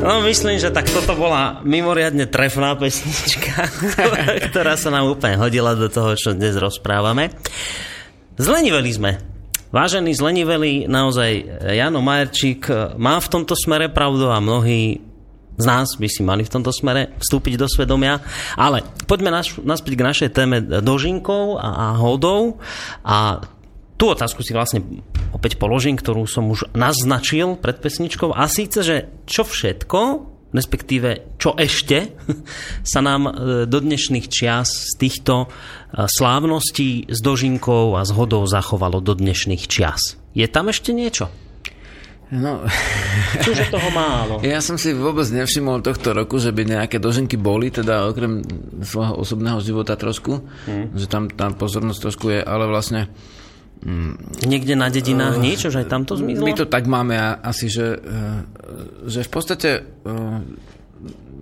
[0.07, 3.66] No myslím, že tak toto bola mimoriadne trefná pesnička,
[4.55, 7.35] ktorá sa nám úplne hodila do toho, čo dnes rozprávame.
[8.39, 9.31] Zleniveli sme.
[9.73, 12.69] Vážený zleniveli, naozaj Jano Majerčík
[13.01, 15.01] má v tomto smere pravdu a mnohí
[15.57, 18.20] z nás by si mali v tomto smere vstúpiť do svedomia.
[18.57, 22.61] Ale poďme naš, naspäť k našej téme dožinkov a, a hodov.
[23.01, 23.40] A
[23.97, 24.85] tú otázku si vlastne
[25.32, 28.28] opäť položím, ktorú som už naznačil pred pesničkou.
[28.28, 32.12] A síce, že čo všetko, respektíve čo ešte
[32.92, 33.32] sa nám e,
[33.66, 40.20] do dnešných čias z týchto e, slávností s dožinkou a zhodou zachovalo do dnešných čias.
[40.36, 41.32] Je tam ešte niečo?
[42.32, 42.64] No,
[43.44, 44.40] Čože toho málo.
[44.40, 48.40] ja som si vôbec nevšimol tohto roku, že by nejaké doženky boli, teda okrem
[48.80, 50.96] svojho osobného života trošku, hmm.
[50.96, 53.12] že tam tá pozornosť trošku je, ale vlastne
[54.46, 56.46] Niekde na dedinách niečo, že aj tam to zmizlo?
[56.46, 58.40] My to tak máme asi, že, eh,
[59.10, 60.38] že v podstate eh,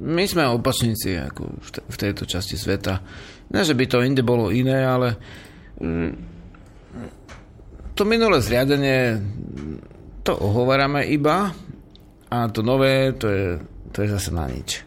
[0.00, 3.04] my sme opačníci ako v tejto časti sveta.
[3.52, 5.20] Ne, že by to inde bolo iné, ale
[5.76, 6.12] mm,
[7.92, 9.20] to minulé zriadenie
[10.24, 11.52] to ohovárame iba
[12.32, 13.46] a to nové to je,
[13.92, 14.80] to je zase na nič.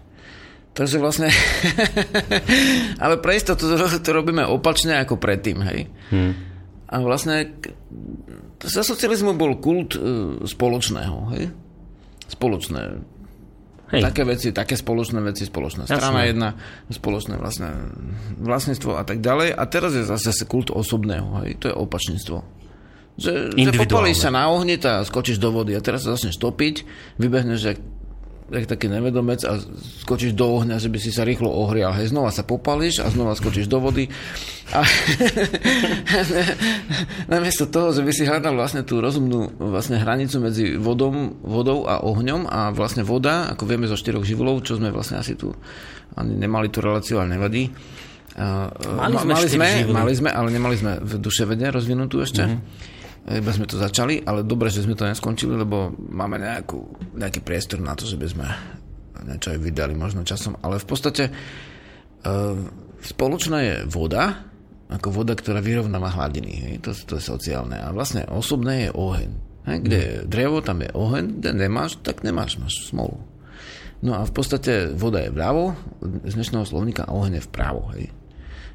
[0.74, 1.30] Takže vlastne...
[3.04, 5.86] ale pre istotu to, to robíme opačne ako predtým, hej.
[6.10, 6.53] Hmm.
[6.94, 7.50] A vlastne
[8.62, 10.00] za socializmu bol kult e,
[10.46, 11.50] spoločného, hej?
[12.30, 13.02] Spoločné.
[13.94, 14.02] Hej.
[14.10, 16.30] Také veci, také spoločné veci, spoločná strana Jasné.
[16.34, 16.50] jedna,
[16.90, 17.70] spoločné vlastne
[18.42, 19.58] vlastníctvo a tak ďalej.
[19.58, 21.58] A teraz je zase kult osobného, hej?
[21.62, 22.38] To je opačníctvo.
[23.14, 26.82] Že, že popalíš sa na ohnit a skočíš do vody a teraz sa začneš topiť,
[27.22, 27.80] vybehneš jak,
[28.52, 29.56] jak taký nevedomec a
[30.04, 31.96] skočíš do ohňa, že by si sa rýchlo ohrial.
[31.96, 34.12] Hej, znova sa popalíš a znova skočíš do vody.
[34.76, 34.84] A
[37.32, 42.04] namiesto toho, že by si hľadal vlastne tú rozumnú vlastne hranicu medzi vodom, vodou a
[42.04, 45.54] ohňom a vlastne voda, ako vieme zo štyroch živlov, čo sme vlastne asi tu
[46.14, 47.72] ani nemali tú reláciu, ale nevadí.
[48.34, 49.94] A, Mali ma- sme mali, sme, živly.
[49.94, 52.44] mali sme, ale nemali sme v duše vede rozvinutú ešte.
[52.50, 53.02] Mm-hmm.
[53.24, 56.80] Iba sme to začali, ale dobre, že sme to neskončili, lebo máme nejakú,
[57.16, 58.48] nejaký priestor na to, že by sme
[59.24, 60.60] niečo aj vydali možno časom.
[60.60, 62.56] Ale v podstate uh,
[63.00, 64.44] spoločná je voda,
[64.92, 66.52] ako voda, ktorá vyrovnáva hladiny.
[66.52, 66.76] Hej?
[66.84, 67.80] To, to je sociálne.
[67.80, 69.30] A vlastne osobné je oheň.
[69.72, 69.78] Hej?
[69.88, 73.24] Kde je drevo, tam je oheň, kde nemáš, tak nemáš, máš smolu.
[74.04, 75.80] No a v podstate voda je vľavo,
[76.28, 77.88] z dnešného slovníka oheň je vpravo.
[77.96, 78.12] Hej?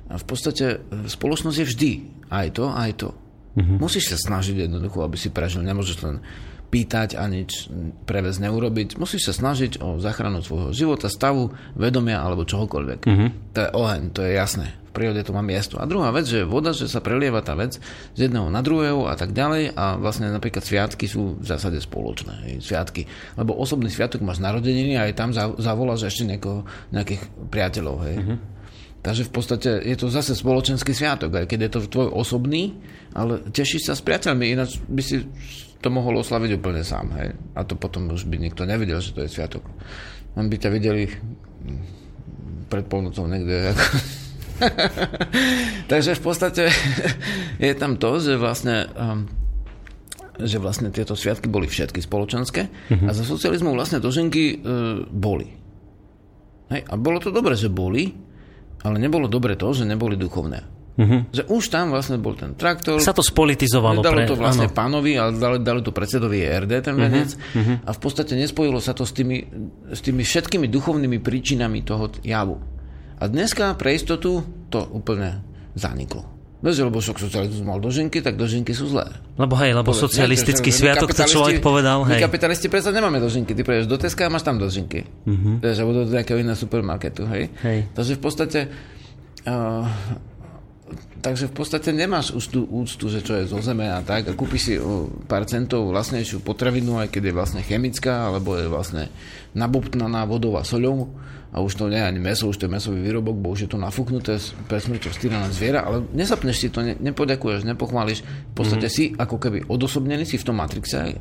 [0.08, 1.90] A v podstate e, spoločnosť je vždy
[2.32, 3.12] aj to, aj to.
[3.58, 3.78] Mm-hmm.
[3.82, 5.66] Musíš sa snažiť jednoducho, aby si prežil.
[5.66, 6.22] Nemôžeš len
[6.68, 7.72] pýtať a nič
[8.04, 9.00] prevez neurobiť.
[9.00, 13.00] Musíš sa snažiť o záchranu svojho života, stavu, vedomia alebo čohokoľvek.
[13.08, 13.28] Mm-hmm.
[13.56, 14.76] To je oheň, to je jasné.
[14.92, 15.80] V prírode to má miesto.
[15.80, 17.80] A druhá vec, že voda, že sa prelieva tá vec
[18.12, 22.60] z jedného na druhého a tak ďalej a vlastne napríklad sviatky sú v zásade spoločné.
[22.60, 23.08] Sviatky.
[23.40, 27.96] Lebo osobný sviatok máš narodeniny a aj tam za- zavoláš ešte niekoho, nejakých priateľov.
[28.04, 28.16] Hej.
[28.20, 28.57] Mm-hmm.
[28.98, 32.74] Takže v podstate je to zase spoločenský sviatok, aj keď je to tvoj osobný,
[33.14, 35.22] ale tešíš sa s priateľmi, ináč by si
[35.78, 37.14] to mohol oslaviť úplne sám.
[37.14, 37.38] Hej?
[37.54, 39.62] A to potom už by nikto nevedel, že to je sviatok.
[40.34, 41.82] Len by ťa videli mm,
[42.66, 43.54] pred polnocou niekde.
[43.70, 43.84] Ako...
[45.86, 46.64] Takže v podstate
[47.62, 49.30] je tam to, že vlastne um,
[50.38, 52.62] že vlastne tieto sviatky boli všetky spoločenské
[52.94, 55.50] a za socializmu vlastne doženky uh, boli.
[56.70, 58.14] Hej, a bolo to dobre, že boli,
[58.82, 60.78] ale nebolo dobre to, že neboli duchovné.
[60.98, 61.22] Uh-huh.
[61.30, 62.98] Že už tam vlastne bol ten traktor.
[62.98, 64.02] Sa to spolitizovalo.
[64.02, 64.74] Dalo pre, to vlastne áno.
[64.74, 67.38] pánovi, ale dali, dali to predsedovi ERD, ten venec.
[67.38, 67.78] Uh-huh.
[67.86, 69.46] A v podstate nespojilo sa to s tými,
[69.94, 72.58] s tými všetkými duchovnými príčinami toho javu.
[73.18, 75.42] A dneska pre istotu to úplne
[75.78, 76.37] zaniklo.
[76.58, 79.06] Vieš, lebo však socializmus mal doženky, tak doženky sú zlé.
[79.38, 82.26] Lebo hej, lebo Povedz, socialistický my sviatok, to človek povedal, My hej.
[82.26, 83.54] kapitalisti predsa nemáme doženky.
[83.54, 85.06] Ty prejdeš do Teska a máš tam doženky.
[85.06, 85.62] Uh-huh.
[85.62, 87.54] Vieš, alebo do nejakého iného supermarketu, hej?
[87.62, 87.86] Hej.
[87.94, 88.60] Takže v podstate
[89.46, 89.86] uh,
[91.22, 94.32] takže v podstate nemáš už tú úctu, že čo je zo zeme a tak a
[94.34, 99.10] kúpiš si o pár centov vlastnejšiu potravinu, aj keď je vlastne chemická, alebo je vlastne
[99.54, 101.10] nabobtnaná vodou a soľou
[101.48, 103.70] a už to nie je ani meso, už to je mesový výrobok, bo už je
[103.72, 104.36] to nafúknuté
[104.68, 109.14] pre smrťou stýrané zviera, ale nezapneš si to, ne, nepoďakuješ, nepochváliš, v podstate mm-hmm.
[109.14, 111.16] si ako keby odosobnený si v tom Matrixe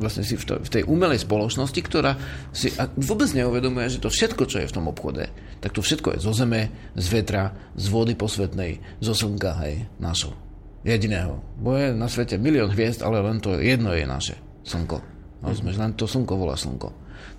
[0.00, 2.16] vlastne si v, to, v tej umelej spoločnosti, ktorá
[2.56, 5.28] si vôbec neuvedomuje, že to všetko, čo je v tom obchode,
[5.60, 10.32] tak to všetko je zo zeme, z vetra, z vody posvetnej, zo slnka, hej, našho.
[10.80, 11.44] Jediného.
[11.60, 14.40] Bo je na svete milión hviezd, ale len to jedno je naše.
[14.64, 15.04] Slnko.
[15.44, 16.88] Rozumieš, len to slnko volá slnko.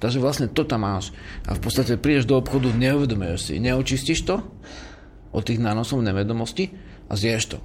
[0.01, 1.13] Takže vlastne to tam máš.
[1.45, 4.41] A v podstate prídeš do obchodu, neuvedomuješ si, neočistíš to
[5.31, 6.73] od tých nánosov nevedomosti
[7.05, 7.57] a zješ to.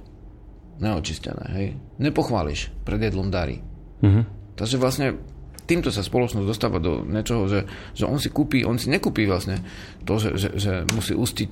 [0.77, 1.67] Neočistené, hej.
[1.97, 3.65] Nepochváliš pred jedlom dary.
[4.05, 4.53] Mm-hmm.
[4.53, 5.17] Takže vlastne
[5.65, 7.65] týmto sa spoločnosť dostáva do niečoho, že,
[7.97, 9.57] že on si kúpi, on si nekúpi vlastne
[10.05, 11.51] to, že, že, že musí ustiť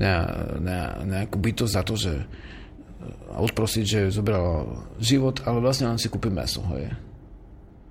[0.00, 0.14] na,
[0.58, 2.12] na, nejakú bytosť za to, že
[3.32, 6.62] a odprosiť, že zobral život, ale vlastne on si kúpi meso.
[6.70, 6.94] Hej.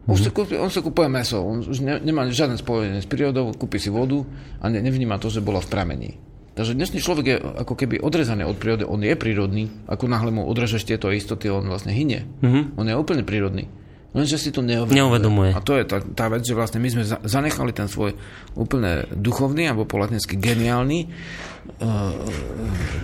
[0.10, 0.24] On, mm-hmm.
[0.26, 3.78] si kúpi, on si kúpuje meso, on už ne, nemá žiadne spojenie s prírodou, kúpi
[3.78, 4.26] si vodu
[4.58, 6.12] a ne, nevníma to, že bola v pramení.
[6.58, 10.44] Takže dnešný človek je ako keby odrezaný od prírody, on je prírodný, ako náhle mu
[10.50, 12.26] odrežeš tieto istoty, on vlastne hynie.
[12.42, 12.82] Mm-hmm.
[12.82, 13.70] On je úplne prírodný.
[14.12, 15.00] Lenže si to neuvedomuje.
[15.00, 15.52] neuvedomuje.
[15.56, 18.12] A to je tá, tá vec, že vlastne my sme zanechali ten svoj
[18.60, 22.12] úplne duchovný, alebo po latinsky geniálny uh,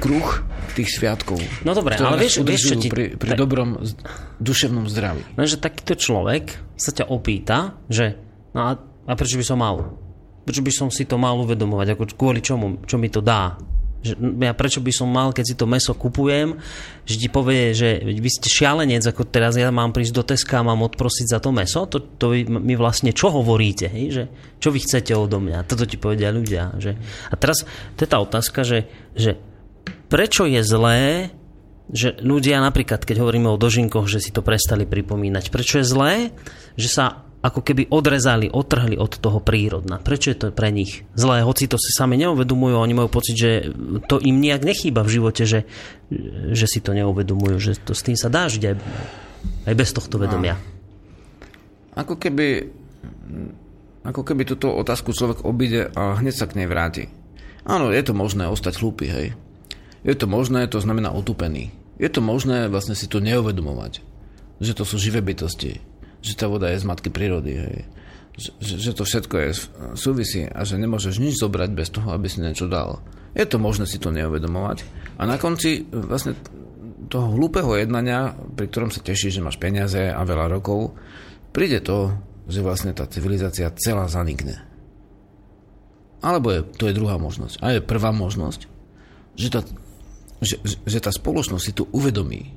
[0.03, 0.27] kruh
[0.75, 1.39] tých sviatkov.
[1.63, 2.91] No dobre, ale vieš, vieš čo ti...
[2.91, 3.79] Pri, pri dobrom
[4.43, 5.23] duševnom zdraví.
[5.39, 8.19] Lenže takýto človek sa ťa opýta, že
[8.51, 8.75] no a,
[9.07, 9.95] a prečo by som mal?
[10.43, 11.95] Prečo by som si to mal uvedomovať?
[11.95, 12.83] Ako, kvôli čomu?
[12.83, 13.55] Čo mi to dá?
[14.05, 16.61] Ja prečo by som mal, keď si to meso kupujem,
[17.03, 20.67] že ti povie, že vy ste šialenec, ako teraz ja mám prísť do Teska a
[20.67, 24.05] mám odprosiť za to meso, to, to vy, mi vlastne čo hovoríte, hej?
[24.13, 24.23] Že,
[24.61, 26.77] čo vy chcete odo mňa, toto ti povedia ľudia.
[26.77, 26.91] Že?
[27.29, 27.65] A teraz
[27.97, 28.87] to je tá otázka, že,
[29.17, 29.35] že
[30.07, 31.33] prečo je zlé,
[31.91, 36.15] že ľudia napríklad, keď hovoríme o dožinkoch, že si to prestali pripomínať, prečo je zlé,
[36.79, 40.03] že sa ako keby odrezali, otrhli od toho prírodna.
[40.03, 41.47] Prečo je to pre nich zlé?
[41.47, 43.51] Hoci to si sami neuvedomujú, oni majú pocit, že
[44.11, 45.63] to im nejak nechýba v živote, že,
[46.51, 48.75] že si to neuvedomujú, že to s tým sa dá žiť aj,
[49.71, 50.59] aj bez tohto vedomia.
[50.59, 50.65] No.
[52.03, 52.67] Ako keby
[54.07, 57.11] ako keby túto otázku človek obíde a hneď sa k nej vráti.
[57.67, 59.27] Áno, je to možné ostať hlúpy, hej.
[60.07, 61.75] Je to možné, to znamená otupený.
[61.99, 63.99] Je to možné vlastne si to neuvedomovať.
[64.63, 65.83] Že to sú živé bytosti
[66.27, 67.55] že tá voda je z matky prírody.
[67.55, 67.77] Hej.
[68.37, 69.49] Že, že to všetko je
[69.97, 73.01] súvisí a že nemôžeš nič zobrať bez toho, aby si niečo dal.
[73.33, 74.83] Je to možné si to neuvedomovať.
[75.17, 76.37] A na konci vlastne
[77.07, 80.93] toho hlúpeho jednania, pri ktorom sa tešíš, že máš peniaze a veľa rokov,
[81.55, 82.13] príde to,
[82.47, 84.59] že vlastne tá civilizácia celá zanikne.
[86.21, 87.61] Alebo je, to je druhá možnosť.
[87.61, 88.65] A je prvá možnosť,
[89.37, 89.61] že tá,
[90.41, 92.56] že, že tá spoločnosť si tu uvedomí,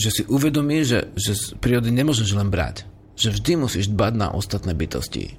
[0.00, 2.88] že si uvedomí, že, že z prírody nemôžeš len brať.
[3.20, 5.36] Že vždy musíš dbať na ostatné bytosti.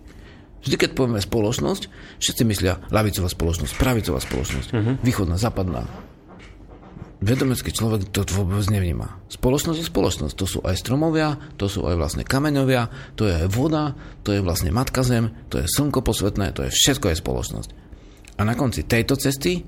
[0.62, 1.90] Vždy, keď povieme spoločnosť,
[2.22, 4.96] všetci myslia lavicová spoločnosť, pravicová spoločnosť, uh-huh.
[5.02, 5.90] východná, západná.
[7.22, 9.18] Vedomecký človek to vôbec nevníma.
[9.30, 10.34] Spoločnosť je spoločnosť.
[10.38, 14.42] To sú aj stromovia, to sú aj vlastne kameňovia, to je aj voda, to je
[14.42, 17.70] vlastne matka zem, to je slnko posvetné, to je všetko je spoločnosť.
[18.38, 19.66] A na konci tejto cesty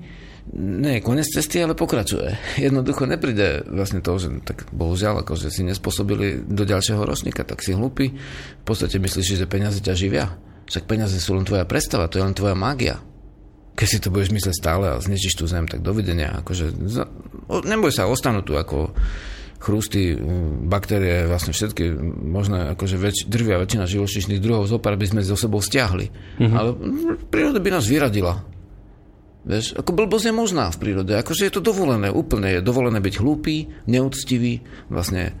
[0.52, 2.60] nie je konec cesty, ale pokračuje.
[2.60, 7.72] Jednoducho nepríde vlastne to, že tak bohužiaľ, že si nespôsobili do ďalšieho ročníka, tak si
[7.72, 8.12] hlupý.
[8.60, 10.36] V podstate myslíš, že peniaze ťa živia.
[10.68, 13.00] Však peniaze sú len tvoja predstava, to je len tvoja mágia.
[13.74, 16.44] Keď si to budeš mysleť stále a zničíš tú zem, tak dovidenia.
[16.44, 16.70] Akože,
[17.66, 18.94] neboj sa, ostanú tu ako
[19.58, 20.12] chrusty,
[20.68, 25.64] baktérie, vlastne všetky možné, akože väč, drvia väčšina živočíšnych druhov, zopár by sme so sebou
[25.64, 26.12] stiahli.
[26.36, 26.52] Mm-hmm.
[26.52, 26.70] Ale
[27.32, 28.44] príroda by nás vyradila.
[29.44, 31.12] Vieš, ako blbosť je možná v prírode.
[31.12, 35.36] Akože je to dovolené, úplne je dovolené byť hlúpy, neúctivý, vlastne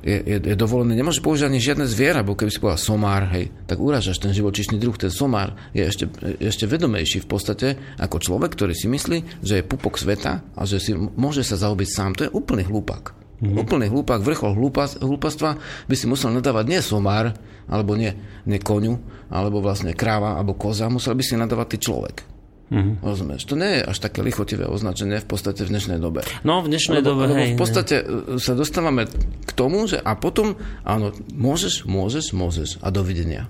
[0.00, 3.52] je, je, je dovolené, nemôže použiť ani žiadne zviera, bo keby si povedal somár, hej,
[3.68, 6.06] tak uražaš ten živočíšny druh, ten somár je ešte,
[6.40, 7.68] ešte vedomejší v podstate
[8.00, 11.88] ako človek, ktorý si myslí, že je pupok sveta a že si môže sa zaobiť
[11.90, 12.16] sám.
[12.16, 13.12] To je úplný hlúpak.
[13.36, 13.60] Mm-hmm.
[13.68, 17.36] Úplný hlúpak, vrchol hlúpas, hlúpastva by si musel nadávať nie somár,
[17.68, 18.16] alebo nie,
[18.48, 18.96] nie koniu,
[19.28, 22.35] alebo vlastne kráva, alebo koza, musel by si nadávať ty človek.
[22.66, 22.94] Mm-hmm.
[22.98, 23.42] Rozumieš?
[23.46, 26.26] To nie je až také lichotivé označenie v podstate v dnešnej dobe.
[26.42, 27.50] No, v dnešnej lebo, dobe, lebo hej.
[27.54, 28.42] v podstate ne.
[28.42, 29.06] sa dostávame
[29.46, 33.46] k tomu, že a potom, áno, môžeš, môžeš, môžeš a dovidenia.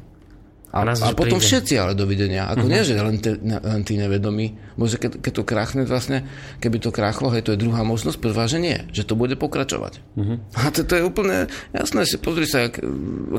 [0.75, 1.49] A, a, a potom príde.
[1.49, 2.51] všetci ale dovidenia.
[2.53, 2.75] Ako uh-huh.
[2.75, 4.59] nie, že len, te, len tí nevedomí.
[4.75, 6.27] Bože, keď, keď to krachne vlastne,
[6.61, 8.77] keby to krachlo, hej, to je druhá možnosť, prvá, že nie.
[8.93, 10.03] Že to bude pokračovať.
[10.19, 10.37] Uh-huh.
[10.59, 12.83] A to, to je úplne jasné, si pozri sa, ak,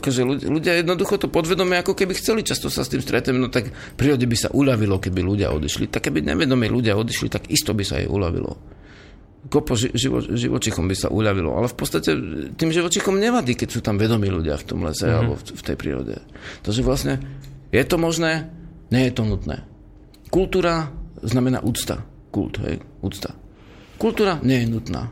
[0.01, 3.51] akože ľudia, ľudia jednoducho to podvedomie, ako keby chceli, často sa s tým stretneme, no
[3.51, 5.91] tak prírode by sa uľavilo, keby ľudia odišli.
[5.91, 8.76] Tak keby nevedomí ľudia odišli, tak isto by sa jej uľavilo.
[9.47, 11.55] Kopo ži, živo, živočichom by sa uľavilo.
[11.55, 12.11] Ale v podstate
[12.55, 15.17] tým živočichom nevadí, keď sú tam vedomí ľudia v tom lese mm-hmm.
[15.17, 16.15] alebo v, v tej prírode.
[16.63, 17.13] Takže vlastne
[17.71, 18.51] je to možné,
[18.91, 19.63] nie je to nutné.
[20.27, 20.91] Kultúra
[21.23, 22.03] znamená úcta.
[22.31, 23.33] Kult, hej, úcta.
[23.97, 25.09] Kultúra nie je nutná.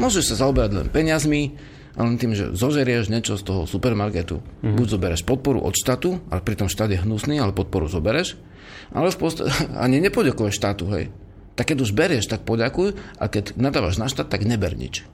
[0.00, 1.54] Môžeš sa zaoberať len peniazmi,
[1.94, 4.42] len tým, že zožerieš niečo z toho supermarketu.
[4.42, 4.74] Mm-hmm.
[4.74, 8.34] Buď zobereš podporu od štátu, ale pritom štát je hnusný, ale podporu zobereš,
[8.90, 9.46] ale v post-
[9.84, 11.14] ani nepoďakuješ štátu, hej.
[11.54, 15.06] Tak keď už berieš, tak poďakuj a keď nadávaš na štát, tak neber nič.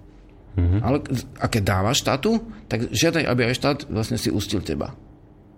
[0.57, 0.81] Mm-hmm.
[0.83, 0.99] Ale
[1.39, 4.97] a keď dávaš štátu, tak žiadaj, aby aj štát vlastne si ustil teba.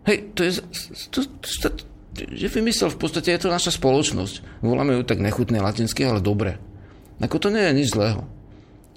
[0.05, 0.53] Hej, to je,
[1.15, 1.69] to, to, to,
[2.35, 4.61] že vymyslel, v podstate je to naša spoločnosť.
[4.61, 6.59] Voláme ju tak nechutné latinsky, ale dobre.
[7.23, 8.27] Ako to nie je nič zlého.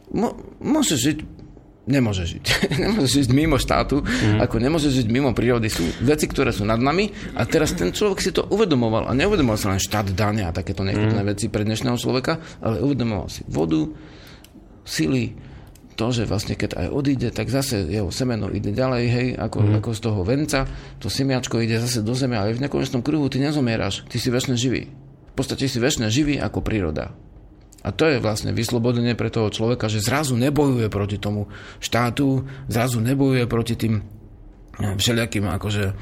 [0.10, 1.18] Mo, môže žiť,
[1.86, 2.46] nemôže žiť.
[2.84, 4.42] nemôže žiť mimo štátu, mm.
[4.42, 5.70] ako nemôže žiť mimo prírody.
[5.70, 9.58] Sú veci, ktoré sú nad nami a teraz ten človek si to uvedomoval a neuvedomoval
[9.58, 11.30] sa len štát dania a takéto nechutné mm.
[11.30, 13.86] veci pre dnešného človeka, ale uvedomoval si vodu,
[14.86, 15.34] sily,
[15.96, 19.74] to, že vlastne keď aj odíde, tak zase jeho semeno ide ďalej, hej, ako, mm.
[19.80, 20.60] ako z toho venca,
[21.00, 24.60] to semiačko ide zase do zeme, ale v nekonečnom kruhu ty nezomieraš, ty si väčšine
[24.60, 24.92] živý.
[25.32, 27.16] V podstate si väčšine živý ako príroda.
[27.86, 31.46] A to je vlastne vyslobodenie pre toho človeka, že zrazu nebojuje proti tomu
[31.78, 35.94] štátu, zrazu nebojuje proti tým eh, všelijakým akože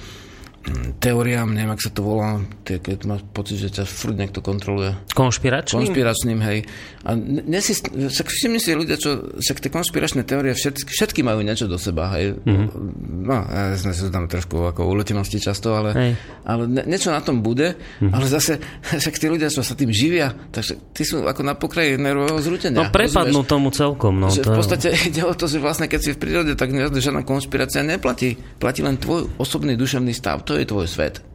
[1.04, 4.96] teóriám, neviem, ak sa to volá, tie, keď máš pocit, že ťa furt niekto kontroluje.
[5.12, 5.84] Konšpiračným?
[5.84, 6.64] Konšpiračným, hej.
[7.04, 11.68] A nesi, však všimni si ľudia, čo, však tie konšpiračné teórie, všetky, všetky majú niečo
[11.68, 12.40] do seba, hej.
[12.40, 12.68] Mm-hmm.
[13.28, 16.12] No, ja sme sa tam trošku ako uletenosti často, ale, hej.
[16.48, 18.16] ale ne, niečo na tom bude, mm-hmm.
[18.16, 18.56] ale zase,
[19.04, 22.80] však tí ľudia, čo sa tým živia, takže tí sú ako na pokraji nervového zrútenia.
[22.80, 23.52] No prepadnú rozumieš?
[23.52, 24.32] tomu celkom, no.
[24.32, 24.50] Že to...
[24.50, 28.40] v podstate ide o to, že vlastne keď si v prírode, tak žiadna konšpirácia neplatí.
[28.56, 30.46] Platí len tvoj osobný duševný stav.
[30.48, 31.26] To to je tvoj svet.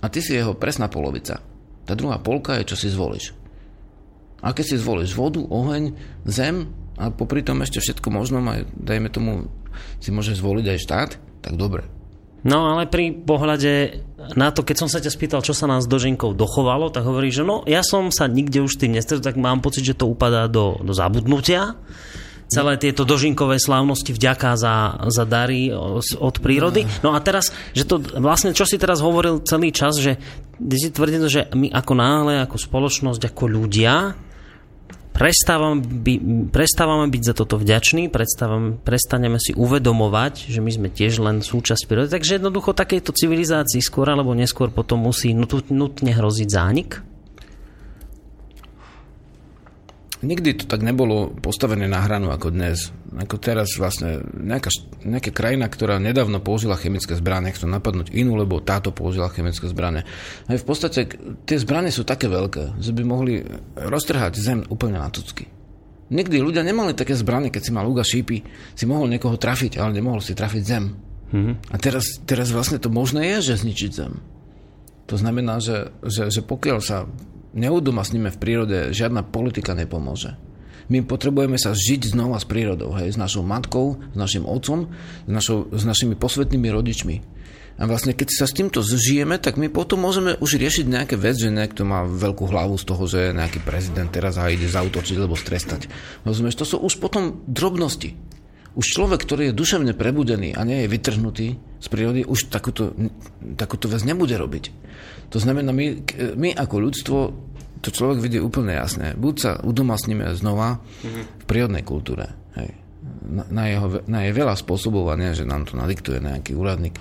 [0.00, 1.44] A ty si jeho presná polovica.
[1.84, 3.36] Tá druhá polka je, čo si zvolíš.
[4.40, 5.92] A keď si zvolíš vodu, oheň,
[6.24, 9.52] zem a popri tom ešte všetko možno, aj dajme tomu,
[10.00, 11.10] si môžeš zvoliť aj štát,
[11.44, 11.84] tak dobre.
[12.44, 14.04] No ale pri pohľade
[14.36, 17.44] na to, keď som sa ťa spýtal, čo sa nás dožinkov dochovalo, tak hovorí, že
[17.44, 20.80] no ja som sa nikde už tým nestretol, tak mám pocit, že to upadá do,
[20.80, 21.76] do zabudnutia
[22.54, 26.86] celé tieto dožinkové slávnosti vďaka za, za dary od prírody.
[27.02, 30.22] No a teraz, že to vlastne, čo si teraz hovoril celý čas, že
[30.70, 34.14] si tvrdil, že my ako náhle, ako spoločnosť, ako ľudia,
[35.14, 36.14] prestávame, by,
[36.50, 38.10] prestávame byť za toto vďační,
[38.82, 42.10] prestaneme si uvedomovať, že my sme tiež len súčasť prírody.
[42.10, 47.13] Takže jednoducho takejto civilizácii skôr alebo neskôr potom musí nutne hroziť zánik?
[50.24, 52.90] Nikdy to tak nebolo postavené na hranu ako dnes.
[53.14, 54.72] Ako teraz vlastne nejaká,
[55.04, 60.02] nejaká krajina, ktorá nedávno použila chemické zbranie, chce napadnúť inú, lebo táto použila chemické zbranie.
[60.50, 61.06] Aj v podstate
[61.44, 63.44] tie zbranie sú také veľké, že by mohli
[63.78, 65.46] roztrhať zem úplne na tucky.
[66.10, 68.44] Nikdy ľudia nemali také zbranie, keď si mal Uga šípy,
[68.76, 70.84] si mohol niekoho trafiť, ale nemohol si trafiť zem.
[71.32, 71.54] Mm-hmm.
[71.72, 74.20] A teraz, teraz vlastne to možné je, že zničiť zem.
[75.08, 77.04] To znamená, že, že, že pokiaľ sa
[77.54, 80.36] neudomasníme v prírode, žiadna politika nepomôže.
[80.92, 84.92] My potrebujeme sa žiť znova s prírodou, hej, s našou matkou, s našim otcom,
[85.24, 87.16] s, našou, s našimi posvetnými rodičmi.
[87.74, 91.34] A vlastne keď sa s týmto zžijeme, tak my potom môžeme už riešiť nejaké vec,
[91.34, 95.34] že niekto má veľkú hlavu z toho, že nejaký prezident teraz a ide zautočiť alebo
[95.34, 95.90] strestať.
[96.22, 98.14] Rozumieš, to sú už potom drobnosti.
[98.74, 101.46] Už človek, ktorý je duševne prebudený a nie je vytrhnutý
[101.82, 102.94] z prírody, už takúto,
[103.58, 104.64] takúto vec nebude robiť.
[105.34, 106.02] To znamená, my,
[106.38, 107.18] my ako ľudstvo
[107.84, 109.12] to človek vidí úplne jasne.
[109.12, 111.24] Buď sa udomasníme znova mm-hmm.
[111.40, 112.32] v prírodnej kultúre.
[112.56, 112.72] Hej.
[113.28, 116.96] Na, na, jeho, na je veľa spôsobov a nie, že nám to nadiktuje nejaký úradník.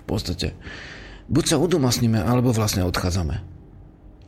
[0.00, 0.56] V podstate.
[1.28, 3.36] Buď sa udomasníme, alebo vlastne odchádzame.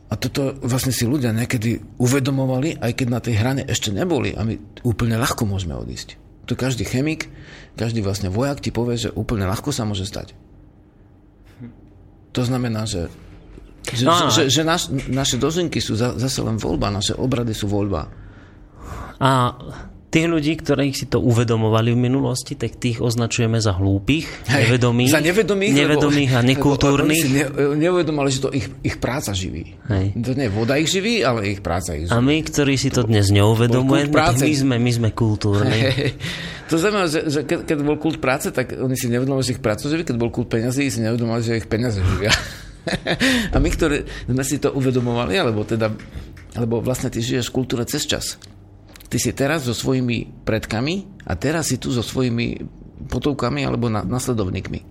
[0.05, 4.45] A toto vlastne si ľudia niekedy uvedomovali, aj keď na tej hrane ešte neboli a
[4.45, 6.21] my úplne ľahko môžeme odísť.
[6.45, 7.33] To každý chemik,
[7.73, 10.37] každý vlastne vojak ti povie, že úplne ľahko sa môže stať.
[12.37, 13.09] To znamená, že
[13.93, 17.69] že, no, že, že naš, naše doženky sú za, zase len voľba, naše obrady sú
[17.69, 18.09] voľba.
[19.21, 19.53] A
[20.15, 25.11] tých ľudí, ktorých si to uvedomovali v minulosti, tak tých označujeme za hlúpych, Hej, nevedomých,
[25.11, 27.23] za nevedomých, nevedomých lebo, a nekultúrnych.
[27.27, 29.75] Lebo ne, neuvedomali, že to ich, ich práca živí.
[29.91, 30.15] Hej.
[30.15, 32.15] To nie voda ich živí, ale ich práca ich živí.
[32.15, 35.91] A my, ktorí si to, dnes neuvedomujeme, my sme, my sme kultúrni.
[35.91, 36.15] Hej.
[36.71, 39.61] To znamená, že, že keď, keď bol kult práce, tak oni si neuvedomili, že ich
[39.61, 42.31] práca živí, keď bol kult peniazy, si neuvedomili, že ich peniaze živia.
[43.53, 45.91] a my, ktorí sme si to uvedomovali, alebo teda,
[46.57, 48.37] alebo vlastne ty žiješ v kultúre cez čas.
[49.05, 52.61] Ty si teraz so svojimi predkami a teraz si tu so svojimi
[53.07, 54.81] potovkami alebo na, nasledovníkmi.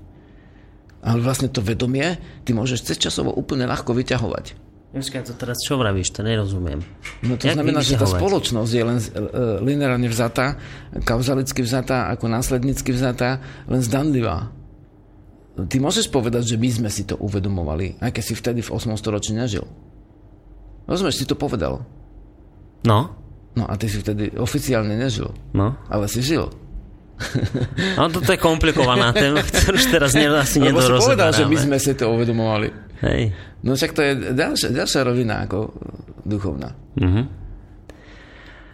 [1.05, 2.17] Ale vlastne to vedomie
[2.47, 4.47] ty môžeš cez časovo úplne ľahko vyťahovať.
[4.95, 6.79] Počkaj, to teraz čo vravíš, to nerozumiem.
[7.27, 10.55] No to Jak znamená, že tá spoločnosť je len uh, lineárne vzatá,
[11.03, 14.55] kauzalicky vzatá, ako následnícky vzatá, len zdanlivá.
[15.55, 18.91] Ty môžeš povedať, že my sme si to uvedomovali, aj keď si vtedy v 8.
[18.99, 19.63] storočí nežil.
[20.91, 21.87] Rozumieš, si to povedal.
[22.85, 23.25] No,
[23.55, 25.79] No a ty si vtedy oficiálne nežil, no.
[25.87, 26.51] ale si žil.
[27.95, 31.55] No toto je komplikovaná téma, ktorú už teraz ne, asi Lebo si povedal, že my
[31.55, 32.75] sme si to uvedomovali.
[33.07, 33.31] Hej.
[33.63, 35.71] No však to je ďalšia, ďalšia rovina ako
[36.27, 36.75] duchovná.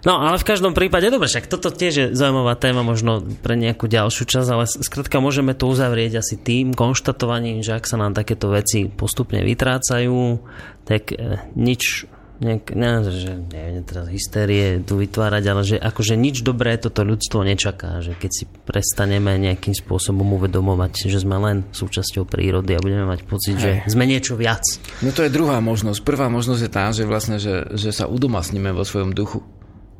[0.00, 3.84] No, ale v každom prípade, dobre, však toto tiež je zaujímavá téma možno pre nejakú
[3.84, 8.48] ďalšiu časť, ale skrátka môžeme to uzavrieť asi tým konštatovaním, že ak sa nám takéto
[8.48, 10.40] veci postupne vytrácajú,
[10.88, 12.08] tak e, nič,
[12.40, 17.44] nejak, ne, že neviem teraz hystérie tu vytvárať, ale že akože nič dobré toto ľudstvo
[17.44, 23.04] nečaká, že keď si prestaneme nejakým spôsobom uvedomovať, že sme len súčasťou prírody a budeme
[23.04, 24.64] mať pocit, že sme niečo viac.
[25.04, 26.00] No to je druhá možnosť.
[26.00, 29.44] Prvá možnosť je tá, že vlastne, že, že sa udomasníme vo svojom duchu.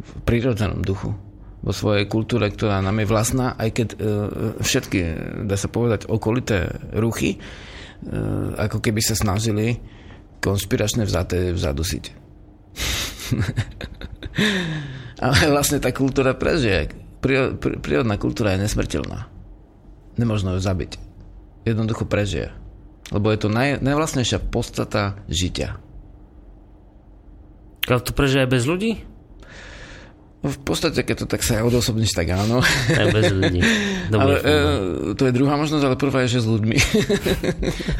[0.01, 1.13] V prírodzenom duchu.
[1.61, 3.97] Vo svojej kultúre, ktorá nám je vlastná, aj keď e,
[4.65, 4.99] všetky,
[5.45, 7.39] dá sa povedať, okolité ruchy, e,
[8.57, 9.77] ako keby sa snažili
[10.41, 12.05] konšpiračne vzaté vzadusiť.
[15.21, 16.97] Ale vlastne tá kultúra prežije.
[17.21, 19.29] Prírod- prí- Prírodná kultúra je nesmrteľná.
[20.17, 20.97] Nemožno ju zabiť.
[21.69, 22.57] Jednoducho prežije.
[23.13, 25.77] Lebo je to naj, najvlastnejšia podstata žitia.
[27.85, 29.03] Ale to prežije aj bez ľudí?
[30.41, 32.65] V podstate, keď to tak sa odosobníš, tak áno.
[32.97, 33.61] Aj bez ľudí.
[34.09, 36.77] ale Dobre, e, to je druhá možnosť, ale prvá je, že s ľuďmi.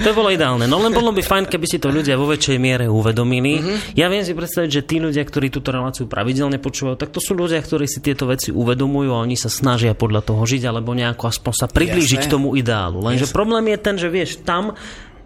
[0.01, 0.65] To by bolo ideálne.
[0.65, 3.61] No len bolo by fajn, keby si to ľudia vo väčšej miere uvedomili.
[3.61, 3.75] Mhm.
[3.93, 7.37] Ja viem si predstaviť, že tí ľudia, ktorí túto reláciu pravidelne počúvajú, tak to sú
[7.37, 11.29] ľudia, ktorí si tieto veci uvedomujú a oni sa snažia podľa toho žiť, alebo nejako
[11.29, 12.33] aspoň sa priblížiť Jasné.
[12.33, 13.05] tomu ideálu.
[13.05, 13.37] Lenže Jasné.
[13.37, 14.73] problém je ten, že vieš, tam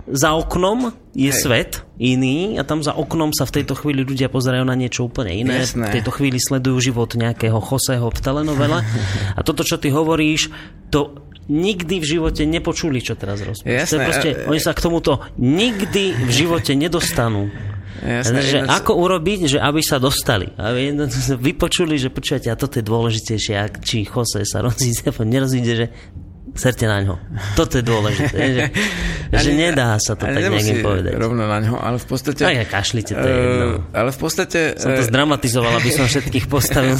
[0.05, 1.41] za oknom je Hej.
[1.41, 5.33] svet iný a tam za oknom sa v tejto chvíli ľudia pozerajú na niečo úplne
[5.33, 5.65] iné.
[5.65, 5.89] Jasné.
[5.89, 8.85] V tejto chvíli sledujú život nejakého Joseho v telenovele.
[9.39, 10.53] A toto, čo ty hovoríš,
[10.93, 13.93] to nikdy v živote nepočuli, čo teraz rozprávaš.
[13.93, 17.49] Proste, oni sa k tomuto nikdy v živote nedostanú.
[18.05, 20.53] Jasné, že ináč- ako urobiť, že aby sa dostali.
[20.61, 21.09] Aby jedno-
[21.41, 25.87] vypočuli, že počujete, a toto je dôležitejšie, ak či Jose sa rozíde, alebo nerozíde, že
[26.55, 27.19] serte na ňo.
[27.59, 28.39] Toto je dôležité.
[28.55, 28.65] že,
[29.43, 31.13] že Ani- nedá sa to tak nejakým povedať.
[31.19, 32.43] rovno na ňo, ale v podstate...
[32.47, 33.67] Tak ja kašlite, to je jedno.
[33.83, 34.59] Eh, ale v podstate...
[34.79, 36.95] Som to eh, zdramatizoval, aby som všetkých postavil.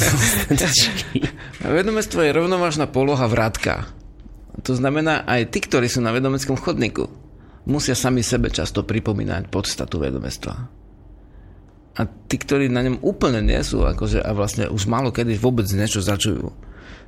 [1.79, 3.89] Vedomestvo je rovnovážna poloha vrátka.
[4.63, 7.07] To znamená, aj tí, ktorí sú na vedomeckom chodníku,
[7.67, 10.53] musia sami sebe často pripomínať podstatu vedomestva.
[11.95, 15.63] A tí, ktorí na ňom úplne nie sú, akože, a vlastne už málo kedy vôbec
[15.71, 16.51] niečo začujú,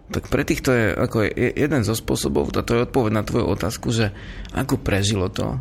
[0.07, 3.45] tak pre týchto je ako je jeden zo spôsobov, a to je odpoveď na tvoju
[3.51, 4.15] otázku, že
[4.55, 5.59] ako prežilo to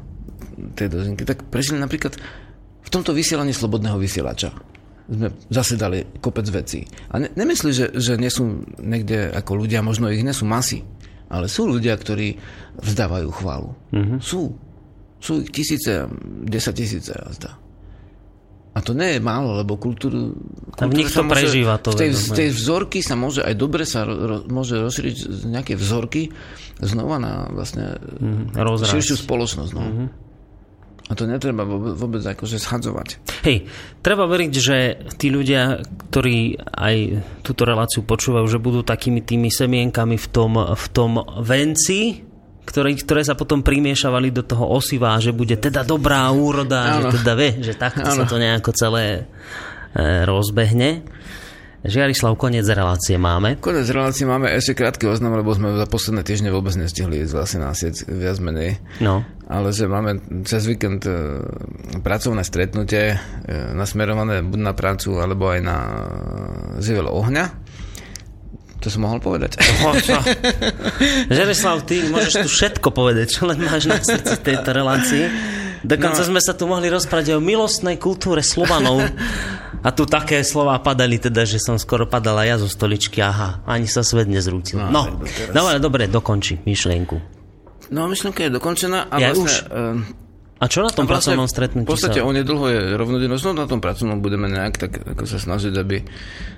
[0.78, 2.16] tie dozinky, tak prežili napríklad
[2.86, 4.54] v tomto vysielaní slobodného vysielača
[5.06, 6.82] sme zase dali kopec vecí.
[7.14, 10.82] A ne, nemyslí, že, že nie sú niekde ako ľudia, možno ich nie sú masy,
[11.30, 12.34] ale sú ľudia, ktorí
[12.82, 13.70] vzdávajú chválu.
[13.94, 14.18] Mm-hmm.
[14.18, 14.54] Sú.
[15.22, 16.10] Sú ich tisíce,
[16.42, 17.56] desať tisíce, zdá.
[18.76, 20.36] A to nie je málo, lebo kultúru...
[20.76, 23.40] A v kultúra nich sa to prežíva to v tej, v tej vzorky sa môže
[23.40, 26.28] aj dobre sa ro, môže rozšíriť z nejaké vzorky
[26.84, 28.52] znova na vlastne mm,
[28.84, 29.72] širšiu spoločnosť.
[29.72, 29.80] No.
[29.80, 30.08] Mm-hmm.
[31.06, 33.08] A to netreba vôbec, vôbec akože schadzovať.
[33.46, 33.70] Hej,
[34.02, 34.76] treba veriť, že
[35.14, 35.80] tí ľudia,
[36.10, 36.96] ktorí aj
[37.46, 42.25] túto reláciu počúvajú, že budú takými tými semienkami v tom, v tom venci,
[42.66, 47.14] ktoré, ktoré sa potom primiešavali do toho osiva, že bude teda dobrá úroda, Áno.
[47.14, 48.18] že teda vie, že takto Áno.
[48.18, 49.30] sa to nejako celé
[49.94, 51.06] e, rozbehne.
[51.86, 53.62] Žiarislav, koniec relácie máme.
[53.62, 57.60] Konec relácie máme ešte krátky oznam, lebo sme za posledné týždne vôbec nestihli ísť vlastne
[57.62, 58.82] na sieť viac menej.
[58.98, 59.22] No.
[59.46, 61.38] Ale že máme cez víkend e,
[62.02, 63.16] pracovné stretnutie e,
[63.78, 65.96] nasmerované buď na prácu, alebo aj na e,
[66.82, 67.65] živel ohňa.
[68.86, 69.58] To som mohol povedať.
[71.28, 75.24] Žereslav, ty môžeš tu všetko povedať, čo len máš na srdci v tejto relácii.
[75.82, 76.28] Dokonca No.
[76.28, 79.02] sme sa tu mohli rozprávať o milostnej kultúre Slovanov.
[79.82, 83.18] A tu také slova padali, teda, že som skoro padala ja zo stoličky.
[83.18, 84.78] Aha, ani sa svet nezrútil.
[84.78, 85.22] No, No,
[85.52, 87.18] dobre, dobre, dokončí myšlienku.
[87.86, 89.42] No, myšlenka je dokončená a Ja vlastne...
[89.42, 89.52] už.
[89.62, 90.25] e,
[90.56, 92.24] A čo na tom vlastne pracovnom stretnutí V podstate sa...
[92.24, 96.00] onedlho je rovnodennosť, no na tom pracovnom budeme nejak tak ako sa snažiť, aby...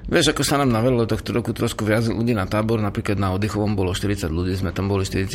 [0.07, 3.75] Vieš, ako sa nám navelilo tohto roku trošku viac ľudí na tábor, napríklad na oddychovom
[3.75, 5.27] bolo 40 ľudí, sme tam boli 40,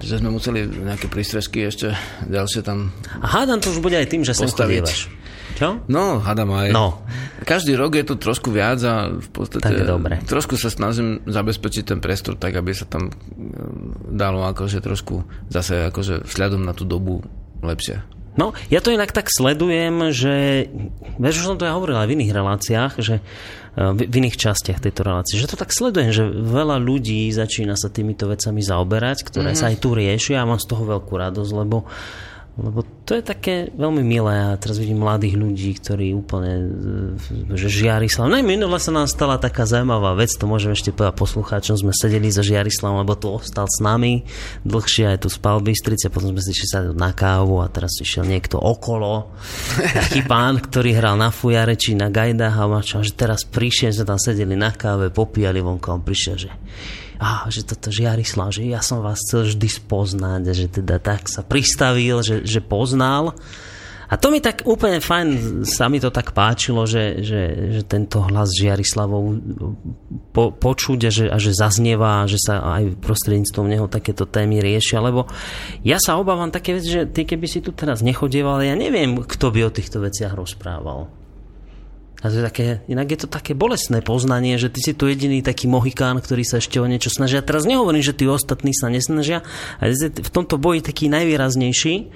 [0.00, 1.92] takže sme museli nejaké prístrežky ešte
[2.24, 2.96] ďalšie tam...
[3.20, 5.12] A hádam to už bude aj tým, že sem chodievaš.
[5.56, 5.80] Čo?
[5.88, 6.68] No, hádam aj.
[6.72, 7.00] No.
[7.44, 10.14] Každý rok je to trošku viac a v podstate Tak je dobre.
[10.24, 13.12] trošku sa snažím zabezpečiť ten priestor tak, aby sa tam e,
[14.12, 17.24] dalo akože trošku zase akože vzhľadom na tú dobu
[17.62, 18.04] lepšie.
[18.36, 20.68] No, ja to inak tak sledujem, že,
[21.16, 24.84] vieš, už som to ja hovoril aj v iných reláciách, že eh, v, iných častiach
[24.84, 29.56] tejto relácie, že to tak sledujem, že veľa ľudí začína sa týmito vecami zaoberať, ktoré
[29.56, 29.60] mm-hmm.
[29.60, 31.88] sa aj tu riešia a mám z toho veľkú radosť, lebo
[32.56, 36.52] lebo to je také veľmi milé a teraz vidím mladých ľudí, ktorí úplne
[37.52, 38.32] e, že Žiarislav.
[38.32, 42.32] No minule sa nám stala taká zaujímavá vec, to môžem ešte povedať poslucháčom, sme sedeli
[42.32, 44.24] za Žiarislavom, lebo tu ostal s nami
[44.64, 48.24] dlhšie aj tu spal v Bystrici, potom sme si išli na kávu a teraz išiel
[48.24, 49.36] niekto okolo.
[50.00, 54.16] Taký pán, ktorý hral na fujare či na gajdách a mačo, že teraz prišiel, sme
[54.16, 56.50] tam sedeli na káve, popíjali vonko, on prišiel, že
[57.16, 61.40] a že toto Žiarislav, že ja som vás chcel vždy spoznať, že teda tak sa
[61.40, 63.32] pristavil, že, že poznal.
[64.06, 65.28] A to mi tak úplne fajn,
[65.66, 69.22] sa mi to tak páčilo, že, že, že tento hlas Žiarislavov
[70.30, 75.02] po, počuť a že, a že zaznieva, že sa aj prostredníctvom neho takéto témy riešia,
[75.02, 75.26] lebo
[75.82, 79.50] ja sa obávam také veci, že ty keby si tu teraz nechodieval, ja neviem, kto
[79.50, 81.10] by o týchto veciach rozprával.
[82.26, 85.46] A to je také, inak je to také bolestné poznanie, že ty si tu jediný
[85.46, 87.38] taký mohikán, ktorý sa ešte o niečo snaží.
[87.38, 89.46] A teraz nehovorím, že tí ostatní sa nesnažia,
[89.78, 92.10] ale v tomto boji taký najvýraznejší.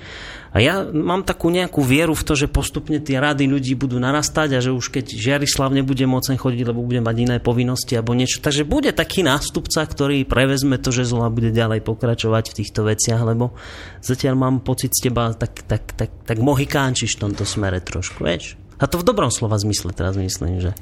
[0.51, 4.59] A ja mám takú nejakú vieru v to, že postupne tie rady ľudí budú narastať
[4.59, 8.43] a že už keď Žiarislav nebude môcť chodiť, lebo bude mať iné povinnosti alebo niečo.
[8.43, 13.23] Takže bude taký nástupca, ktorý prevezme to že a bude ďalej pokračovať v týchto veciach,
[13.23, 13.55] lebo
[14.03, 18.59] zatiaľ mám pocit z teba tak, tak, tak, tak mohikánčiš v tomto smere trošku, vieš?
[18.81, 20.73] A to v dobrom slova zmysle teraz myslím, že...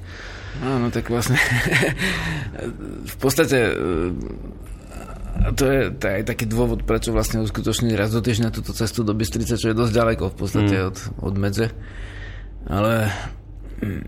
[0.63, 1.39] Áno, tak vlastne
[3.05, 3.75] v podstate
[5.39, 9.07] a to je, to aj taký dôvod, prečo vlastne uskutočniť raz do týždňa túto cestu
[9.07, 10.87] do Bystrice, čo je dosť ďaleko v podstate mm.
[10.91, 11.67] od, od medze.
[12.67, 13.15] Ale
[13.79, 14.03] mm,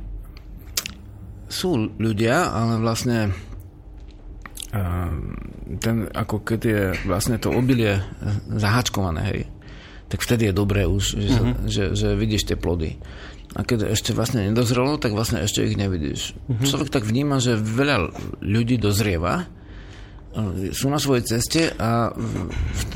[1.46, 3.30] sú ľudia, ale vlastne
[5.82, 7.98] ten, ako keď je vlastne to obilie
[8.54, 9.40] zahačkované, hej,
[10.06, 11.66] tak vtedy je dobré už, že, sa, mm-hmm.
[11.66, 12.98] že, že vidíš tie plody.
[13.58, 16.38] A keď ešte vlastne nedozrelo, tak vlastne ešte ich nevidíš.
[16.46, 16.66] Mm-hmm.
[16.70, 18.14] Človek tak vníma, že veľa
[18.46, 19.42] ľudí dozrieva,
[20.30, 22.14] e, sú na svojej ceste a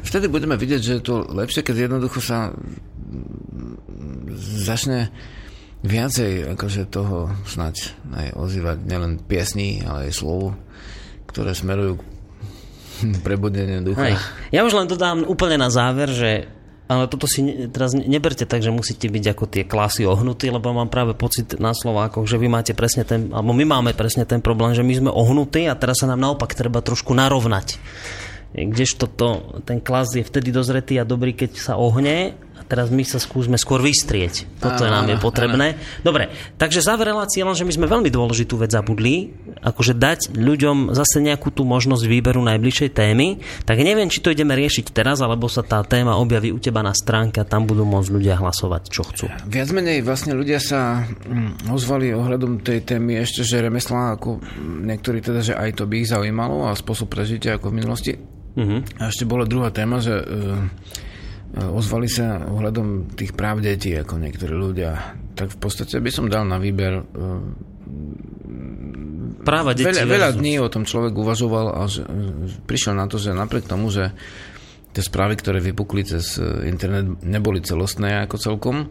[0.06, 2.54] vtedy budeme vidieť, že je to lepšie, keď jednoducho sa
[4.38, 5.10] začne
[5.84, 7.76] viacej akože toho snať
[8.14, 10.56] aj ozývať nielen piesní, ale aj slov,
[11.28, 12.00] ktoré smerujú
[13.02, 14.14] k prebudeniu ducha.
[14.14, 14.16] Hej.
[14.54, 16.48] Ja už len dodám úplne na záver, že
[16.84, 17.40] ale toto si
[17.72, 21.72] teraz neberte tak, že musíte byť ako tie klasy ohnutí, lebo mám práve pocit na
[21.72, 25.10] Slovákoch, že vy máte presne ten, alebo my máme presne ten problém, že my sme
[25.10, 27.80] ohnutí a teraz sa nám naopak treba trošku narovnať.
[28.54, 29.28] Kdežto to,
[29.64, 33.84] ten klas je vtedy dozretý a dobrý, keď sa ohne teraz my sa skúsme skôr
[33.84, 34.48] vystrieť.
[34.58, 35.66] Toto áno, nám je potrebné.
[35.76, 36.02] Áno.
[36.02, 40.92] Dobre, takže záver relácie len, že my sme veľmi dôležitú vec zabudli, akože dať ľuďom
[40.96, 45.46] zase nejakú tú možnosť výberu najbližšej témy, tak neviem, či to ideme riešiť teraz, alebo
[45.48, 49.02] sa tá téma objaví u teba na stránke a tam budú môcť ľudia hlasovať, čo
[49.04, 49.26] chcú.
[49.48, 54.40] Viac menej vlastne ľudia sa mm, ozvali ohľadom tej témy ešte, že remeslá, ako
[54.84, 58.12] niektorí teda, že aj to by ich zaujímalo a spôsob prežitia ako v minulosti.
[58.54, 58.86] Uh-huh.
[59.02, 60.62] A ešte bola druhá téma, že uh,
[61.54, 65.14] ozvali sa ohľadom tých práv detí, ako niektorí ľudia.
[65.38, 67.02] Tak v podstate by som dal na výber e,
[69.46, 69.86] práva detí.
[69.86, 72.02] Veľa, veľa dní o tom človek uvažoval a e,
[72.66, 74.10] prišiel na to, že napriek tomu, že
[74.94, 78.90] tie správy, ktoré vypukli cez e, internet, neboli celostné ako celkom,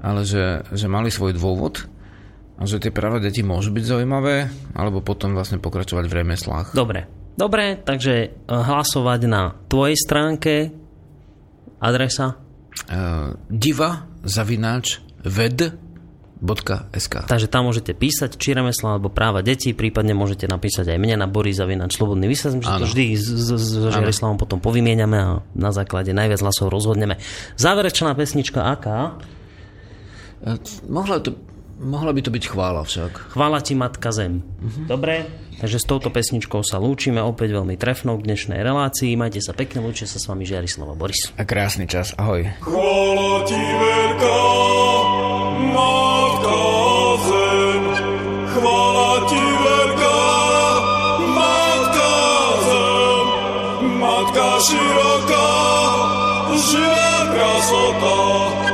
[0.00, 1.84] ale že, že mali svoj dôvod
[2.56, 6.66] a že tie práva detí môžu byť zaujímavé, alebo potom vlastne pokračovať v remeslách.
[6.72, 10.74] Dobre, Dobre, takže hlasovať na tvojej stránke
[11.78, 12.38] Adresa?
[12.86, 15.74] Uh, diva zavináč ved
[16.94, 17.26] .sk.
[17.26, 21.26] Takže tam môžete písať či remesla alebo práva detí, prípadne môžete napísať aj mne na
[21.26, 25.70] Boris Zavinač Slobodný vysielač, že to vždy s, s, s Žiarislavom potom povymieňame a na
[25.74, 27.18] základe najviac hlasov rozhodneme.
[27.58, 29.18] Záverečná pesnička aká?
[30.38, 30.54] Uh,
[30.86, 31.34] mohla, to,
[31.78, 33.32] mohla by to byť chvála však.
[33.32, 34.42] Chvála ti Matka Zem.
[34.42, 34.84] Uh-huh.
[34.86, 35.26] Dobre,
[35.58, 39.18] Takže s touto pesničkou sa lúčime opäť veľmi trefnou k dnešnej relácii.
[39.18, 41.34] Majte sa pekne, lúčia sa s vami Žiarislava Boris.
[41.34, 42.46] A krásny čas, ahoj.
[42.62, 44.42] Chvála ti veľká,
[45.74, 46.62] matka
[47.26, 47.82] zem.
[48.54, 50.20] Chvála ti veľká,
[51.26, 52.12] matka
[52.70, 53.26] zem.
[53.98, 55.50] Matka široká,
[56.54, 58.67] živá krasota.